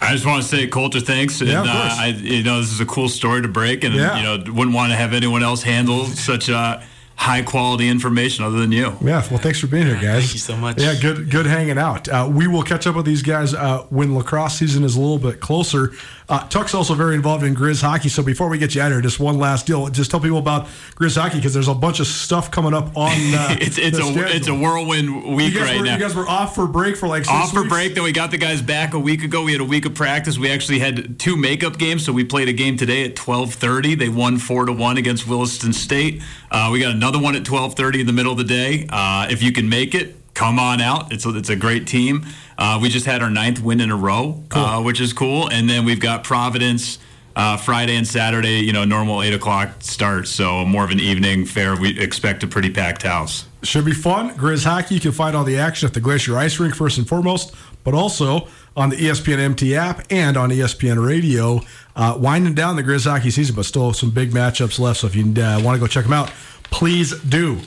I 0.02 0.14
just 0.14 0.26
want 0.26 0.42
to 0.42 0.48
say, 0.48 0.66
Colter, 0.66 1.00
thanks. 1.00 1.40
And, 1.42 1.52
yeah, 1.52 1.62
of 1.62 1.68
course. 1.68 1.94
Uh, 1.94 2.02
I, 2.02 2.08
you 2.08 2.44
know, 2.44 2.60
this 2.60 2.72
is 2.72 2.82
a 2.82 2.88
cool 2.88 3.08
story 3.08 3.44
to 3.44 3.48
break, 3.48 3.84
and 3.84 3.94
yeah. 3.94 4.18
you 4.18 4.24
know, 4.24 4.52
wouldn't 4.52 4.76
want 4.76 4.92
to 4.92 4.96
have 4.96 5.14
anyone 5.14 5.44
else 5.44 5.62
handle 5.62 6.06
such 6.08 6.50
a 6.50 6.84
high 7.16 7.44
quality 7.44 7.88
information 7.88 8.44
other 8.44 8.58
than 8.58 8.72
you. 8.72 8.98
Yeah, 9.00 9.24
well, 9.30 9.38
thanks 9.38 9.60
for 9.60 9.68
being 9.68 9.86
here, 9.86 9.94
guys. 9.94 10.24
Thank 10.24 10.34
you 10.34 10.40
so 10.40 10.58
much. 10.58 10.82
Yeah, 10.82 10.96
good, 11.00 11.30
good 11.30 11.46
hanging 11.46 11.78
out. 11.78 12.10
Uh, 12.10 12.28
we 12.34 12.48
will 12.48 12.64
catch 12.64 12.88
up 12.88 12.96
with 12.96 13.06
these 13.06 13.22
guys 13.22 13.54
uh, 13.54 13.84
when 13.92 14.16
lacrosse 14.16 14.58
season 14.58 14.84
is 14.84 14.96
a 14.96 15.00
little 15.00 15.20
bit 15.20 15.40
closer. 15.40 15.92
Uh, 16.32 16.48
Tuck's 16.48 16.74
also 16.74 16.94
very 16.94 17.16
involved 17.16 17.44
in 17.44 17.54
Grizz 17.54 17.82
hockey. 17.82 18.08
So 18.08 18.24
before 18.24 18.48
we 18.48 18.58
get 18.58 18.74
you 18.74 18.82
out 18.82 18.88
of 18.88 18.94
here, 18.94 19.02
just 19.02 19.20
one 19.20 19.38
last 19.38 19.68
deal. 19.68 19.90
Just 19.90 20.12
tell 20.12 20.22
people 20.22 20.38
about 20.38 20.68
Grizz 20.96 21.18
hockey 21.18 21.36
because 21.36 21.54
there's 21.54 21.68
a 21.68 21.74
bunch 21.74 22.00
of 22.00 22.08
stuff 22.08 22.50
coming 22.50 22.74
up 22.74 22.96
on. 22.96 23.12
Uh, 23.12 23.58
it's 23.60 23.78
it's 23.78 23.98
a 23.98 24.04
schedule. 24.04 24.24
it's 24.28 24.48
a 24.48 24.56
whirlwind 24.56 25.36
week 25.36 25.56
right 25.56 25.78
were, 25.78 25.84
now. 25.84 25.96
You 25.96 26.00
guys 26.00 26.16
were 26.16 26.28
off 26.30 26.56
for 26.56 26.68
break 26.68 26.96
for 26.96 27.10
like 27.10 27.28
off 27.28 27.52
for 27.52 27.64
weeks? 27.64 27.74
break. 27.74 27.96
Then 27.96 28.06
we 28.06 28.14
got 28.14 28.32
the 28.32 28.38
guys 28.38 28.62
back 28.62 28.94
a 28.94 29.00
week 29.00 29.26
ago. 29.26 29.44
We 29.44 29.52
had 29.52 29.60
a 29.60 29.66
week 29.66 29.86
of 29.86 29.94
practice. 29.94 30.38
We 30.38 30.50
actually 30.50 30.80
had 30.80 31.20
two 31.20 31.36
makeup 31.36 31.78
games. 31.78 32.06
So 32.06 32.14
we 32.14 32.24
played 32.24 32.48
a 32.48 32.54
game 32.54 32.78
today 32.78 33.04
at 33.04 33.18
12:30. 33.18 34.00
They 34.00 34.08
won 34.08 34.38
four 34.38 34.66
to 34.66 34.72
one 34.72 34.96
against 34.96 35.28
Williston 35.28 35.74
State. 35.74 36.24
Uh, 36.50 36.70
we 36.72 36.80
got 36.80 36.92
another 36.92 37.20
one 37.20 37.36
at 37.36 37.44
12:30 37.44 38.00
in 38.00 38.08
the 38.08 38.14
middle 38.14 38.32
of 38.32 38.38
the 38.38 38.46
day. 38.46 38.88
Uh, 38.90 39.28
if 39.30 39.44
you 39.44 39.52
can 39.52 39.68
make 39.68 39.94
it, 39.94 40.16
come 40.34 40.60
on 40.60 40.80
out. 40.80 41.12
It's 41.12 41.26
a, 41.26 41.36
it's 41.36 41.50
a 41.50 41.58
great 41.58 41.88
team. 41.88 42.26
Uh, 42.62 42.78
we 42.80 42.90
just 42.90 43.08
had 43.08 43.24
our 43.24 43.30
ninth 43.32 43.60
win 43.60 43.82
in 43.82 43.90
a 43.90 43.96
row, 43.96 44.44
cool. 44.50 44.62
uh, 44.62 44.82
which 44.84 45.02
is 45.02 45.14
cool. 45.14 45.48
And 45.50 45.68
then 45.68 45.84
we've 45.84 46.00
got 46.00 46.24
Providence 46.24 47.00
uh, 47.36 47.58
Friday 47.58 47.96
and 47.96 48.08
Saturday, 48.08 48.60
you 48.60 48.72
know, 48.72 48.84
normal 48.84 49.24
8 49.24 49.34
o'clock 49.34 49.70
start. 49.80 50.28
So 50.28 50.64
more 50.64 50.84
of 50.84 50.92
an 50.92 51.00
evening 51.00 51.46
fair. 51.46 51.76
We 51.76 52.00
expect 52.00 52.44
a 52.44 52.48
pretty 52.48 52.70
packed 52.70 53.02
house. 53.02 53.46
Should 53.64 53.86
be 53.86 53.94
fun. 53.94 54.36
Grizz 54.36 54.64
Hockey, 54.64 54.94
you 54.94 55.02
can 55.02 55.12
find 55.12 55.36
all 55.36 55.44
the 55.44 55.58
action 55.58 55.88
at 55.88 55.96
the 55.96 56.02
Glacier 56.02 56.38
Ice 56.38 56.60
Rink 56.60 56.76
first 56.76 57.00
and 57.00 57.08
foremost, 57.08 57.56
but 57.84 57.96
also 57.96 58.48
on 58.78 58.90
the 58.90 58.96
ESPN 58.96 59.40
MT 59.40 59.76
app 59.76 60.06
and 60.12 60.38
on 60.38 60.52
ESPN 60.52 61.04
Radio. 61.04 61.62
Uh, 61.96 62.16
winding 62.20 62.54
down 62.54 62.76
the 62.76 62.84
Grizz 62.84 63.06
Hockey 63.10 63.32
season, 63.32 63.56
but 63.56 63.66
still 63.66 63.92
some 63.92 64.12
big 64.12 64.32
matchups 64.32 64.80
left. 64.80 65.00
So 65.00 65.08
if 65.08 65.16
you 65.16 65.24
uh, 65.42 65.60
want 65.64 65.76
to 65.76 65.80
go 65.80 65.88
check 65.88 66.04
them 66.04 66.14
out, 66.14 66.30
please 66.66 67.20
do. 67.22 67.60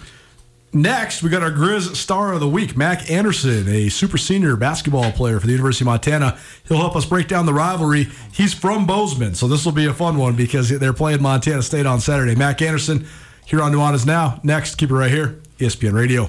Next, 0.75 1.23
we 1.23 1.31
got 1.31 1.41
our 1.41 1.53
Grizz 1.53 1.95
Star 1.95 2.33
of 2.33 2.41
the 2.41 2.49
Week, 2.49 2.77
Mack 2.77 3.09
Anderson, 3.09 3.69
a 3.69 3.89
super 3.89 4.19
senior 4.19 4.57
basketball 4.57 5.13
player 5.13 5.39
for 5.39 5.47
the 5.47 5.53
University 5.53 5.85
of 5.85 5.87
Montana. 5.87 6.37
He'll 6.67 6.79
help 6.79 6.97
us 6.97 7.05
break 7.05 7.29
down 7.29 7.47
the 7.47 7.55
rivalry. 7.55 8.09
He's 8.33 8.53
from 8.53 8.85
Bozeman, 8.85 9.37
so 9.37 9.47
this 9.47 9.65
will 9.65 9.71
be 9.71 9.87
a 9.87 9.95
fun 9.95 10.17
one 10.17 10.35
because 10.35 10.69
they're 10.69 10.93
playing 10.93 11.23
Montana 11.23 11.63
State 11.63 11.87
on 11.87 12.01
Saturday. 12.01 12.35
Mack 12.35 12.61
Anderson 12.61 13.07
here 13.47 13.63
on 13.63 13.71
Nuanez 13.71 14.05
Now. 14.05 14.41
Next, 14.43 14.75
keep 14.75 14.91
it 14.91 14.95
right 14.95 15.13
here, 15.13 15.41
ESPN 15.61 15.93
Radio. 15.93 16.29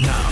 Now 0.00 0.28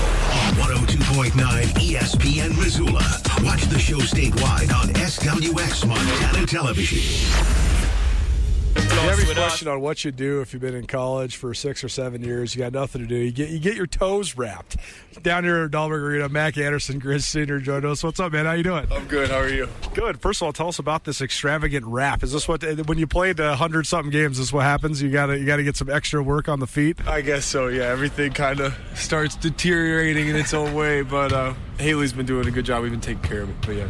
on 0.47 0.55
102.9 0.87 1.33
ESPN 1.33 2.57
Missoula. 2.57 3.03
Watch 3.43 3.65
the 3.65 3.79
show 3.79 3.99
statewide 3.99 4.73
on 4.73 4.89
SWX 4.91 5.87
Montana 5.89 6.47
Television. 6.47 7.76
If 8.79 8.93
you 8.93 8.99
have 8.99 9.19
any 9.19 9.35
question 9.35 9.69
on 9.69 9.81
what 9.81 10.05
you 10.05 10.13
do 10.13 10.41
if 10.43 10.53
you've 10.53 10.61
been 10.61 10.75
in 10.75 10.87
college 10.87 11.37
for 11.37 11.55
six 11.55 11.83
or 11.83 11.89
seven 11.89 12.23
years, 12.23 12.55
you 12.55 12.61
got 12.61 12.73
nothing 12.73 13.01
to 13.01 13.07
do. 13.07 13.15
You 13.15 13.33
get 13.33 13.49
you 13.49 13.59
get 13.59 13.75
your 13.75 13.87
toes 13.87 14.37
wrapped. 14.37 14.77
Down 15.23 15.45
here 15.45 15.65
at 15.65 15.71
Dahlberg 15.71 16.03
Arena, 16.03 16.29
Mack 16.29 16.59
Anderson, 16.59 17.01
Grizz 17.01 17.23
Senior 17.23 17.59
joined 17.59 17.87
us. 17.87 18.05
What's 18.05 18.21
up, 18.21 18.33
man? 18.33 18.45
How 18.45 18.53
you 18.53 18.63
doing? 18.63 18.87
I'm 18.93 19.07
good. 19.07 19.31
How 19.31 19.39
are 19.39 19.49
you? 19.49 19.67
Good. 19.95 20.21
First 20.21 20.43
of 20.43 20.47
all, 20.47 20.53
tell 20.53 20.69
us 20.69 20.79
about 20.79 21.05
this 21.05 21.23
extravagant 21.23 21.87
wrap. 21.87 22.23
Is 22.23 22.33
this 22.33 22.47
what 22.47 22.63
when 22.87 22.99
you 22.99 23.07
played 23.07 23.39
hundred 23.39 23.87
something 23.87 24.11
games? 24.11 24.39
Is 24.39 24.47
this 24.47 24.53
what 24.53 24.65
happens? 24.65 25.01
You 25.01 25.11
gotta 25.11 25.39
you 25.39 25.47
gotta 25.47 25.65
get 25.65 25.77
some 25.77 25.89
extra 25.89 26.23
work 26.23 26.49
on 26.49 26.61
the 26.61 26.67
feet. 26.67 26.99
I 27.07 27.23
guess 27.23 27.47
so. 27.47 27.69
Yeah, 27.69 27.85
everything 27.85 28.33
kind 28.33 28.61
of 28.61 28.77
starts 28.95 29.37
deteriorating 29.37 30.29
in 30.29 30.37
its 30.37 30.53
own 30.53 30.75
way, 30.75 31.01
but 31.01 31.33
uh, 31.33 31.55
Haley's 31.79 32.13
been 32.13 32.27
doing 32.27 32.47
a 32.47 32.51
good 32.51 32.65
job. 32.65 32.83
We've 32.83 32.91
been 32.91 33.01
taking 33.01 33.23
care 33.23 33.43
of 33.43 33.51
it. 33.51 33.57
But 33.61 33.77
yeah. 33.77 33.89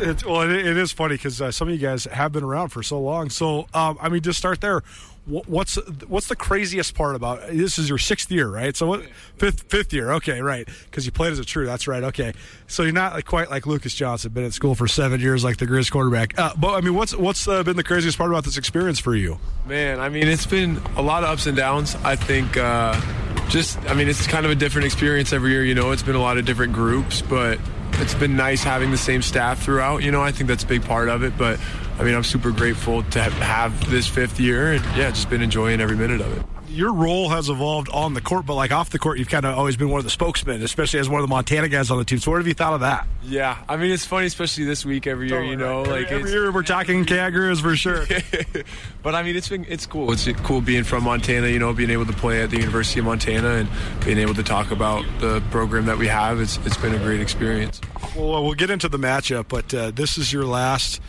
it's, 0.00 0.24
well, 0.24 0.42
it, 0.42 0.50
it 0.50 0.76
is 0.76 0.92
funny 0.92 1.14
because 1.14 1.40
uh, 1.40 1.50
some 1.50 1.68
of 1.68 1.74
you 1.74 1.80
guys 1.80 2.04
have 2.04 2.32
been 2.32 2.44
around 2.44 2.68
for 2.68 2.82
so 2.82 3.00
long. 3.00 3.30
So, 3.30 3.66
um, 3.72 3.98
I 4.00 4.08
mean, 4.08 4.22
just 4.22 4.38
start 4.38 4.60
there. 4.60 4.82
What's 5.26 5.74
what's 6.06 6.28
the 6.28 6.36
craziest 6.36 6.94
part 6.94 7.16
about 7.16 7.48
this? 7.48 7.78
Is 7.78 7.88
your 7.88 7.98
sixth 7.98 8.30
year, 8.30 8.48
right? 8.48 8.76
So, 8.76 8.86
what, 8.86 9.02
fifth 9.38 9.62
fifth 9.62 9.92
year? 9.92 10.12
Okay, 10.12 10.40
right? 10.40 10.68
Because 10.84 11.04
you 11.04 11.10
played 11.10 11.32
as 11.32 11.40
a 11.40 11.44
true. 11.44 11.66
That's 11.66 11.88
right. 11.88 12.04
Okay, 12.04 12.32
so 12.68 12.84
you're 12.84 12.92
not 12.92 13.12
like, 13.12 13.24
quite 13.24 13.50
like 13.50 13.66
Lucas 13.66 13.92
Johnson, 13.92 14.32
been 14.32 14.44
at 14.44 14.52
school 14.52 14.76
for 14.76 14.86
seven 14.86 15.20
years, 15.20 15.42
like 15.42 15.56
the 15.56 15.66
Grizz 15.66 15.90
quarterback. 15.90 16.38
Uh, 16.38 16.52
but 16.56 16.74
I 16.74 16.80
mean, 16.80 16.94
what's 16.94 17.12
what's 17.12 17.48
uh, 17.48 17.64
been 17.64 17.76
the 17.76 17.82
craziest 17.82 18.16
part 18.16 18.30
about 18.30 18.44
this 18.44 18.56
experience 18.56 19.00
for 19.00 19.16
you? 19.16 19.40
Man, 19.66 19.98
I 19.98 20.10
mean, 20.10 20.28
it's 20.28 20.46
been 20.46 20.76
a 20.96 21.02
lot 21.02 21.24
of 21.24 21.30
ups 21.30 21.46
and 21.46 21.56
downs. 21.56 21.96
I 22.04 22.14
think. 22.14 22.56
Uh, 22.56 23.00
just, 23.48 23.78
I 23.88 23.94
mean, 23.94 24.08
it's 24.08 24.26
kind 24.26 24.44
of 24.44 24.50
a 24.50 24.56
different 24.56 24.86
experience 24.86 25.32
every 25.32 25.52
year. 25.52 25.64
You 25.64 25.74
know, 25.74 25.92
it's 25.92 26.02
been 26.02 26.16
a 26.16 26.20
lot 26.20 26.36
of 26.36 26.44
different 26.44 26.72
groups, 26.72 27.22
but 27.22 27.60
it's 27.92 28.14
been 28.14 28.36
nice 28.36 28.62
having 28.62 28.90
the 28.90 28.96
same 28.96 29.22
staff 29.22 29.62
throughout. 29.62 30.02
You 30.02 30.10
know, 30.10 30.20
I 30.20 30.32
think 30.32 30.48
that's 30.48 30.64
a 30.64 30.66
big 30.66 30.84
part 30.84 31.08
of 31.08 31.22
it. 31.22 31.38
But 31.38 31.60
I 31.98 32.04
mean, 32.04 32.14
I'm 32.14 32.24
super 32.24 32.50
grateful 32.50 33.02
to 33.02 33.22
have 33.22 33.90
this 33.90 34.06
fifth 34.06 34.38
year, 34.38 34.72
and 34.72 34.84
yeah, 34.96 35.10
just 35.10 35.30
been 35.30 35.42
enjoying 35.42 35.80
every 35.80 35.96
minute 35.96 36.20
of 36.20 36.36
it 36.36 36.44
your 36.76 36.92
role 36.92 37.30
has 37.30 37.48
evolved 37.48 37.88
on 37.88 38.14
the 38.14 38.20
court, 38.20 38.46
but 38.46 38.54
like 38.54 38.70
off 38.70 38.90
the 38.90 38.98
court, 38.98 39.18
you've 39.18 39.28
kind 39.28 39.46
of 39.46 39.56
always 39.56 39.76
been 39.76 39.88
one 39.88 39.98
of 39.98 40.04
the 40.04 40.10
spokesmen, 40.10 40.62
especially 40.62 41.00
as 41.00 41.08
one 41.08 41.20
of 41.20 41.26
the 41.26 41.34
Montana 41.34 41.68
guys 41.68 41.90
on 41.90 41.98
the 41.98 42.04
team. 42.04 42.18
So, 42.18 42.30
what 42.30 42.38
have 42.38 42.46
you 42.46 42.54
thought 42.54 42.74
of 42.74 42.80
that? 42.80 43.06
Yeah, 43.22 43.56
I 43.68 43.76
mean, 43.76 43.90
it's 43.90 44.04
funny, 44.04 44.26
especially 44.26 44.64
this 44.64 44.84
week 44.84 45.06
every 45.06 45.28
year. 45.28 45.42
you 45.42 45.56
know, 45.56 45.80
right. 45.80 46.02
like 46.02 46.12
every, 46.12 46.30
year 46.30 46.52
we're 46.52 46.62
talking 46.62 47.04
Cat-Griz 47.04 47.60
for 47.60 47.74
sure. 47.76 48.06
but 49.02 49.14
I 49.14 49.22
mean, 49.22 49.36
it's 49.36 49.48
been 49.48 49.64
it's 49.68 49.86
cool. 49.86 50.12
It's 50.12 50.28
cool 50.42 50.60
being 50.60 50.84
from 50.84 51.04
Montana. 51.04 51.48
You 51.48 51.58
know, 51.58 51.72
being 51.72 51.90
able 51.90 52.06
to 52.06 52.12
play 52.12 52.42
at 52.42 52.50
the 52.50 52.58
University 52.58 53.00
of 53.00 53.06
Montana 53.06 53.48
and 53.48 53.68
being 54.04 54.18
able 54.18 54.34
to 54.34 54.42
talk 54.42 54.70
about 54.70 55.04
the 55.20 55.42
program 55.50 55.86
that 55.86 55.98
we 55.98 56.08
have. 56.08 56.40
It's 56.40 56.58
it's 56.58 56.76
been 56.76 56.94
a 56.94 56.98
great 56.98 57.20
experience. 57.20 57.80
Well, 58.14 58.44
we'll 58.44 58.54
get 58.54 58.70
into 58.70 58.88
the 58.88 58.98
matchup, 58.98 59.46
but 59.48 59.72
uh, 59.72 59.90
this 59.92 60.18
is 60.18 60.32
your 60.32 60.44
last 60.44 61.00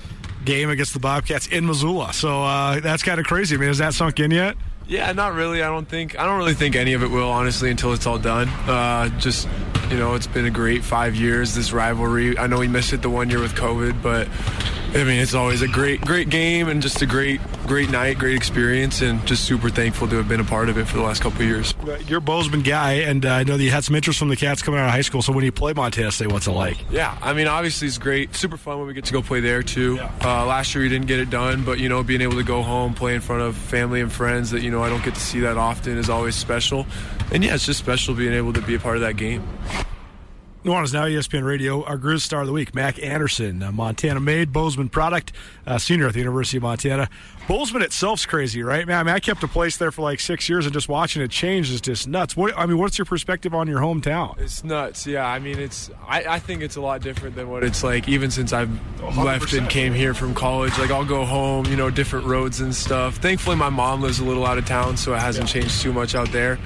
game 0.47 0.69
against 0.69 0.93
the 0.93 0.99
Bobcats 0.99 1.47
in 1.47 1.65
Missoula. 1.67 2.13
So 2.13 2.41
uh, 2.43 2.79
that's 2.79 3.03
kind 3.03 3.19
of 3.19 3.25
crazy. 3.25 3.55
I 3.55 3.60
mean, 3.60 3.67
has 3.67 3.77
that 3.77 3.93
sunk 3.93 4.19
in 4.19 4.31
yet? 4.31 4.55
Yeah, 4.88 5.12
not 5.12 5.33
really. 5.33 5.62
I 5.62 5.67
don't 5.67 5.88
think 5.88 6.17
I 6.17 6.25
don't 6.25 6.38
really 6.38 6.53
think 6.53 6.75
any 6.75 6.93
of 6.93 7.03
it 7.03 7.12
will, 7.12 7.29
honestly, 7.29 7.69
until 7.69 7.91
it's 7.93 8.07
all 8.07 8.17
done. 8.17 8.47
Uh, 8.67 9.10
just 9.19 9.47
you 9.89 9.97
know, 9.97 10.15
it's 10.15 10.27
been 10.27 10.45
a 10.45 10.49
great 10.49 10.83
five 10.83 11.13
years. 11.15 11.53
This 11.53 11.73
rivalry. 11.73 12.38
I 12.38 12.47
know 12.47 12.60
we 12.60 12.69
missed 12.69 12.93
it 12.93 13.01
the 13.01 13.10
one 13.10 13.29
year 13.29 13.41
with 13.41 13.53
COVID, 13.53 14.01
but 14.01 14.29
I 14.97 15.03
mean, 15.03 15.19
it's 15.19 15.36
always 15.36 15.62
a 15.62 15.67
great, 15.67 16.01
great 16.01 16.29
game 16.29 16.67
and 16.69 16.81
just 16.81 17.03
a 17.03 17.05
great, 17.05 17.39
great 17.67 17.91
night, 17.91 18.17
great 18.17 18.36
experience, 18.36 19.01
and 19.01 19.23
just 19.27 19.43
super 19.43 19.69
thankful 19.69 20.07
to 20.07 20.15
have 20.15 20.27
been 20.27 20.39
a 20.39 20.43
part 20.43 20.69
of 20.69 20.77
it 20.79 20.88
for 20.88 20.97
the 20.97 21.03
last 21.03 21.21
couple 21.21 21.39
of 21.39 21.47
years. 21.47 21.75
You're 22.07 22.17
a 22.17 22.21
Bozeman 22.21 22.63
guy, 22.63 22.93
and 22.93 23.23
uh, 23.23 23.29
I 23.29 23.43
know 23.43 23.57
that 23.57 23.63
you 23.63 23.69
had 23.69 23.83
some 23.83 23.95
interest 23.95 24.17
from 24.17 24.29
the 24.29 24.36
Cats 24.36 24.63
coming 24.63 24.79
out 24.79 24.88
of 24.88 24.91
high 24.91 25.01
school. 25.01 25.21
So 25.21 25.33
when 25.33 25.45
you 25.45 25.51
play 25.51 25.73
Montana 25.73 26.12
State, 26.12 26.31
what's 26.31 26.47
it 26.47 26.51
like? 26.51 26.77
Yeah, 26.89 27.15
I 27.21 27.33
mean, 27.33 27.47
obviously 27.47 27.88
it's 27.88 27.99
great, 27.99 28.36
super 28.36 28.57
fun 28.57 28.79
when 28.79 28.88
we 28.88 28.95
get 28.95 29.05
to 29.05 29.13
go 29.13 29.21
play 29.21 29.39
there 29.39 29.62
too. 29.62 29.95
Yeah. 29.95 30.12
Uh, 30.23 30.45
last 30.47 30.73
year 30.73 30.83
we 30.83 30.89
didn't 30.89 31.07
get 31.07 31.19
it 31.19 31.29
done, 31.29 31.63
but 31.63 31.79
you 31.79 31.89
know, 31.89 32.01
being 32.01 32.21
able 32.21 32.36
to 32.38 32.43
go 32.43 32.63
home, 32.63 32.95
play 32.95 33.13
in 33.13 33.21
front 33.21 33.43
of 33.43 33.55
family 33.55 34.01
and 34.01 34.12
friends 34.12 34.49
that 34.49 34.63
you 34.63 34.71
know 34.71 34.83
I 34.83 34.89
don't 34.89 35.03
get 35.03 35.13
to 35.13 35.21
see 35.21 35.41
that 35.41 35.57
often 35.57 35.97
is 35.99 36.10
always 36.10 36.36
special. 36.36 36.88
And 37.31 37.43
yeah, 37.43 37.53
it's 37.53 37.67
just 37.67 37.79
special 37.79 38.15
being 38.15 38.33
able 38.33 38.53
to 38.53 38.62
be 38.62 38.73
a 38.73 38.79
part 38.79 38.95
of 38.95 39.01
that 39.01 39.15
game. 39.17 39.47
Nuanez 40.63 40.91
now 40.91 41.05
ESPN 41.05 41.45
Radio. 41.45 41.83
Our 41.83 41.97
Grizz 41.97 42.21
Star 42.21 42.41
of 42.41 42.47
the 42.47 42.53
Week, 42.53 42.73
Mack 42.73 43.01
Anderson, 43.01 43.63
Montana 43.73 44.19
made 44.19 44.51
Bozeman 44.51 44.89
product, 44.89 45.31
uh, 45.65 45.77
senior 45.77 46.07
at 46.07 46.13
the 46.13 46.19
University 46.19 46.57
of 46.57 46.63
Montana. 46.63 47.09
Bozeman 47.47 47.83
itself's 47.83 48.25
crazy, 48.25 48.63
right? 48.63 48.85
Man, 48.85 48.99
I 48.99 49.03
mean, 49.03 49.15
I 49.15 49.19
kept 49.19 49.43
a 49.43 49.47
place 49.47 49.77
there 49.77 49.91
for 49.91 50.01
like 50.01 50.19
six 50.19 50.49
years, 50.49 50.65
and 50.65 50.73
just 50.73 50.89
watching 50.89 51.21
it 51.21 51.31
change 51.31 51.69
is 51.71 51.79
just 51.79 52.07
nuts. 52.07 52.35
What 52.35 52.57
I 52.57 52.65
mean, 52.65 52.77
what's 52.77 52.97
your 52.97 53.05
perspective 53.05 53.53
on 53.53 53.67
your 53.67 53.79
hometown? 53.79 54.37
It's 54.39 54.63
nuts. 54.63 55.07
Yeah, 55.07 55.25
I 55.25 55.39
mean, 55.39 55.59
it's 55.59 55.89
I, 56.05 56.23
I 56.23 56.39
think 56.39 56.61
it's 56.61 56.75
a 56.75 56.81
lot 56.81 57.01
different 57.01 57.35
than 57.35 57.49
what 57.49 57.63
it's 57.63 57.83
like. 57.83 58.09
Even 58.09 58.31
since 58.31 58.51
I've 58.51 58.69
left 59.17 59.53
and 59.53 59.69
came 59.69 59.93
here 59.93 60.13
from 60.13 60.33
college, 60.33 60.77
like 60.79 60.91
I'll 60.91 61.05
go 61.05 61.23
home, 61.23 61.65
you 61.67 61.77
know, 61.77 61.89
different 61.89 62.25
roads 62.25 62.59
and 62.59 62.75
stuff. 62.75 63.17
Thankfully, 63.17 63.55
my 63.55 63.69
mom 63.69 64.01
lives 64.01 64.19
a 64.19 64.25
little 64.25 64.45
out 64.45 64.57
of 64.57 64.65
town, 64.65 64.97
so 64.97 65.13
it 65.13 65.19
hasn't 65.19 65.47
yeah. 65.47 65.61
changed 65.61 65.81
too 65.81 65.93
much 65.93 66.15
out 66.15 66.31
there. 66.31 66.57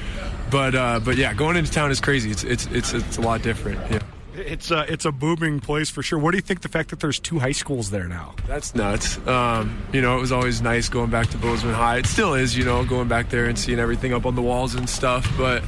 But 0.52 0.76
uh, 0.76 1.00
but 1.00 1.18
yeah, 1.18 1.34
going 1.34 1.56
into 1.56 1.72
town 1.72 1.92
is 1.92 2.02
crazy. 2.02 2.30
It's 2.30 2.44
it's 2.44 2.66
it's 2.68 2.94
it's 2.94 3.18
a 3.18 3.22
lot 3.22 3.42
different. 3.42 3.80
Yeah. 3.90 4.00
It's 4.34 4.72
a 4.72 4.92
it's 4.92 5.06
a 5.06 5.12
booming 5.12 5.60
place 5.60 5.90
for 5.90 6.02
sure. 6.02 6.18
What 6.18 6.32
do 6.32 6.38
you 6.38 6.42
think 6.42 6.62
the 6.62 6.70
fact 6.70 6.90
that 6.90 7.00
there's 7.02 7.20
two 7.20 7.40
high 7.40 7.52
schools 7.52 7.90
there 7.90 8.08
now? 8.08 8.34
That's 8.48 8.74
nuts. 8.74 9.18
Um, 9.28 9.78
you 9.92 10.02
know, 10.02 10.18
it 10.18 10.22
was 10.22 10.32
always 10.32 10.62
nice 10.62 10.88
going 10.88 11.10
back 11.10 11.28
to 11.32 11.38
Bozeman 11.38 11.76
High. 11.76 11.98
It 11.98 12.06
still 12.06 12.34
is, 12.34 12.58
you 12.58 12.64
know, 12.64 12.84
going 12.86 13.10
back 13.10 13.30
there 13.30 13.46
and 13.46 13.60
seeing 13.60 13.78
everything 13.78 14.14
up 14.14 14.26
on 14.26 14.36
the 14.36 14.42
walls 14.42 14.74
and 14.74 14.90
stuff. 14.90 15.30
But 15.38 15.64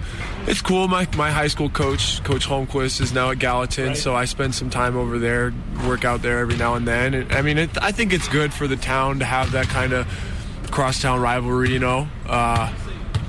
it's 0.48 0.62
cool. 0.62 0.88
My 0.88 1.08
my 1.18 1.30
high 1.30 1.48
school 1.48 1.70
coach, 1.70 2.24
Coach 2.24 2.48
Holmquist, 2.48 3.02
is 3.02 3.14
now 3.14 3.32
at 3.32 3.40
Gallatin, 3.40 3.88
right. 3.88 3.98
so 3.98 4.16
I 4.16 4.26
spend 4.26 4.56
some 4.56 4.70
time 4.70 4.96
over 4.96 5.20
there, 5.20 5.54
work 5.86 6.06
out 6.06 6.22
there 6.22 6.40
every 6.40 6.56
now 6.56 6.76
and 6.76 6.88
then. 6.88 7.14
And, 7.14 7.32
I 7.34 7.42
mean, 7.42 7.58
it, 7.58 7.70
I 7.82 7.92
think 7.92 8.14
it's 8.14 8.30
good 8.30 8.54
for 8.54 8.68
the 8.68 8.78
town 8.78 9.20
to 9.20 9.26
have 9.26 9.52
that 9.52 9.68
kind 9.68 9.92
of 9.92 10.08
crosstown 10.72 11.20
rivalry. 11.20 11.72
You 11.72 11.80
know. 11.80 12.08
Uh, 12.26 12.74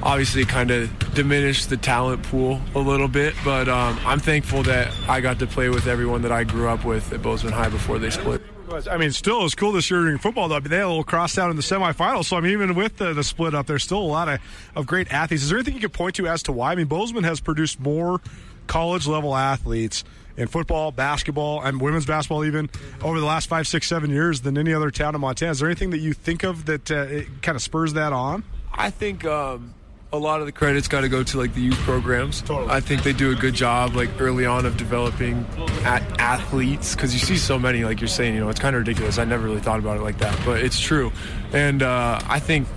obviously 0.05 0.45
kind 0.45 0.71
of 0.71 1.15
diminished 1.15 1.71
the 1.71 1.77
talent 1.77 2.23
pool 2.25 2.61
a 2.75 2.79
little 2.79 3.09
bit, 3.09 3.35
but 3.45 3.69
um, 3.69 3.99
I'm 4.05 4.21
thankful 4.21 4.63
that 4.65 4.93
I 5.09 5.21
got 5.21 5.39
to 5.39 5.47
play 5.47 5.71
with 5.71 5.87
everyone 5.87 6.23
that 6.23 6.33
I 6.33 6.45
grew 6.45 6.69
up 6.69 6.85
with 6.85 7.13
at 7.13 7.23
Bozeman 7.23 7.55
High 7.55 7.71
before 7.71 7.99
they 7.99 8.11
split. 8.11 8.43
I 8.91 8.97
mean, 8.97 9.13
still, 9.13 9.45
it's 9.45 9.55
cool 9.55 9.73
this 9.73 9.91
year 9.91 10.01
during 10.01 10.19
football, 10.19 10.49
though. 10.49 10.57
I 10.57 10.61
mean, 10.61 10.71
they 10.71 10.77
had 10.77 10.87
a 10.87 10.89
little 10.89 11.05
cross 11.05 11.35
down 11.35 11.51
in 11.51 11.57
the 11.57 11.63
semifinals. 11.63 12.25
So, 12.25 12.37
I 12.37 12.41
mean, 12.41 12.53
even 12.53 12.75
with 12.75 12.97
the, 12.97 13.13
the 13.13 13.23
split 13.23 13.55
up, 13.55 13.67
there's 13.67 13.85
still 13.85 13.99
a 13.99 14.01
lot 14.01 14.29
of, 14.29 14.41
of 14.75 14.87
great 14.87 15.13
athletes. 15.13 15.43
Is 15.43 15.51
there 15.51 15.59
anything 15.59 15.75
you 15.75 15.81
could 15.81 15.93
point 15.93 16.17
to 16.17 16.27
as 16.27 16.43
to 16.45 16.53
why? 16.53 16.73
I 16.73 16.75
mean, 16.75 16.87
Bozeman 16.87 17.25
has 17.25 17.41
produced 17.41 17.79
more 17.79 18.21
college 18.67 19.07
level 19.07 19.37
athletes 19.37 20.03
in 20.37 20.49
football, 20.49 20.91
basketball, 20.91 21.63
and 21.63 21.81
women's 21.81 22.07
basketball 22.07 22.45
even 22.45 22.69
over 23.03 23.21
the 23.21 23.27
last 23.27 23.49
five, 23.49 23.69
six, 23.69 23.87
seven 23.87 24.11
years 24.11 24.41
than 24.41 24.59
any 24.59 24.75
other 24.75 24.91
town 24.91 25.15
in 25.15 25.21
Montana. 25.21 25.53
Is 25.53 25.61
there 25.61 25.69
anything 25.69 25.91
that 25.91 25.99
you 25.99 26.13
think 26.13 26.43
of 26.43 26.65
that 26.65 26.91
uh, 26.91 27.31
kind 27.43 27.55
of 27.55 27.63
spurs 27.63 27.93
that 27.93 28.13
on? 28.13 28.43
I 28.73 28.91
think 28.91 29.25
um, 29.25 29.75
a 30.15 30.19
lot 30.19 30.41
of 30.41 30.47
the 30.47 30.53
credit's 30.53 30.87
got 30.87 31.01
to 31.01 31.09
go 31.09 31.23
to 31.23 31.39
like 31.39 31.55
the 31.55 31.61
youth 31.61 31.79
programs. 31.79 32.41
Totally. 32.43 32.71
I 32.71 32.81
think 32.81 33.03
they 33.03 33.13
do 33.13 33.33
a 33.33 33.35
good 33.35 33.55
job 33.55 33.95
like 33.95 34.11
early 34.21 34.47
on 34.47 34.65
of 34.65 34.77
developing 34.77 35.45
athletes 35.85 36.95
because 36.95 37.13
you 37.13 37.21
see 37.21 37.37
so 37.37 37.59
many 37.59 37.85
like 37.85 38.01
you're 38.01 38.09
saying 38.09 38.35
you 38.35 38.41
know 38.41 38.49
it's 38.49 38.61
kind 38.61 38.77
of 38.77 38.81
ridiculous. 38.81 39.19
I 39.19 39.25
never 39.25 39.45
really 39.45 39.61
thought 39.61 39.81
about 39.81 39.97
it 39.97 40.03
like 40.03 40.19
that, 40.19 40.39
but 40.45 40.63
it's 40.63 40.79
true. 40.79 41.13
And 41.53 41.83
uh, 41.83 42.21
I 42.27 42.39
think 42.39 42.69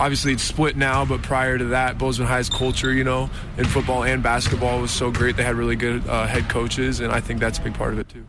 obviously 0.00 0.32
it's 0.32 0.42
split 0.42 0.76
now, 0.76 1.04
but 1.04 1.22
prior 1.22 1.58
to 1.58 1.64
that, 1.66 1.98
Bozeman 1.98 2.28
High's 2.28 2.48
culture, 2.48 2.92
you 2.92 3.04
know, 3.04 3.30
in 3.56 3.64
football 3.64 4.04
and 4.04 4.22
basketball 4.22 4.80
was 4.80 4.90
so 4.90 5.10
great. 5.10 5.36
They 5.36 5.44
had 5.44 5.54
really 5.54 5.76
good 5.76 6.06
uh, 6.08 6.26
head 6.26 6.48
coaches, 6.48 7.00
and 7.00 7.12
I 7.12 7.20
think 7.20 7.40
that's 7.40 7.58
a 7.58 7.62
big 7.62 7.74
part 7.74 7.92
of 7.92 7.98
it 7.98 8.08
too. 8.08 8.24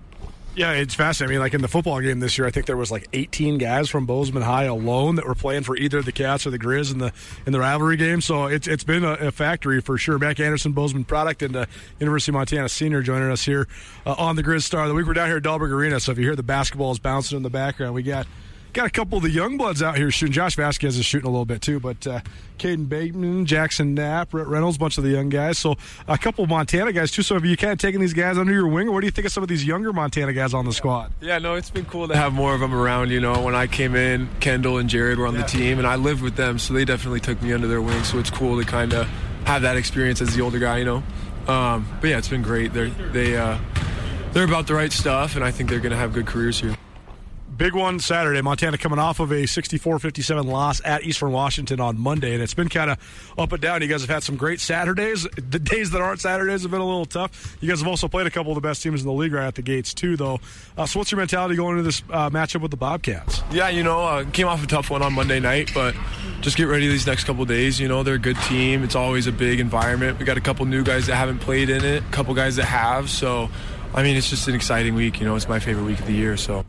Yeah, 0.59 0.73
it's 0.73 0.93
fascinating. 0.93 1.31
I 1.31 1.35
mean, 1.35 1.41
like 1.41 1.53
in 1.53 1.61
the 1.61 1.69
football 1.69 2.01
game 2.01 2.19
this 2.19 2.37
year, 2.37 2.45
I 2.45 2.51
think 2.51 2.65
there 2.65 2.75
was 2.75 2.91
like 2.91 3.07
18 3.13 3.59
guys 3.59 3.89
from 3.89 4.05
Bozeman 4.05 4.43
High 4.43 4.65
alone 4.65 5.15
that 5.15 5.25
were 5.25 5.33
playing 5.33 5.63
for 5.63 5.77
either 5.77 6.01
the 6.01 6.11
Cats 6.11 6.45
or 6.45 6.49
the 6.49 6.59
Grizz 6.59 6.91
in 6.91 6.97
the 6.97 7.13
in 7.45 7.53
the 7.53 7.61
rivalry 7.61 7.95
game. 7.95 8.19
So 8.19 8.47
it's 8.47 8.67
it's 8.67 8.83
been 8.83 9.05
a, 9.05 9.13
a 9.13 9.31
factory 9.31 9.79
for 9.79 9.97
sure. 9.97 10.19
Mack 10.19 10.37
Anderson, 10.41 10.73
Bozeman 10.73 11.05
product, 11.05 11.43
and 11.43 11.55
uh, 11.55 11.65
University 12.01 12.31
of 12.31 12.33
Montana 12.33 12.67
senior 12.67 13.01
joining 13.01 13.31
us 13.31 13.45
here 13.45 13.69
uh, 14.05 14.15
on 14.17 14.35
the 14.35 14.43
Grizz 14.43 14.63
Star 14.63 14.83
of 14.83 14.89
the 14.89 14.95
Week. 14.95 15.07
We're 15.07 15.13
down 15.13 15.29
here 15.29 15.37
at 15.37 15.43
Dahlberg 15.43 15.71
Arena, 15.71 15.97
so 16.01 16.11
if 16.11 16.17
you 16.17 16.25
hear 16.25 16.35
the 16.35 16.43
basketballs 16.43 17.01
bouncing 17.01 17.37
in 17.37 17.43
the 17.43 17.49
background, 17.49 17.93
we 17.93 18.03
got 18.03 18.27
got 18.73 18.85
a 18.85 18.89
couple 18.89 19.17
of 19.17 19.23
the 19.23 19.29
young 19.29 19.57
bloods 19.57 19.81
out 19.81 19.97
here 19.97 20.11
shooting. 20.11 20.33
Josh 20.33 20.55
Vazquez 20.55 20.97
is 20.97 21.05
shooting 21.05 21.27
a 21.27 21.31
little 21.31 21.45
bit 21.45 21.61
too, 21.61 21.79
but 21.79 22.05
uh, 22.05 22.21
Caden 22.57 22.87
Bateman, 22.87 23.45
Jackson 23.45 23.93
Knapp, 23.93 24.33
Rhett 24.33 24.47
Reynolds, 24.47 24.77
a 24.77 24.79
bunch 24.79 24.97
of 24.97 25.03
the 25.03 25.09
young 25.09 25.29
guys. 25.29 25.57
So 25.57 25.75
a 26.07 26.17
couple 26.17 26.43
of 26.43 26.49
Montana 26.49 26.91
guys 26.91 27.11
too. 27.11 27.23
So 27.23 27.35
have 27.35 27.45
you 27.45 27.57
kind 27.57 27.73
of 27.73 27.79
taken 27.79 28.01
these 28.01 28.13
guys 28.13 28.37
under 28.37 28.53
your 28.53 28.67
wing, 28.67 28.87
or 28.87 28.91
what 28.91 29.01
do 29.01 29.07
you 29.07 29.11
think 29.11 29.25
of 29.25 29.31
some 29.31 29.43
of 29.43 29.49
these 29.49 29.65
younger 29.65 29.93
Montana 29.93 30.33
guys 30.33 30.53
on 30.53 30.65
the 30.65 30.73
squad? 30.73 31.11
Yeah, 31.21 31.39
no, 31.39 31.55
it's 31.55 31.69
been 31.69 31.85
cool 31.85 32.07
to 32.07 32.15
have 32.15 32.33
more 32.33 32.53
of 32.53 32.59
them 32.59 32.73
around. 32.73 33.11
You 33.11 33.21
know, 33.21 33.41
when 33.41 33.55
I 33.55 33.67
came 33.67 33.95
in, 33.95 34.29
Kendall 34.39 34.77
and 34.77 34.89
Jared 34.89 35.17
were 35.17 35.27
on 35.27 35.35
yeah. 35.35 35.41
the 35.41 35.47
team, 35.47 35.77
and 35.79 35.87
I 35.87 35.95
lived 35.95 36.21
with 36.21 36.35
them, 36.35 36.59
so 36.59 36.73
they 36.73 36.85
definitely 36.85 37.19
took 37.19 37.41
me 37.41 37.53
under 37.53 37.67
their 37.67 37.81
wing. 37.81 38.03
So 38.03 38.19
it's 38.19 38.29
cool 38.29 38.59
to 38.59 38.65
kind 38.65 38.93
of 38.93 39.07
have 39.45 39.63
that 39.63 39.77
experience 39.77 40.21
as 40.21 40.35
the 40.35 40.41
older 40.41 40.59
guy. 40.59 40.77
You 40.77 40.85
know, 40.85 41.03
um, 41.47 41.87
but 42.01 42.09
yeah, 42.09 42.17
it's 42.17 42.29
been 42.29 42.43
great. 42.43 42.73
They're 42.73 42.89
they 42.89 43.35
uh, 43.37 43.57
they're 44.33 44.45
about 44.45 44.67
the 44.67 44.75
right 44.75 44.91
stuff, 44.91 45.35
and 45.35 45.43
I 45.43 45.51
think 45.51 45.69
they're 45.69 45.79
going 45.79 45.91
to 45.91 45.97
have 45.97 46.13
good 46.13 46.27
careers 46.27 46.59
here. 46.59 46.75
Big 47.59 47.75
one 47.75 47.99
Saturday. 47.99 48.41
Montana 48.41 48.77
coming 48.77 48.99
off 48.99 49.19
of 49.19 49.33
a 49.33 49.45
64 49.45 49.99
57 49.99 50.47
loss 50.47 50.81
at 50.85 51.03
Eastern 51.03 51.33
Washington 51.33 51.81
on 51.81 51.99
Monday, 51.99 52.33
and 52.33 52.41
it's 52.41 52.53
been 52.53 52.69
kind 52.69 52.89
of 52.89 53.33
up 53.37 53.51
and 53.51 53.61
down. 53.61 53.81
You 53.81 53.89
guys 53.89 53.99
have 53.99 54.09
had 54.09 54.23
some 54.23 54.37
great 54.37 54.61
Saturdays. 54.61 55.27
The 55.35 55.59
days 55.59 55.91
that 55.91 55.99
aren't 55.99 56.21
Saturdays 56.21 56.61
have 56.61 56.71
been 56.71 56.79
a 56.79 56.85
little 56.85 57.03
tough. 57.03 57.57
You 57.59 57.67
guys 57.67 57.79
have 57.79 57.87
also 57.89 58.07
played 58.07 58.27
a 58.27 58.29
couple 58.29 58.53
of 58.53 58.55
the 58.55 58.61
best 58.61 58.81
teams 58.81 59.01
in 59.01 59.07
the 59.07 59.13
league 59.13 59.33
right 59.33 59.45
at 59.45 59.55
the 59.55 59.61
gates, 59.61 59.93
too, 59.93 60.15
though. 60.15 60.39
Uh, 60.77 60.85
so, 60.85 60.99
what's 60.99 61.11
your 61.11 61.19
mentality 61.19 61.57
going 61.57 61.71
into 61.71 61.83
this 61.83 62.01
uh, 62.09 62.29
matchup 62.29 62.61
with 62.61 62.71
the 62.71 62.77
Bobcats? 62.77 63.43
Yeah, 63.51 63.67
you 63.67 63.83
know, 63.83 64.05
uh, 64.05 64.23
came 64.31 64.47
off 64.47 64.63
a 64.63 64.67
tough 64.67 64.89
one 64.89 65.01
on 65.01 65.11
Monday 65.11 65.41
night, 65.41 65.71
but 65.73 65.95
just 66.39 66.55
get 66.55 66.69
ready 66.69 66.87
these 66.87 67.07
next 67.07 67.25
couple 67.25 67.43
days. 67.43 67.77
You 67.77 67.89
know, 67.89 68.03
they're 68.03 68.13
a 68.13 68.19
good 68.19 68.37
team. 68.43 68.85
It's 68.85 68.95
always 68.95 69.27
a 69.27 69.33
big 69.33 69.59
environment. 69.59 70.17
We 70.17 70.23
got 70.23 70.37
a 70.37 70.41
couple 70.41 70.65
new 70.65 70.85
guys 70.85 71.07
that 71.07 71.17
haven't 71.17 71.39
played 71.39 71.69
in 71.69 71.83
it, 71.83 72.03
a 72.03 72.11
couple 72.11 72.33
guys 72.35 72.55
that 72.55 72.67
have. 72.67 73.09
So, 73.09 73.49
I 73.93 74.01
mean, 74.01 74.15
it's 74.15 74.29
just 74.29 74.47
an 74.47 74.55
exciting 74.55 74.95
week. 74.95 75.19
You 75.19 75.25
know, 75.25 75.35
it's 75.35 75.49
my 75.49 75.59
favorite 75.59 75.83
week 75.83 75.99
of 75.99 76.05
the 76.05 76.13
year. 76.13 76.37
So 76.37 76.63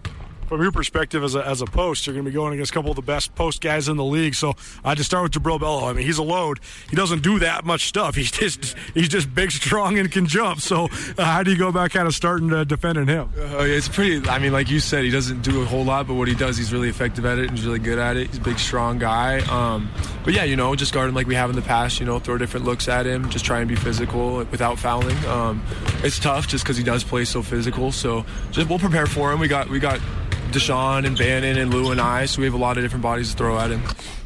from 0.50 0.62
your 0.62 0.72
perspective 0.72 1.22
as 1.22 1.36
a, 1.36 1.46
as 1.46 1.62
a 1.62 1.64
post, 1.64 2.06
you're 2.06 2.12
going 2.12 2.24
to 2.24 2.30
be 2.30 2.34
going 2.34 2.52
against 2.52 2.72
a 2.72 2.74
couple 2.74 2.90
of 2.90 2.96
the 2.96 3.02
best 3.02 3.32
post 3.36 3.60
guys 3.60 3.88
in 3.88 3.96
the 3.96 4.04
league. 4.04 4.34
So 4.34 4.54
I 4.84 4.96
just 4.96 5.08
start 5.08 5.22
with 5.22 5.32
Jubrile 5.32 5.60
Belo. 5.60 5.88
I 5.88 5.92
mean, 5.92 6.04
he's 6.04 6.18
a 6.18 6.24
load. 6.24 6.58
He 6.90 6.96
doesn't 6.96 7.22
do 7.22 7.38
that 7.38 7.64
much 7.64 7.86
stuff. 7.86 8.16
He's 8.16 8.32
just 8.32 8.74
he's 8.92 9.08
just 9.08 9.32
big, 9.32 9.52
strong, 9.52 9.96
and 9.96 10.10
can 10.10 10.26
jump. 10.26 10.60
So 10.60 10.88
uh, 11.16 11.24
how 11.24 11.44
do 11.44 11.52
you 11.52 11.56
go 11.56 11.68
about 11.68 11.90
kind 11.90 12.08
of 12.08 12.16
starting 12.16 12.50
to 12.50 12.64
defending 12.64 13.06
him? 13.06 13.30
Uh, 13.38 13.58
it's 13.60 13.88
pretty. 13.88 14.28
I 14.28 14.40
mean, 14.40 14.52
like 14.52 14.68
you 14.70 14.80
said, 14.80 15.04
he 15.04 15.10
doesn't 15.10 15.42
do 15.42 15.62
a 15.62 15.64
whole 15.64 15.84
lot, 15.84 16.08
but 16.08 16.14
what 16.14 16.26
he 16.26 16.34
does, 16.34 16.56
he's 16.56 16.72
really 16.72 16.88
effective 16.88 17.24
at 17.24 17.38
it 17.38 17.48
and 17.48 17.56
he's 17.56 17.64
really 17.64 17.78
good 17.78 18.00
at 18.00 18.16
it. 18.16 18.26
He's 18.26 18.38
a 18.38 18.40
big, 18.40 18.58
strong 18.58 18.98
guy. 18.98 19.38
Um, 19.48 19.88
but 20.24 20.34
yeah, 20.34 20.42
you 20.42 20.56
know, 20.56 20.74
just 20.74 20.92
guard 20.92 21.08
him 21.08 21.14
like 21.14 21.28
we 21.28 21.36
have 21.36 21.50
in 21.50 21.54
the 21.54 21.62
past. 21.62 22.00
You 22.00 22.06
know, 22.06 22.18
throw 22.18 22.38
different 22.38 22.66
looks 22.66 22.88
at 22.88 23.06
him, 23.06 23.30
just 23.30 23.44
try 23.44 23.60
and 23.60 23.68
be 23.68 23.76
physical 23.76 24.38
without 24.50 24.80
fouling. 24.80 25.16
Um, 25.26 25.62
it's 26.02 26.18
tough 26.18 26.48
just 26.48 26.64
because 26.64 26.76
he 26.76 26.82
does 26.82 27.04
play 27.04 27.24
so 27.24 27.40
physical. 27.40 27.92
So 27.92 28.26
just 28.50 28.68
we'll 28.68 28.80
prepare 28.80 29.06
for 29.06 29.32
him. 29.32 29.38
We 29.38 29.46
got 29.46 29.68
we 29.68 29.78
got 29.78 30.00
Dischon 30.50 31.06
and 31.06 31.16
Bannan 31.16 31.56
and 31.56 31.72
Lou 31.72 31.90
and 31.90 32.00
I, 32.00 32.26
so 32.26 32.40
we 32.40 32.46
have 32.46 32.54
a 32.54 32.58
lot 32.58 32.76
of 32.76 32.84
different 32.84 33.02
bodies 33.02 33.30
to 33.30 33.36
throw 33.36 33.58
at 33.58 33.70
him. 33.70 33.82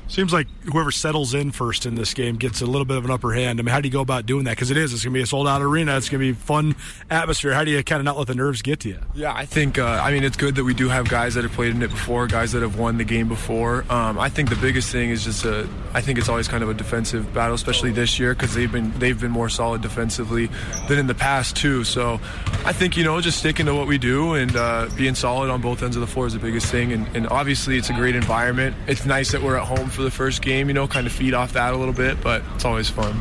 Seems 0.07 0.33
like 0.33 0.47
whoever 0.71 0.91
settles 0.91 1.33
in 1.35 1.51
first 1.51 1.87
in 1.87 1.95
this 1.95 2.13
game 2.13 2.37
gets 2.37 2.61
a 2.61 2.67
little 2.67 2.85
bit 2.85 2.99
of 2.99 3.05
an 3.07 3.11
upper 3.11 3.33
hand. 3.33 3.59
I 3.59 3.63
mean, 3.63 3.73
how 3.73 3.81
do 3.81 3.89
you 3.89 3.93
go 3.93 4.03
about 4.03 4.27
doing 4.27 4.45
that? 4.45 4.53
Because 4.53 4.71
it 4.71 4.77
is. 4.77 4.93
It's 4.93 5.03
going 5.03 5.15
to 5.15 5.19
be 5.19 5.23
a 5.23 5.27
sold 5.27 5.49
out 5.49 5.63
arena. 5.63 5.97
It's 5.97 6.09
going 6.09 6.21
to 6.21 6.33
be 6.33 6.39
fun 6.39 6.77
atmosphere. 7.11 7.55
How 7.55 7.65
do 7.65 7.71
you 7.71 7.83
kind 7.83 8.01
of 8.01 8.05
not 8.05 8.19
let 8.19 8.27
the 8.27 8.35
nerves 8.35 8.61
get 8.61 8.81
to 8.81 8.91
you? 8.91 8.99
Yeah, 9.15 9.33
I 9.35 9.47
think, 9.47 9.79
uh, 9.79 9.85
I 9.85 10.13
mean, 10.13 10.23
it's 10.23 10.37
good 10.37 10.57
that 10.57 10.65
we 10.65 10.75
do 10.75 10.89
have 10.91 11.09
guys 11.09 11.35
that 11.35 11.45
have 11.45 11.53
played 11.53 11.75
in 11.75 11.83
it 11.83 11.91
before, 11.91 12.27
guys 12.27 12.53
that 12.53 12.63
have 12.63 12.79
won 12.79 12.99
the 12.99 13.05
game 13.05 13.29
before. 13.29 13.85
Um, 13.89 14.19
I 14.19 14.29
think 14.29 14.51
the 14.51 14.57
biggest 14.57 14.93
thing 14.93 15.09
is 15.11 15.25
just 15.25 15.45
a, 15.47 15.67
I 15.95 16.03
think 16.03 16.19
it's 16.19 16.29
always 16.29 16.49
kind 16.49 16.63
of 16.63 16.69
a 16.69 16.75
defensive 16.75 17.33
battle, 17.33 17.55
especially 17.55 17.91
this 17.91 18.19
year 18.19 18.35
because 18.35 18.55
they've 18.55 18.71
been, 18.71 18.93
they've 18.99 19.19
been 19.19 19.33
more 19.33 19.49
solid 19.49 19.81
defensively 19.81 20.51
than 20.87 20.99
in 20.99 21.07
the 21.07 21.15
past, 21.15 21.57
too. 21.57 21.83
So 21.83 22.21
I 22.67 22.73
think, 22.73 22.99
you 22.99 23.05
know, 23.05 23.21
just 23.23 23.39
sticking 23.39 23.67
to 23.67 23.75
what 23.75 23.87
we 23.87 23.97
do 23.97 24.35
and 24.35 24.55
uh, 24.55 24.89
being 24.97 25.15
solid 25.15 25.51
on 25.51 25.63
both 25.63 25.83
ends 25.83 25.97
of 25.97 26.01
the 26.01 26.07
floor 26.07 26.27
is 26.27 26.35
the 26.35 26.39
biggest 26.39 26.67
thing. 26.67 26.93
And, 26.93 27.07
and 27.17 27.27
obviously, 27.29 27.79
it's 27.79 27.89
a 27.89 27.95
great 27.95 28.17
environment. 28.17 28.77
It's 28.87 29.07
nice 29.07 29.33
that 29.33 29.43
we're 29.43 29.57
at 29.57 29.67
home 29.67 29.89
for 29.95 30.03
the 30.03 30.11
first 30.11 30.43
game, 30.43 30.69
you 30.69 30.75
know, 30.75 30.87
kind 30.87 31.07
of 31.07 31.13
feed 31.13 31.35
off 31.35 31.53
that 31.55 31.73
a 31.73 31.77
little 31.77 31.95
bit, 31.95 32.21
but 32.21 32.43
it's 32.55 32.65
always 32.65 32.91
fun. 32.91 33.19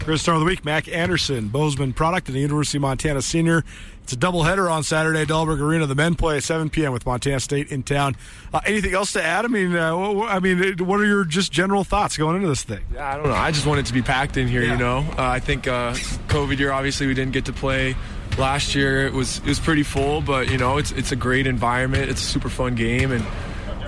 First 0.00 0.22
star 0.22 0.34
of 0.34 0.40
the 0.40 0.46
week, 0.46 0.64
Mack 0.64 0.88
Anderson, 0.88 1.48
Bozeman 1.48 1.92
product 1.92 2.28
and 2.28 2.36
the 2.36 2.40
University 2.40 2.78
of 2.78 2.82
Montana 2.82 3.20
senior. 3.20 3.62
It's 4.02 4.14
a 4.14 4.16
doubleheader 4.16 4.70
on 4.70 4.82
Saturday, 4.82 5.26
Dahlberg 5.26 5.60
Arena. 5.60 5.84
The 5.84 5.94
men 5.94 6.14
play 6.14 6.38
at 6.38 6.42
7 6.42 6.70
p.m. 6.70 6.92
with 6.92 7.04
Montana 7.04 7.40
State 7.40 7.70
in 7.70 7.82
town. 7.82 8.16
Uh, 8.54 8.60
anything 8.64 8.94
else 8.94 9.12
to 9.12 9.22
add? 9.22 9.44
I 9.44 9.48
mean, 9.48 9.76
uh, 9.76 10.22
I 10.22 10.38
mean, 10.40 10.78
what 10.78 10.98
are 10.98 11.04
your 11.04 11.24
just 11.24 11.52
general 11.52 11.84
thoughts 11.84 12.16
going 12.16 12.36
into 12.36 12.48
this 12.48 12.62
thing? 12.62 12.80
Yeah, 12.94 13.06
I 13.06 13.16
don't 13.16 13.26
know. 13.26 13.34
I 13.34 13.50
just 13.50 13.66
want 13.66 13.80
it 13.80 13.86
to 13.86 13.92
be 13.92 14.00
packed 14.00 14.38
in 14.38 14.48
here. 14.48 14.62
Yeah. 14.62 14.72
You 14.72 14.78
know, 14.78 14.98
uh, 15.18 15.24
I 15.24 15.40
think 15.40 15.68
uh, 15.68 15.92
COVID 16.28 16.58
year, 16.58 16.72
obviously, 16.72 17.06
we 17.06 17.12
didn't 17.12 17.32
get 17.32 17.44
to 17.44 17.52
play 17.52 17.94
last 18.38 18.74
year. 18.74 19.06
It 19.06 19.12
was 19.12 19.38
it 19.40 19.46
was 19.46 19.60
pretty 19.60 19.82
full, 19.82 20.22
but 20.22 20.50
you 20.50 20.56
know, 20.56 20.78
it's 20.78 20.90
it's 20.92 21.12
a 21.12 21.16
great 21.16 21.46
environment. 21.46 22.08
It's 22.08 22.22
a 22.22 22.26
super 22.26 22.48
fun 22.48 22.76
game, 22.76 23.12
and 23.12 23.22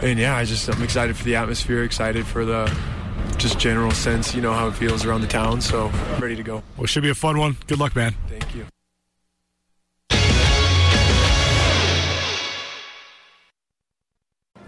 and 0.02 0.18
yeah, 0.18 0.36
I 0.36 0.44
just 0.44 0.68
I'm 0.68 0.82
excited 0.82 1.16
for 1.16 1.24
the 1.24 1.36
atmosphere, 1.36 1.84
excited 1.84 2.26
for 2.26 2.44
the 2.44 2.74
just 3.36 3.58
general 3.58 3.90
sense, 3.90 4.34
you 4.34 4.42
know 4.42 4.52
how 4.52 4.68
it 4.68 4.74
feels 4.74 5.04
around 5.04 5.22
the 5.22 5.26
town. 5.26 5.60
So 5.60 5.88
I'm 5.88 6.20
ready 6.20 6.36
to 6.36 6.42
go. 6.42 6.62
Well, 6.76 6.84
it 6.84 6.88
should 6.88 7.02
be 7.02 7.10
a 7.10 7.14
fun 7.14 7.38
one. 7.38 7.56
Good 7.66 7.78
luck, 7.78 7.96
man. 7.96 8.14
Thank 8.28 8.54
you. 8.54 8.66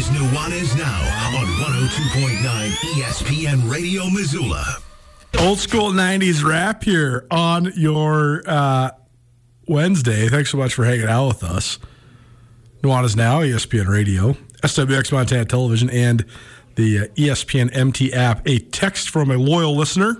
Is 0.00 0.08
Nuanez 0.08 0.78
Now 0.78 1.38
on 1.38 1.44
102.9 1.44 2.70
ESPN 2.94 3.70
Radio 3.70 4.08
Missoula. 4.08 4.64
Old 5.38 5.58
school 5.58 5.90
90s 5.92 6.42
rap 6.42 6.82
here 6.82 7.26
on 7.30 7.70
your 7.76 8.42
uh, 8.46 8.92
Wednesday. 9.68 10.28
Thanks 10.28 10.48
so 10.52 10.56
much 10.56 10.72
for 10.72 10.86
hanging 10.86 11.06
out 11.06 11.28
with 11.28 11.44
us. 11.44 11.78
Nuanez 12.80 13.14
Now, 13.14 13.40
ESPN 13.40 13.88
Radio, 13.88 14.38
SWX 14.62 15.12
Montana 15.12 15.44
Television, 15.44 15.90
and 15.90 16.24
the 16.76 17.00
uh, 17.00 17.04
ESPN 17.16 17.68
MT 17.76 18.14
app. 18.14 18.48
A 18.48 18.58
text 18.58 19.10
from 19.10 19.30
a 19.30 19.36
loyal 19.36 19.76
listener. 19.76 20.16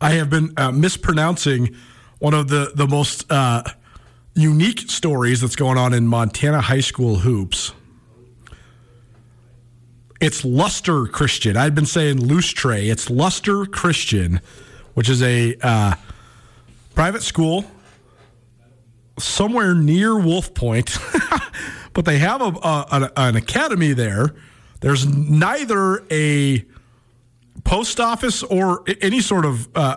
I 0.00 0.10
have 0.14 0.28
been 0.28 0.52
uh, 0.56 0.72
mispronouncing 0.72 1.76
one 2.18 2.34
of 2.34 2.48
the, 2.48 2.72
the 2.74 2.88
most 2.88 3.30
uh, 3.30 3.62
unique 4.34 4.90
stories 4.90 5.40
that's 5.40 5.54
going 5.54 5.78
on 5.78 5.94
in 5.94 6.08
Montana 6.08 6.60
high 6.60 6.80
school 6.80 7.18
hoops. 7.18 7.72
It's 10.20 10.44
Luster 10.44 11.06
Christian. 11.06 11.56
I'd 11.56 11.74
been 11.74 11.86
saying 11.86 12.26
Lustre. 12.26 12.72
It's 12.72 13.10
Luster 13.10 13.66
Christian, 13.66 14.40
which 14.94 15.10
is 15.10 15.22
a 15.22 15.56
uh, 15.62 15.94
private 16.94 17.22
school 17.22 17.64
somewhere 19.18 19.74
near 19.74 20.18
Wolf 20.18 20.54
Point, 20.54 20.96
but 21.92 22.04
they 22.04 22.18
have 22.18 22.40
a, 22.40 22.44
a, 22.44 23.12
an 23.16 23.36
academy 23.36 23.92
there. 23.92 24.34
There's 24.80 25.06
neither 25.06 26.04
a 26.10 26.64
post 27.64 28.00
office 28.00 28.42
or 28.42 28.84
any 29.00 29.20
sort 29.20 29.44
of 29.44 29.68
uh, 29.76 29.96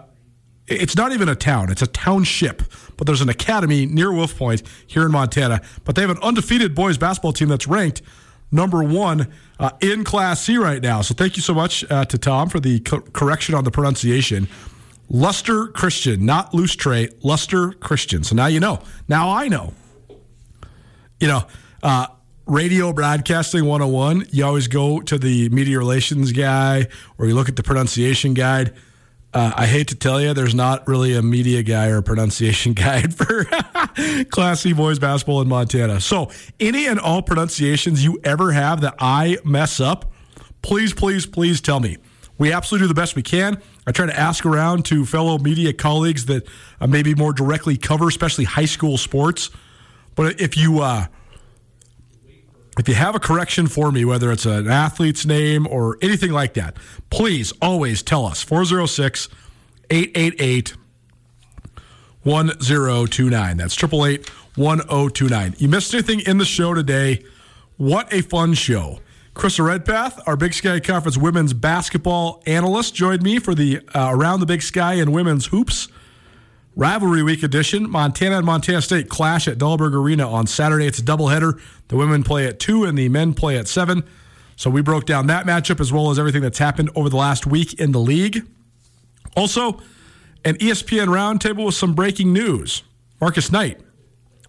it's 0.67 0.95
not 0.95 1.13
even 1.13 1.29
a 1.29 1.35
town, 1.35 1.71
it's 1.71 1.81
a 1.81 1.87
township. 1.87 2.63
But 2.97 3.07
there's 3.07 3.21
an 3.21 3.29
academy 3.29 3.85
near 3.85 4.11
Wolf 4.11 4.37
Point 4.37 4.61
here 4.85 5.05
in 5.05 5.11
Montana. 5.11 5.61
But 5.85 5.95
they 5.95 6.01
have 6.01 6.09
an 6.09 6.19
undefeated 6.21 6.75
boys 6.75 6.97
basketball 6.97 7.31
team 7.31 7.47
that's 7.47 7.65
ranked 7.65 8.01
number 8.51 8.83
one 8.83 9.31
uh, 9.59 9.71
in 9.81 10.03
Class 10.03 10.41
C 10.41 10.57
right 10.57 10.81
now. 10.81 11.01
So 11.01 11.13
thank 11.13 11.35
you 11.35 11.41
so 11.41 11.53
much 11.53 11.89
uh, 11.89 12.05
to 12.05 12.17
Tom 12.17 12.49
for 12.49 12.59
the 12.59 12.79
co- 12.79 13.01
correction 13.01 13.55
on 13.55 13.63
the 13.63 13.71
pronunciation. 13.71 14.47
Luster 15.09 15.67
Christian, 15.67 16.25
not 16.25 16.53
Loose 16.53 16.75
Tray, 16.75 17.09
Luster 17.23 17.71
Christian. 17.71 18.23
So 18.23 18.35
now 18.35 18.45
you 18.45 18.59
know. 18.59 18.81
Now 19.07 19.31
I 19.31 19.47
know. 19.47 19.73
You 21.19 21.27
know, 21.27 21.43
uh, 21.83 22.07
radio 22.45 22.93
broadcasting 22.93 23.65
101, 23.65 24.27
you 24.31 24.45
always 24.45 24.67
go 24.67 25.01
to 25.01 25.17
the 25.17 25.49
media 25.49 25.77
relations 25.77 26.31
guy 26.31 26.87
or 27.17 27.27
you 27.27 27.35
look 27.35 27.49
at 27.49 27.55
the 27.55 27.63
pronunciation 27.63 28.33
guide 28.33 28.73
uh, 29.33 29.53
I 29.55 29.67
hate 29.67 29.89
to 29.89 29.95
tell 29.95 30.19
you, 30.19 30.33
there's 30.33 30.55
not 30.55 30.87
really 30.87 31.13
a 31.15 31.21
media 31.21 31.61
guy 31.61 31.89
or 31.89 31.97
a 31.97 32.03
pronunciation 32.03 32.73
guide 32.75 33.13
for 33.13 33.45
Class 34.31 34.61
C 34.61 34.73
boys 34.73 34.99
basketball 34.99 35.41
in 35.41 35.47
Montana. 35.47 36.01
So, 36.01 36.31
any 36.59 36.87
and 36.87 36.99
all 36.99 37.21
pronunciations 37.21 38.03
you 38.03 38.19
ever 38.23 38.51
have 38.51 38.81
that 38.81 38.95
I 38.99 39.37
mess 39.43 39.79
up, 39.79 40.11
please, 40.61 40.93
please, 40.93 41.25
please 41.25 41.61
tell 41.61 41.79
me. 41.79 41.97
We 42.39 42.53
absolutely 42.53 42.85
do 42.85 42.93
the 42.93 42.99
best 42.99 43.15
we 43.15 43.21
can. 43.21 43.61
I 43.85 43.91
try 43.91 44.05
to 44.05 44.17
ask 44.17 44.45
around 44.45 44.85
to 44.85 45.05
fellow 45.05 45.37
media 45.37 45.73
colleagues 45.73 46.25
that 46.27 46.47
uh, 46.79 46.87
maybe 46.87 47.13
more 47.13 47.33
directly 47.33 47.75
cover, 47.75 48.07
especially 48.07 48.45
high 48.45 48.65
school 48.65 48.97
sports. 48.97 49.49
But 50.15 50.39
if 50.39 50.55
you 50.55 50.79
uh, 50.79 51.07
if 52.79 52.87
you 52.87 52.95
have 52.95 53.15
a 53.15 53.19
correction 53.19 53.67
for 53.67 53.91
me, 53.91 54.05
whether 54.05 54.31
it's 54.31 54.45
an 54.45 54.67
athlete's 54.67 55.25
name 55.25 55.67
or 55.67 55.97
anything 56.01 56.31
like 56.31 56.53
that, 56.53 56.77
please 57.09 57.51
always 57.61 58.01
tell 58.01 58.25
us 58.25 58.41
406 58.43 59.29
888 59.89 60.75
1029. 62.23 63.57
That's 63.57 63.77
888 63.83 64.29
1029. 64.55 65.55
You 65.57 65.67
missed 65.67 65.93
anything 65.93 66.21
in 66.21 66.37
the 66.37 66.45
show 66.45 66.73
today? 66.73 67.23
What 67.77 68.11
a 68.13 68.21
fun 68.21 68.53
show. 68.53 68.99
Krista 69.33 69.65
Redpath, 69.65 70.19
our 70.27 70.35
Big 70.35 70.53
Sky 70.53 70.79
Conference 70.79 71.17
women's 71.17 71.53
basketball 71.53 72.43
analyst, 72.45 72.93
joined 72.93 73.23
me 73.23 73.39
for 73.39 73.55
the 73.55 73.79
uh, 73.95 74.09
Around 74.11 74.41
the 74.41 74.45
Big 74.45 74.61
Sky 74.61 74.95
and 74.95 75.13
Women's 75.13 75.47
Hoops 75.47 75.87
Rivalry 76.79 77.23
Week 77.23 77.43
edition. 77.43 77.89
Montana 77.89 78.37
and 78.37 78.45
Montana 78.45 78.81
State 78.81 79.09
clash 79.09 79.49
at 79.49 79.57
Dahlberg 79.57 79.93
Arena 79.93 80.31
on 80.31 80.47
Saturday. 80.47 80.87
It's 80.87 80.97
a 80.97 81.01
doubleheader. 81.01 81.59
The 81.89 81.97
women 81.97 82.23
play 82.23 82.47
at 82.47 82.57
2 82.61 82.85
and 82.85 82.97
the 82.97 83.09
men 83.09 83.33
play 83.33 83.57
at 83.57 83.67
7. 83.67 84.01
So 84.55 84.69
we 84.69 84.81
broke 84.81 85.05
down 85.05 85.27
that 85.27 85.45
matchup 85.45 85.81
as 85.81 85.91
well 85.91 86.09
as 86.09 86.17
everything 86.17 86.41
that's 86.41 86.57
happened 86.57 86.89
over 86.95 87.09
the 87.09 87.17
last 87.17 87.45
week 87.45 87.73
in 87.81 87.91
the 87.91 87.99
league. 87.99 88.47
Also, 89.35 89.81
an 90.45 90.55
ESPN 90.55 91.07
roundtable 91.07 91.65
with 91.65 91.75
some 91.75 91.93
breaking 91.93 92.31
news. 92.31 92.83
Marcus 93.19 93.51
Knight, 93.51 93.81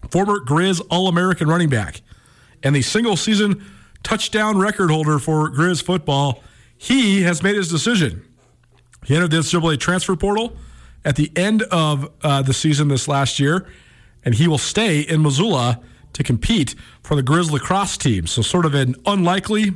former 0.09 0.39
Grizz 0.39 0.81
All 0.89 1.09
American 1.09 1.49
running 1.49 1.67
back, 1.67 1.99
and 2.63 2.73
the 2.73 2.81
single 2.81 3.17
season 3.17 3.61
touchdown 4.03 4.57
record 4.57 4.89
holder 4.89 5.19
for 5.19 5.49
Grizz 5.49 5.83
football, 5.83 6.41
he 6.77 7.23
has 7.23 7.43
made 7.43 7.57
his 7.57 7.69
decision. 7.69 8.25
He 9.03 9.17
entered 9.17 9.31
the 9.31 9.37
NCAA 9.37 9.81
transfer 9.81 10.15
portal 10.15 10.55
at 11.03 11.15
the 11.15 11.31
end 11.35 11.63
of 11.63 12.11
uh, 12.21 12.41
the 12.41 12.53
season 12.53 12.87
this 12.87 13.07
last 13.07 13.39
year, 13.39 13.67
and 14.23 14.35
he 14.35 14.47
will 14.47 14.57
stay 14.57 15.01
in 15.01 15.21
Missoula 15.21 15.79
to 16.13 16.23
compete 16.23 16.75
for 17.03 17.15
the 17.15 17.23
Grizz 17.23 17.51
lacrosse 17.51 17.97
team. 17.97 18.27
So, 18.27 18.41
sort 18.41 18.65
of 18.65 18.75
an 18.75 18.95
unlikely 19.05 19.71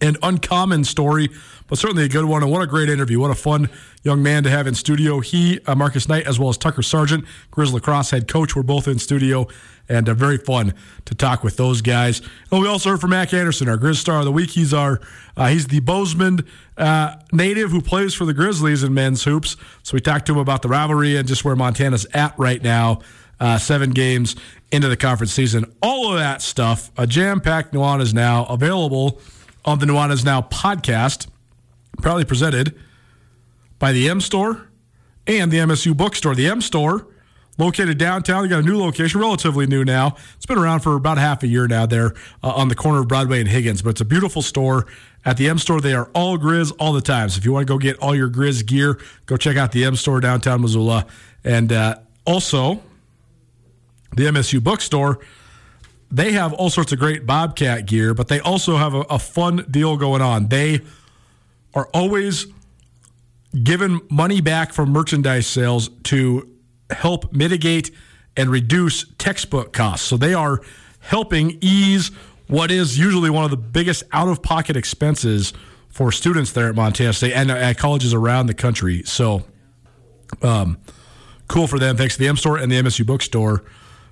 and 0.00 0.16
uncommon 0.22 0.84
story, 0.84 1.28
but 1.72 1.78
certainly 1.78 2.04
a 2.04 2.08
good 2.08 2.26
one. 2.26 2.42
And 2.42 2.52
what 2.52 2.60
a 2.60 2.66
great 2.66 2.90
interview. 2.90 3.18
What 3.18 3.30
a 3.30 3.34
fun 3.34 3.70
young 4.02 4.22
man 4.22 4.42
to 4.42 4.50
have 4.50 4.66
in 4.66 4.74
studio. 4.74 5.20
He, 5.20 5.58
uh, 5.66 5.74
Marcus 5.74 6.06
Knight, 6.06 6.26
as 6.26 6.38
well 6.38 6.50
as 6.50 6.58
Tucker 6.58 6.82
Sargent, 6.82 7.24
Grizz 7.50 7.72
lacrosse 7.72 8.10
head 8.10 8.28
coach, 8.28 8.54
were 8.54 8.62
both 8.62 8.86
in 8.86 8.98
studio, 8.98 9.48
and 9.88 10.06
uh, 10.06 10.12
very 10.12 10.36
fun 10.36 10.74
to 11.06 11.14
talk 11.14 11.42
with 11.42 11.56
those 11.56 11.80
guys. 11.80 12.20
And 12.50 12.60
we 12.60 12.68
also 12.68 12.90
heard 12.90 13.00
from 13.00 13.08
Mack 13.08 13.32
Anderson, 13.32 13.70
our 13.70 13.78
Grizz 13.78 13.96
star 13.96 14.18
of 14.18 14.26
the 14.26 14.32
week. 14.32 14.50
He's 14.50 14.74
our 14.74 15.00
uh, 15.34 15.48
he's 15.48 15.68
the 15.68 15.80
Bozeman 15.80 16.46
uh, 16.76 17.16
native 17.32 17.70
who 17.70 17.80
plays 17.80 18.12
for 18.12 18.26
the 18.26 18.34
Grizzlies 18.34 18.82
in 18.82 18.92
men's 18.92 19.24
hoops. 19.24 19.56
So 19.82 19.94
we 19.94 20.02
talked 20.02 20.26
to 20.26 20.32
him 20.32 20.38
about 20.40 20.60
the 20.60 20.68
rivalry 20.68 21.16
and 21.16 21.26
just 21.26 21.42
where 21.42 21.56
Montana's 21.56 22.06
at 22.12 22.38
right 22.38 22.62
now. 22.62 23.00
Uh, 23.40 23.56
seven 23.56 23.92
games 23.92 24.36
into 24.70 24.88
the 24.88 24.96
conference 24.98 25.32
season. 25.32 25.64
All 25.82 26.12
of 26.12 26.18
that 26.18 26.42
stuff, 26.42 26.90
a 26.98 27.06
jam-packed 27.06 27.72
Nuanez 27.72 28.12
Now 28.12 28.44
available 28.44 29.22
on 29.64 29.78
the 29.78 29.86
Nuanez 29.86 30.24
Now 30.24 30.42
podcast, 30.42 31.28
proudly 32.00 32.24
presented 32.24 32.78
by 33.78 33.92
the 33.92 34.08
M 34.08 34.20
Store 34.20 34.68
and 35.26 35.50
the 35.50 35.58
MSU 35.58 35.96
Bookstore. 35.96 36.34
The 36.34 36.48
M 36.48 36.60
Store, 36.60 37.06
located 37.58 37.98
downtown, 37.98 38.42
they 38.42 38.48
got 38.48 38.60
a 38.60 38.66
new 38.66 38.78
location, 38.78 39.20
relatively 39.20 39.66
new 39.66 39.84
now. 39.84 40.16
It's 40.36 40.46
been 40.46 40.58
around 40.58 40.80
for 40.80 40.94
about 40.96 41.18
half 41.18 41.42
a 41.42 41.46
year 41.46 41.66
now 41.66 41.86
there 41.86 42.14
uh, 42.42 42.50
on 42.50 42.68
the 42.68 42.74
corner 42.74 43.00
of 43.00 43.08
Broadway 43.08 43.40
and 43.40 43.48
Higgins, 43.48 43.82
but 43.82 43.90
it's 43.90 44.00
a 44.00 44.06
beautiful 44.06 44.42
store. 44.42 44.86
At 45.24 45.36
the 45.36 45.48
M 45.48 45.58
Store, 45.58 45.80
they 45.80 45.94
are 45.94 46.10
all 46.14 46.36
Grizz 46.38 46.72
all 46.78 46.92
the 46.92 47.00
time. 47.00 47.28
So 47.28 47.38
if 47.38 47.44
you 47.44 47.52
want 47.52 47.66
to 47.66 47.72
go 47.72 47.78
get 47.78 47.98
all 47.98 48.14
your 48.14 48.28
Grizz 48.28 48.66
gear, 48.66 48.98
go 49.26 49.36
check 49.36 49.56
out 49.56 49.72
the 49.72 49.84
M 49.84 49.96
Store 49.96 50.20
downtown 50.20 50.62
Missoula. 50.62 51.06
And 51.44 51.72
uh, 51.72 51.96
also, 52.24 52.82
the 54.16 54.24
MSU 54.24 54.62
Bookstore 54.62 55.20
they 56.12 56.32
have 56.32 56.52
all 56.52 56.68
sorts 56.68 56.92
of 56.92 56.98
great 56.98 57.24
Bobcat 57.24 57.86
gear, 57.86 58.12
but 58.12 58.28
they 58.28 58.38
also 58.38 58.76
have 58.76 58.92
a, 58.92 59.00
a, 59.08 59.18
fun 59.18 59.64
deal 59.70 59.96
going 59.96 60.20
on. 60.20 60.48
They 60.48 60.82
are 61.74 61.88
always 61.94 62.46
given 63.62 64.00
money 64.10 64.40
back 64.40 64.72
from 64.72 64.90
merchandise 64.90 65.46
sales 65.46 65.90
to 66.04 66.48
help 66.90 67.32
mitigate 67.32 67.90
and 68.36 68.50
reduce 68.50 69.06
textbook 69.18 69.72
costs. 69.72 70.06
So 70.06 70.16
they 70.16 70.34
are 70.34 70.60
helping 71.00 71.58
ease 71.60 72.10
what 72.46 72.70
is 72.70 72.98
usually 72.98 73.30
one 73.30 73.44
of 73.44 73.50
the 73.50 73.56
biggest 73.56 74.04
out 74.12 74.28
of 74.28 74.42
pocket 74.42 74.76
expenses 74.76 75.52
for 75.88 76.10
students 76.10 76.52
there 76.52 76.68
at 76.68 76.74
Montana 76.74 77.12
State 77.12 77.32
and 77.32 77.50
at 77.50 77.76
colleges 77.78 78.14
around 78.14 78.46
the 78.46 78.54
country. 78.54 79.02
So, 79.04 79.44
um, 80.40 80.78
cool 81.48 81.66
for 81.66 81.78
them. 81.78 81.96
Thanks 81.96 82.14
to 82.14 82.20
the 82.20 82.28
M 82.28 82.36
Store 82.36 82.56
and 82.56 82.72
the 82.72 82.76
MSU 82.76 83.04
Bookstore 83.06 83.64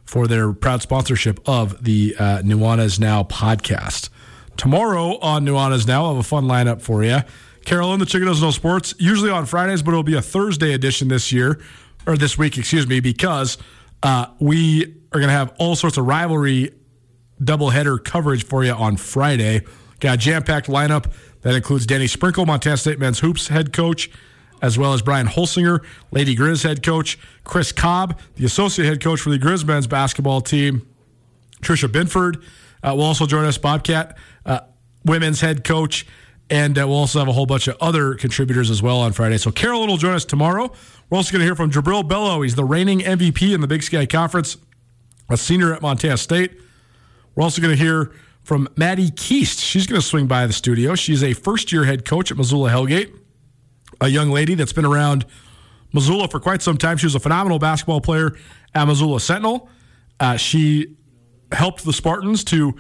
for 0.05 0.27
their 0.27 0.53
proud 0.53 0.83
sponsorship 0.83 1.41
of 1.49 1.83
the 1.83 2.15
uh, 2.19 2.39
Nuanez 2.43 2.99
Now 2.99 3.23
podcast. 3.23 4.11
Tomorrow 4.57 5.19
on 5.21 5.47
Nuanez 5.47 5.87
Now, 5.87 6.05
I'll 6.05 6.17
have 6.17 6.21
a 6.21 6.23
fun 6.23 6.45
lineup 6.45 6.83
for 6.83 7.03
you. 7.03 7.21
Carolyn, 7.65 8.01
the 8.01 8.07
Chicken 8.07 8.27
Doesn't 8.27 8.45
Know 8.45 8.51
Sports, 8.51 8.95
usually 8.99 9.31
on 9.31 9.47
Fridays, 9.47 9.83
but 9.83 9.91
it'll 9.93 10.03
be 10.03 10.17
a 10.17 10.23
Thursday 10.23 10.73
edition 10.73 11.09
this 11.09 11.33
year, 11.33 11.61
or 12.07 12.17
this 12.17 12.39
week, 12.39 12.59
excuse 12.59 12.87
me, 12.87 13.01
because 13.01 13.59
uh, 14.03 14.27
we 14.39 14.85
are 15.13 15.19
going 15.19 15.29
to 15.29 15.33
have 15.33 15.55
all 15.59 15.77
sorts 15.77 15.99
of 15.99 16.07
rivalry 16.07 16.73
doubleheader 17.43 18.03
coverage 18.03 18.45
for 18.45 18.65
you 18.65 18.73
on 18.73 18.97
Friday. 18.97 19.63
Got 20.01 20.15
a 20.15 20.17
jam 20.17 20.43
packed 20.43 20.69
lineup 20.69 21.13
that 21.43 21.55
includes 21.55 21.87
Danny 21.87 22.07
Sprinkle, 22.07 22.47
Montana 22.47 22.77
State 22.77 22.99
men's 22.99 23.21
hoops 23.21 23.49
head 23.49 23.73
coach, 23.73 24.11
as 24.63 24.79
well 24.79 24.93
as 24.93 25.03
Brian 25.03 25.27
Holsinger, 25.27 25.85
Lady 26.11 26.37
Grizz 26.37 26.63
head 26.63 26.83
coach, 26.83 27.19
Chris 27.45 27.73
Cobb, 27.73 28.19
the 28.37 28.45
associate 28.45 28.87
head 28.87 29.03
coach 29.03 29.21
for 29.21 29.31
the 29.31 29.39
Grizz 29.39 29.65
men's 29.65 29.87
basketball 29.87 30.41
team, 30.41 30.87
Tricia 31.63 31.91
Binford 31.91 32.43
uh, 32.83 32.95
will 32.95 33.05
also 33.05 33.27
join 33.27 33.45
us, 33.45 33.59
Bobcat 33.59 34.17
uh, 34.47 34.61
women's 35.05 35.41
head 35.41 35.65
coach, 35.65 36.07
and 36.51 36.79
uh, 36.79 36.87
we'll 36.87 36.99
also 36.99 37.19
have 37.19 37.29
a 37.29 37.33
whole 37.33 37.47
bunch 37.47 37.69
of 37.69 37.77
other 37.81 38.15
contributors 38.15 38.71
as 38.71 38.83
well 38.83 38.99
on 38.99 39.13
Friday. 39.13 39.39
So 39.39 39.51
Carolyn 39.51 39.89
will 39.89 39.97
join 39.97 40.15
us 40.15 40.25
tomorrow. 40.25 40.73
We're 41.09 41.17
also 41.17 41.33
going 41.33 41.41
to 41.41 41.47
hear 41.47 41.55
from 41.55 41.71
Jubrile 41.71 42.07
Belo. 42.07 42.43
He's 42.43 42.57
the 42.57 42.65
reigning 42.65 43.01
MVP 43.01 43.55
in 43.55 43.61
the 43.61 43.69
Big 43.69 43.83
Sky 43.83 44.07
Conference, 44.07 44.57
a 45.29 45.37
senior 45.37 45.73
at 45.73 45.83
Montana 45.83 46.17
State. 46.17 46.61
We're 47.35 47.45
also 47.45 47.63
going 47.63 47.77
to 47.77 47.83
hear 47.83 48.13
from 48.43 48.69
Maddie 48.77 49.11
Keast. 49.11 49.61
She's 49.61 49.87
going 49.87 50.01
to 50.01 50.07
swing 50.07 50.27
by 50.27 50.47
the 50.47 50.53
studio. 50.53 50.95
She's 50.95 51.23
a 51.23 51.33
first 51.33 51.73
year 51.73 51.85
head 51.85 52.05
coach 52.05 52.31
at 52.31 52.37
Missoula 52.37 52.71
Hellgate 52.71 53.17
a 54.01 54.09
young 54.09 54.31
lady 54.31 54.55
that's 54.55 54.73
been 54.73 54.85
around 54.85 55.27
Missoula 55.93 56.29
for 56.29 56.41
quite 56.41 56.63
some 56.63 56.77
time. 56.77 56.97
She 56.97 57.07
was 57.07 57.15
a 57.15 57.21
phenomenal 57.21 57.59
basketball 57.59 58.01
player 58.01 58.33
at 58.75 58.85
Missoula 58.87 59.21
Sentinel. 59.21 59.69
Uh, 60.19 60.37
she 60.37 60.97
helped 61.53 61.85
the 61.85 61.93
Spartans 61.93 62.45
to 62.45 62.75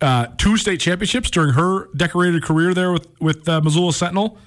uh, 0.00 0.26
two 0.38 0.56
state 0.56 0.80
championships 0.80 1.30
during 1.30 1.54
her 1.54 1.88
decorated 1.96 2.42
career 2.42 2.74
there 2.74 2.92
with 2.92 3.08
with 3.20 3.48
uh, 3.48 3.60
Missoula 3.60 3.92
Sentinel. 3.92 4.38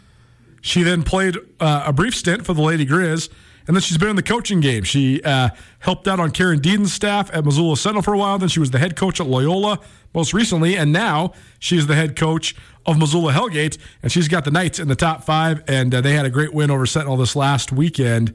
She 0.62 0.84
then 0.84 1.04
played 1.04 1.38
uh, 1.60 1.84
a 1.86 1.94
brief 1.94 2.16
stint 2.16 2.46
for 2.46 2.54
the 2.54 2.62
Lady 2.62 2.86
Grizz, 2.86 3.30
and 3.68 3.76
then 3.76 3.82
she's 3.82 3.98
been 3.98 4.10
in 4.10 4.16
the 4.16 4.24
coaching 4.24 4.60
game. 4.60 4.84
She 4.84 5.22
uh, 5.24 5.50
helped 5.80 6.08
out 6.08 6.20
on 6.20 6.32
Karen 6.32 6.60
Deaton's 6.60 6.94
staff 6.94 7.30
at 7.34 7.46
Missoula 7.46 7.78
Sentinel 7.78 8.02
for 8.02 8.14
a 8.14 8.18
while. 8.18 8.38
Then 8.38 8.50
she 8.50 8.60
was 8.60 8.72
the 8.72 8.80
head 8.80 8.96
coach 8.96 9.20
at 9.20 9.28
Loyola 9.28 9.80
most 10.14 10.34
recently, 10.34 10.76
and 10.76 10.92
now 10.92 11.34
she's 11.60 11.88
the 11.88 11.96
head 11.96 12.16
coach 12.16 12.56
of 12.86 12.98
Missoula 12.98 13.34
Hellgate, 13.34 13.78
and 14.02 14.12
she's 14.12 14.28
got 14.28 14.46
the 14.46 14.52
Knights 14.52 14.80
in 14.80 14.88
the 14.88 14.96
top 14.96 15.24
five, 15.24 15.64
and 15.68 15.94
uh, 15.94 16.02
they 16.02 16.14
had 16.14 16.26
a 16.26 16.30
great 16.30 16.54
win 16.54 16.72
over 16.72 16.86
Sentinel 16.86 17.18
this 17.18 17.36
last 17.36 17.72
weekend. 17.72 18.34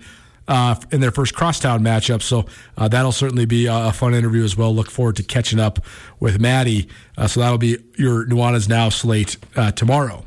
Uh, 0.48 0.74
in 0.90 1.00
their 1.00 1.12
first 1.12 1.34
crosstown 1.34 1.82
matchup. 1.84 2.20
So 2.20 2.46
uh, 2.76 2.88
that'll 2.88 3.12
certainly 3.12 3.46
be 3.46 3.66
a 3.66 3.92
fun 3.92 4.12
interview 4.12 4.42
as 4.42 4.56
well. 4.56 4.74
Look 4.74 4.90
forward 4.90 5.14
to 5.16 5.22
catching 5.22 5.60
up 5.60 5.78
with 6.18 6.40
Maddie. 6.40 6.88
Uh, 7.16 7.28
so 7.28 7.40
that'll 7.40 7.58
be 7.58 7.78
your 7.96 8.26
Nuanez 8.26 8.68
Now 8.68 8.88
slate 8.88 9.36
uh, 9.54 9.70
tomorrow. 9.70 10.26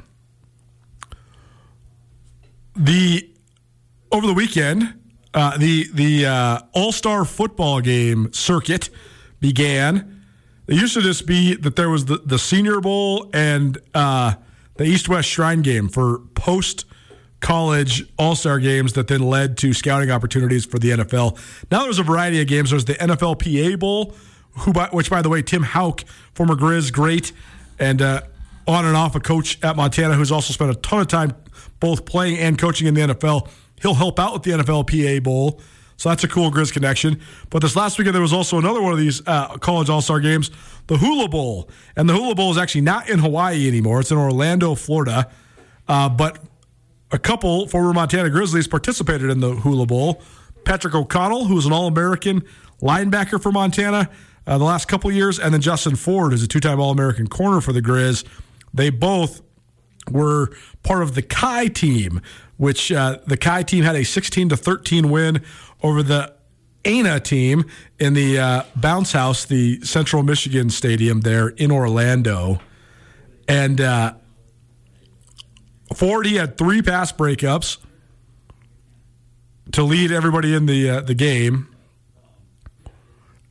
The 2.78 3.30
over 4.10 4.26
the 4.26 4.34
weekend, 4.34 4.94
uh, 5.34 5.58
the 5.58 5.90
the 5.94 6.26
uh, 6.26 6.60
All 6.72 6.94
Star 6.94 7.26
football 7.26 7.82
game 7.82 8.32
circuit 8.32 8.90
began. 9.42 10.24
It 10.68 10.76
used 10.76 10.94
to 10.94 11.02
just 11.02 11.28
be 11.28 11.56
that 11.56 11.76
there 11.76 11.90
was 11.90 12.06
the, 12.06 12.20
the 12.20 12.40
Senior 12.40 12.80
Bowl 12.80 13.30
and 13.34 13.78
the 13.94 14.38
East 14.84 15.10
West 15.10 15.28
Shrine 15.28 15.62
game 15.62 15.90
for 15.90 16.20
post 16.36 16.86
college 17.40 18.06
All 18.18 18.36
Star 18.36 18.60
games 18.60 18.94
that 18.94 19.08
then 19.08 19.22
led 19.22 19.58
to 19.60 19.74
scouting 19.74 20.12
opportunities 20.12 20.66
for 20.66 20.80
the 20.80 20.92
NFL. 20.92 21.38
Now 21.72 21.84
there's 21.84 22.00
a 22.00 22.04
variety 22.04 22.42
of 22.42 22.48
games. 22.48 22.72
There's 22.72 22.86
the 22.86 22.96
NFLPA 22.96 23.80
Bowl, 23.80 24.16
who 24.60 24.74
by, 24.74 24.88
which 24.92 25.10
by 25.10 25.22
the 25.22 25.30
way, 25.30 25.42
Tim 25.42 25.64
Hauck, 25.64 26.04
former 26.34 26.56
Grizz 26.56 26.92
great, 26.92 27.32
and 27.80 28.02
uh, 28.02 28.22
on 28.68 28.86
and 28.86 28.96
off 28.96 29.16
a 29.16 29.20
coach 29.20 29.60
at 29.64 29.76
Montana 29.76 30.16
who's 30.16 30.32
also 30.32 30.54
spent 30.54 30.72
a 30.72 30.76
ton 30.76 31.02
of 31.02 31.08
time 31.08 31.34
both 31.80 32.06
playing 32.06 32.38
and 32.38 32.58
coaching 32.58 32.88
in 32.88 32.94
the 32.94 33.02
NFL. 33.02 33.50
He'll 33.82 33.94
help 33.94 34.20
out 34.20 34.34
with 34.34 34.44
the 34.44 34.52
NFLPA 34.52 35.24
Bowl. 35.24 35.62
So 35.98 36.10
that's 36.10 36.24
a 36.24 36.28
cool 36.28 36.52
Grizz 36.52 36.74
connection. 36.74 37.22
But 37.50 37.62
this 37.62 37.76
last 37.76 37.98
weekend, 37.98 38.16
there 38.16 38.22
was 38.22 38.34
also 38.34 38.58
another 38.58 38.82
one 38.82 38.92
of 38.92 39.00
these 39.00 39.26
uh, 39.28 39.58
college 39.58 39.90
all 39.90 40.02
star 40.02 40.20
games, 40.20 40.52
the 40.88 40.98
Hula 40.98 41.30
Bowl. 41.30 41.70
And 41.96 42.10
the 42.10 42.14
Hula 42.14 42.36
Bowl 42.36 42.52
is 42.52 42.58
actually 42.58 42.82
not 42.82 43.10
in 43.10 43.20
Hawaii 43.20 43.68
anymore, 43.68 44.02
it's 44.02 44.12
in 44.12 44.18
Orlando, 44.18 44.76
Florida. 44.76 45.32
Uh, 45.88 46.10
but 46.10 46.40
a 47.12 47.20
couple 47.20 47.68
former 47.68 47.94
Montana 47.94 48.30
Grizzlies 48.30 48.68
participated 48.68 49.30
in 49.30 49.40
the 49.40 49.56
Hula 49.56 49.86
Bowl. 49.86 50.22
Patrick 50.64 50.96
O'Connell, 50.96 51.46
who 51.46 51.56
was 51.56 51.66
an 51.66 51.74
All 51.74 51.88
American 51.88 52.44
linebacker 52.82 53.42
for 53.42 53.52
Montana, 53.52 54.10
uh, 54.48 54.58
the 54.58 54.64
last 54.64 54.88
couple 54.88 55.12
years, 55.12 55.40
and 55.40 55.54
then 55.54 55.62
Justin 55.62 55.96
Ford, 55.96 56.32
who's 56.32 56.44
a 56.44 56.48
two-time 56.48 56.80
All-American 56.80 57.28
corner 57.28 57.62
for 57.62 57.74
the 57.74 57.82
Grizz. 57.82 58.24
They 58.74 58.90
both 58.90 59.42
were 60.10 60.52
part 60.84 61.02
of 61.02 61.16
the 61.16 61.22
Kai 61.22 61.68
team, 61.68 62.22
which 62.58 62.92
uh, 62.92 63.20
the 63.26 63.38
Kai 63.38 63.64
team 63.64 63.84
had 63.84 63.96
a 63.96 64.04
16 64.04 64.50
to 64.50 64.58
13 64.58 65.10
win 65.10 65.42
over 65.82 66.04
the 66.04 66.34
ANA 66.84 67.20
team 67.20 67.66
in 68.00 68.14
the 68.14 68.38
uh, 68.38 68.64
Bounce 68.76 69.14
House, 69.14 69.46
the 69.46 69.82
Central 69.82 70.22
Michigan 70.22 70.70
Stadium 70.70 71.22
there 71.22 71.50
in 71.50 71.72
Orlando. 71.72 72.60
And 73.48 73.82
uh, 73.82 74.14
Ford, 75.94 76.26
he 76.26 76.36
had 76.36 76.58
three 76.58 76.82
pass 76.82 77.12
breakups 77.12 77.78
to 79.72 79.84
lead 79.84 80.12
everybody 80.12 80.54
in 80.54 80.66
the 80.66 80.90
uh, 80.90 81.02
the 81.02 81.14
game, 81.14 81.68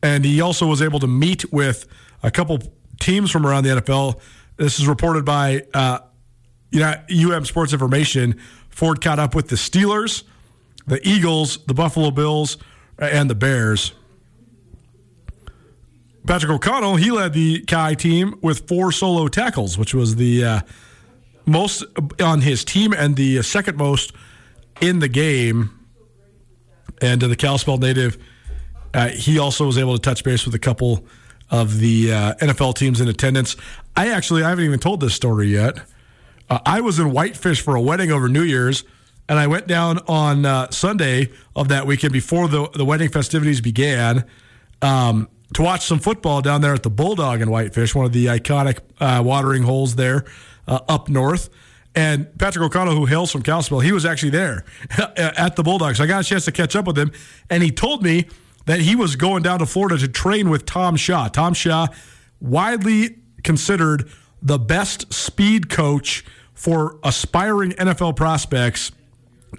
and 0.03 0.25
he 0.25 0.41
also 0.41 0.67
was 0.67 0.83
able 0.83 0.99
to 1.01 1.07
meet 1.07 1.53
with 1.53 1.87
a 2.23 2.31
couple 2.31 2.59
teams 3.01 3.31
from 3.31 3.47
around 3.47 3.65
the 3.65 3.71
NFL. 3.71 4.21
This 4.57 4.79
is 4.79 4.87
reported 4.87 5.25
by 5.25 5.65
uh, 5.75 5.99
you 6.71 6.81
know, 6.81 6.95
UM 7.09 7.45
Sports 7.45 7.73
Information. 7.73 8.39
Ford 8.69 9.01
caught 9.01 9.21
up 9.21 9.35
with 9.35 9.49
the 9.49 9.57
Steelers, 9.57 10.25
the 10.87 11.07
Eagles, 11.09 11.65
the 11.67 11.75
Buffalo 11.75 12.11
Bills, 12.11 12.59
and 12.99 13.31
the 13.31 13.35
Bears. 13.35 13.93
Patrick 16.27 16.51
O'Connell, 16.51 16.97
he 16.97 17.11
led 17.11 17.33
the 17.33 17.63
Kai 17.63 17.95
team 17.95 18.39
with 18.43 18.67
four 18.67 18.91
solo 18.91 19.29
tackles, 19.29 19.79
which 19.79 19.95
was 19.95 20.17
the 20.17 20.45
uh, 20.45 20.61
most 21.47 21.85
on 22.21 22.41
his 22.41 22.65
team 22.65 22.93
and 22.93 23.17
the 23.17 23.43
second 23.43 23.77
most 23.77 24.13
in 24.81 24.99
the 24.99 25.09
game. 25.09 25.71
And 27.01 27.23
uh, 27.23 27.29
the 27.29 27.37
Kalispell 27.37 27.79
native, 27.79 28.19
uh, 28.93 29.09
he 29.09 29.39
also 29.39 29.67
was 29.67 29.79
able 29.79 29.95
to 29.95 30.01
touch 30.01 30.25
base 30.25 30.45
with 30.45 30.55
a 30.55 30.59
couple 30.59 31.05
of 31.51 31.79
the 31.79 32.13
uh, 32.13 32.35
NFL 32.35 32.75
teams 32.75 33.01
in 33.01 33.09
attendance. 33.09 33.57
I 33.97 34.11
actually 34.11 34.43
I 34.43 34.49
haven't 34.49 34.65
even 34.65 34.81
told 34.81 35.01
this 35.01 35.15
story 35.15 35.49
yet. 35.49 35.79
Uh, 36.49 36.59
I 36.65 36.81
was 36.81 36.99
in 36.99 37.11
Whitefish 37.11 37.61
for 37.61 37.75
a 37.75 37.81
wedding 37.81 38.11
over 38.11 38.29
New 38.29 38.43
Year's, 38.43 38.85
and 39.29 39.39
I 39.39 39.47
went 39.47 39.67
down 39.67 39.99
on 40.07 40.45
uh, 40.45 40.71
Sunday 40.71 41.31
of 41.57 41.69
that 41.69 41.87
weekend 41.87 42.13
before 42.13 42.49
the 42.49 42.69
the 42.75 42.85
wedding 42.85 43.09
festivities 43.09 43.61
began. 43.61 44.25
Um, 44.83 45.29
to 45.55 45.63
watch 45.63 45.85
some 45.87 46.01
football 46.01 46.43
down 46.43 46.63
there 46.63 46.75
at 46.75 46.83
the 46.83 46.91
Bulldog 46.91 47.41
in 47.41 47.49
Whitefish, 47.49 47.95
one 47.95 48.05
of 48.05 48.13
the 48.13 48.27
iconic 48.27 48.81
uh, 48.99 49.23
watering 49.25 49.63
holes 49.63 49.95
there 49.95 50.25
uh, 50.67 50.81
up 50.89 51.09
north. 51.09 51.51
And 51.95 52.37
Patrick 52.39 52.65
O'Connell, 52.65 52.95
who 52.95 53.07
hails 53.07 53.31
from 53.31 53.43
Kalispell, 53.43 53.81
he 53.81 53.93
was 53.93 54.05
actually 54.05 54.31
there 54.31 54.65
at 55.17 55.55
the 55.57 55.63
Bulldogs. 55.63 56.01
I 56.01 56.07
got 56.07 56.23
a 56.23 56.25
chance 56.25 56.45
to 56.47 56.53
catch 56.53 56.75
up 56.75 56.87
with 56.87 56.99
him. 56.99 57.13
And 57.49 57.63
he 57.63 57.71
told 57.71 58.03
me 58.03 58.27
that 58.67 58.81
he 58.81 58.97
was 58.97 59.15
going 59.15 59.43
down 59.43 59.61
to 59.61 59.67
Florida 59.67 59.99
to 59.99 60.09
train 60.09 60.51
with 60.51 60.67
Tom 60.67 60.97
Shaw. 60.97 61.29
Tom 61.29 61.55
Shaw, 61.55 61.87
widely 62.41 63.19
considered 63.43 64.11
the 64.43 64.59
best 64.59 65.13
speed 65.13 65.69
coach 65.69 66.25
for 66.53 66.99
aspiring 67.03 67.73
NFL 67.73 68.17
prospects 68.17 68.91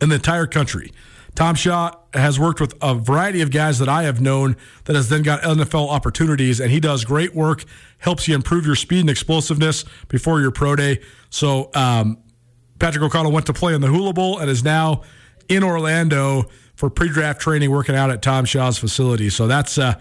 in 0.01 0.09
the 0.09 0.15
entire 0.15 0.47
country. 0.47 0.91
Tom 1.35 1.55
Shaw 1.55 1.91
has 2.13 2.39
worked 2.39 2.61
with 2.61 2.73
a 2.81 2.95
variety 2.95 3.41
of 3.41 3.51
guys 3.51 3.79
that 3.79 3.89
I 3.89 4.03
have 4.03 4.21
known 4.21 4.55
that 4.85 4.95
has 4.95 5.09
then 5.09 5.21
got 5.21 5.41
NFL 5.41 5.89
opportunities, 5.89 6.61
and 6.61 6.71
he 6.71 6.79
does 6.79 7.03
great 7.03 7.35
work, 7.35 7.65
helps 7.97 8.27
you 8.27 8.35
improve 8.35 8.65
your 8.65 8.75
speed 8.75 9.01
and 9.01 9.09
explosiveness 9.09 9.83
before 10.07 10.39
your 10.39 10.51
pro 10.51 10.75
day. 10.77 11.01
So, 11.29 11.69
um, 11.75 12.17
Patrick 12.79 13.03
O'Connell 13.03 13.31
went 13.31 13.45
to 13.47 13.53
play 13.53 13.73
in 13.73 13.81
the 13.81 13.87
Hula 13.87 14.13
Bowl 14.13 14.39
and 14.39 14.49
is 14.49 14.63
now 14.63 15.03
in 15.49 15.63
Orlando 15.63 16.45
for 16.75 16.89
pre 16.89 17.09
draft 17.09 17.41
training, 17.41 17.69
working 17.69 17.95
out 17.95 18.09
at 18.09 18.21
Tom 18.21 18.45
Shaw's 18.45 18.77
facility. 18.77 19.29
So, 19.29 19.47
that's 19.47 19.77
uh, 19.77 19.99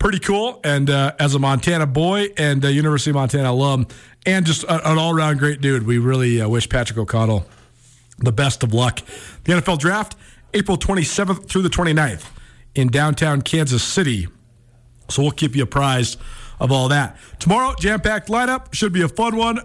pretty 0.00 0.18
cool. 0.18 0.60
And 0.64 0.90
uh, 0.90 1.12
as 1.20 1.36
a 1.36 1.38
Montana 1.38 1.86
boy 1.86 2.28
and 2.36 2.64
a 2.64 2.72
University 2.72 3.10
of 3.10 3.14
Montana 3.14 3.52
alum, 3.52 3.86
and 4.26 4.44
just 4.44 4.64
a, 4.64 4.90
an 4.90 4.98
all 4.98 5.14
around 5.14 5.38
great 5.38 5.60
dude, 5.60 5.86
we 5.86 5.98
really 5.98 6.40
uh, 6.40 6.48
wish 6.48 6.68
Patrick 6.68 6.98
O'Connell 6.98 7.46
the 8.18 8.32
best 8.32 8.64
of 8.64 8.74
luck. 8.74 9.00
The 9.44 9.52
NFL 9.52 9.78
draft 9.78 10.16
April 10.54 10.76
27th 10.76 11.48
through 11.48 11.62
the 11.62 11.68
29th 11.68 12.30
in 12.74 12.88
downtown 12.88 13.42
Kansas 13.42 13.82
City. 13.82 14.28
So 15.08 15.22
we'll 15.22 15.32
keep 15.32 15.56
you 15.56 15.62
apprised 15.62 16.18
of 16.60 16.70
all 16.70 16.88
that. 16.88 17.16
Tomorrow, 17.38 17.74
jam 17.78 18.00
packed 18.00 18.28
lineup. 18.28 18.72
Should 18.74 18.92
be 18.92 19.02
a 19.02 19.08
fun 19.08 19.36
one. 19.36 19.58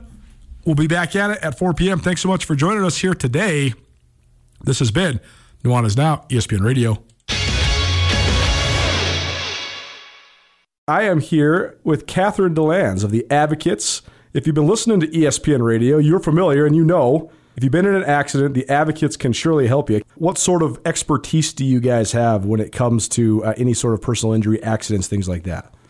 We'll 0.66 0.76
be 0.76 0.88
back 0.88 1.16
at 1.16 1.32
it 1.32 1.40
at 1.42 1.58
4 1.58 1.74
p.m. 1.74 2.00
Thanks 2.00 2.22
so 2.22 2.28
much 2.28 2.46
for 2.46 2.56
joining 2.56 2.84
us 2.84 2.98
here 2.98 3.14
today. 3.14 3.74
This 4.64 4.80
has 4.80 4.92
been 4.92 5.20
Nuanez 5.64 5.96
Now, 5.96 6.26
ESPN 6.30 6.62
Radio. 6.62 7.04
I 10.90 11.04
am 11.04 11.20
here 11.20 11.78
with 11.84 12.08
Catherine 12.08 12.56
DeLands 12.56 13.04
of 13.04 13.12
the 13.12 13.30
Advocates. 13.30 14.02
If 14.34 14.46
you've 14.46 14.56
been 14.56 14.68
listening 14.68 15.00
to 15.02 15.08
ESPN 15.08 15.62
Radio, 15.62 15.98
you're 15.98 16.20
familiar 16.20 16.66
and 16.66 16.76
you 16.76 16.86
know 16.86 17.32
if 17.58 17.64
you've 17.64 17.72
been 17.72 17.88
in 17.88 17.96
an 17.96 18.04
accident, 18.04 18.54
the 18.54 18.70
advocates 18.70 19.18
can 19.18 19.34
surely 19.34 19.66
help 19.66 19.90
you. 19.90 20.04
What 20.14 20.38
sort 20.38 20.62
of 20.62 20.80
expertise 20.86 21.54
do 21.54 21.66
you 21.66 21.80
guys 21.80 22.12
have 22.12 22.46
when 22.46 22.60
it 22.60 22.72
comes 22.72 23.10
to 23.10 23.44
uh, 23.44 23.56
any 23.58 23.74
sort 23.74 23.96
of 23.96 24.02
personal 24.02 24.36
injury, 24.36 24.62
accidents, 24.62 25.08
things 25.08 25.28
like 25.28 25.42
that? 25.44 25.74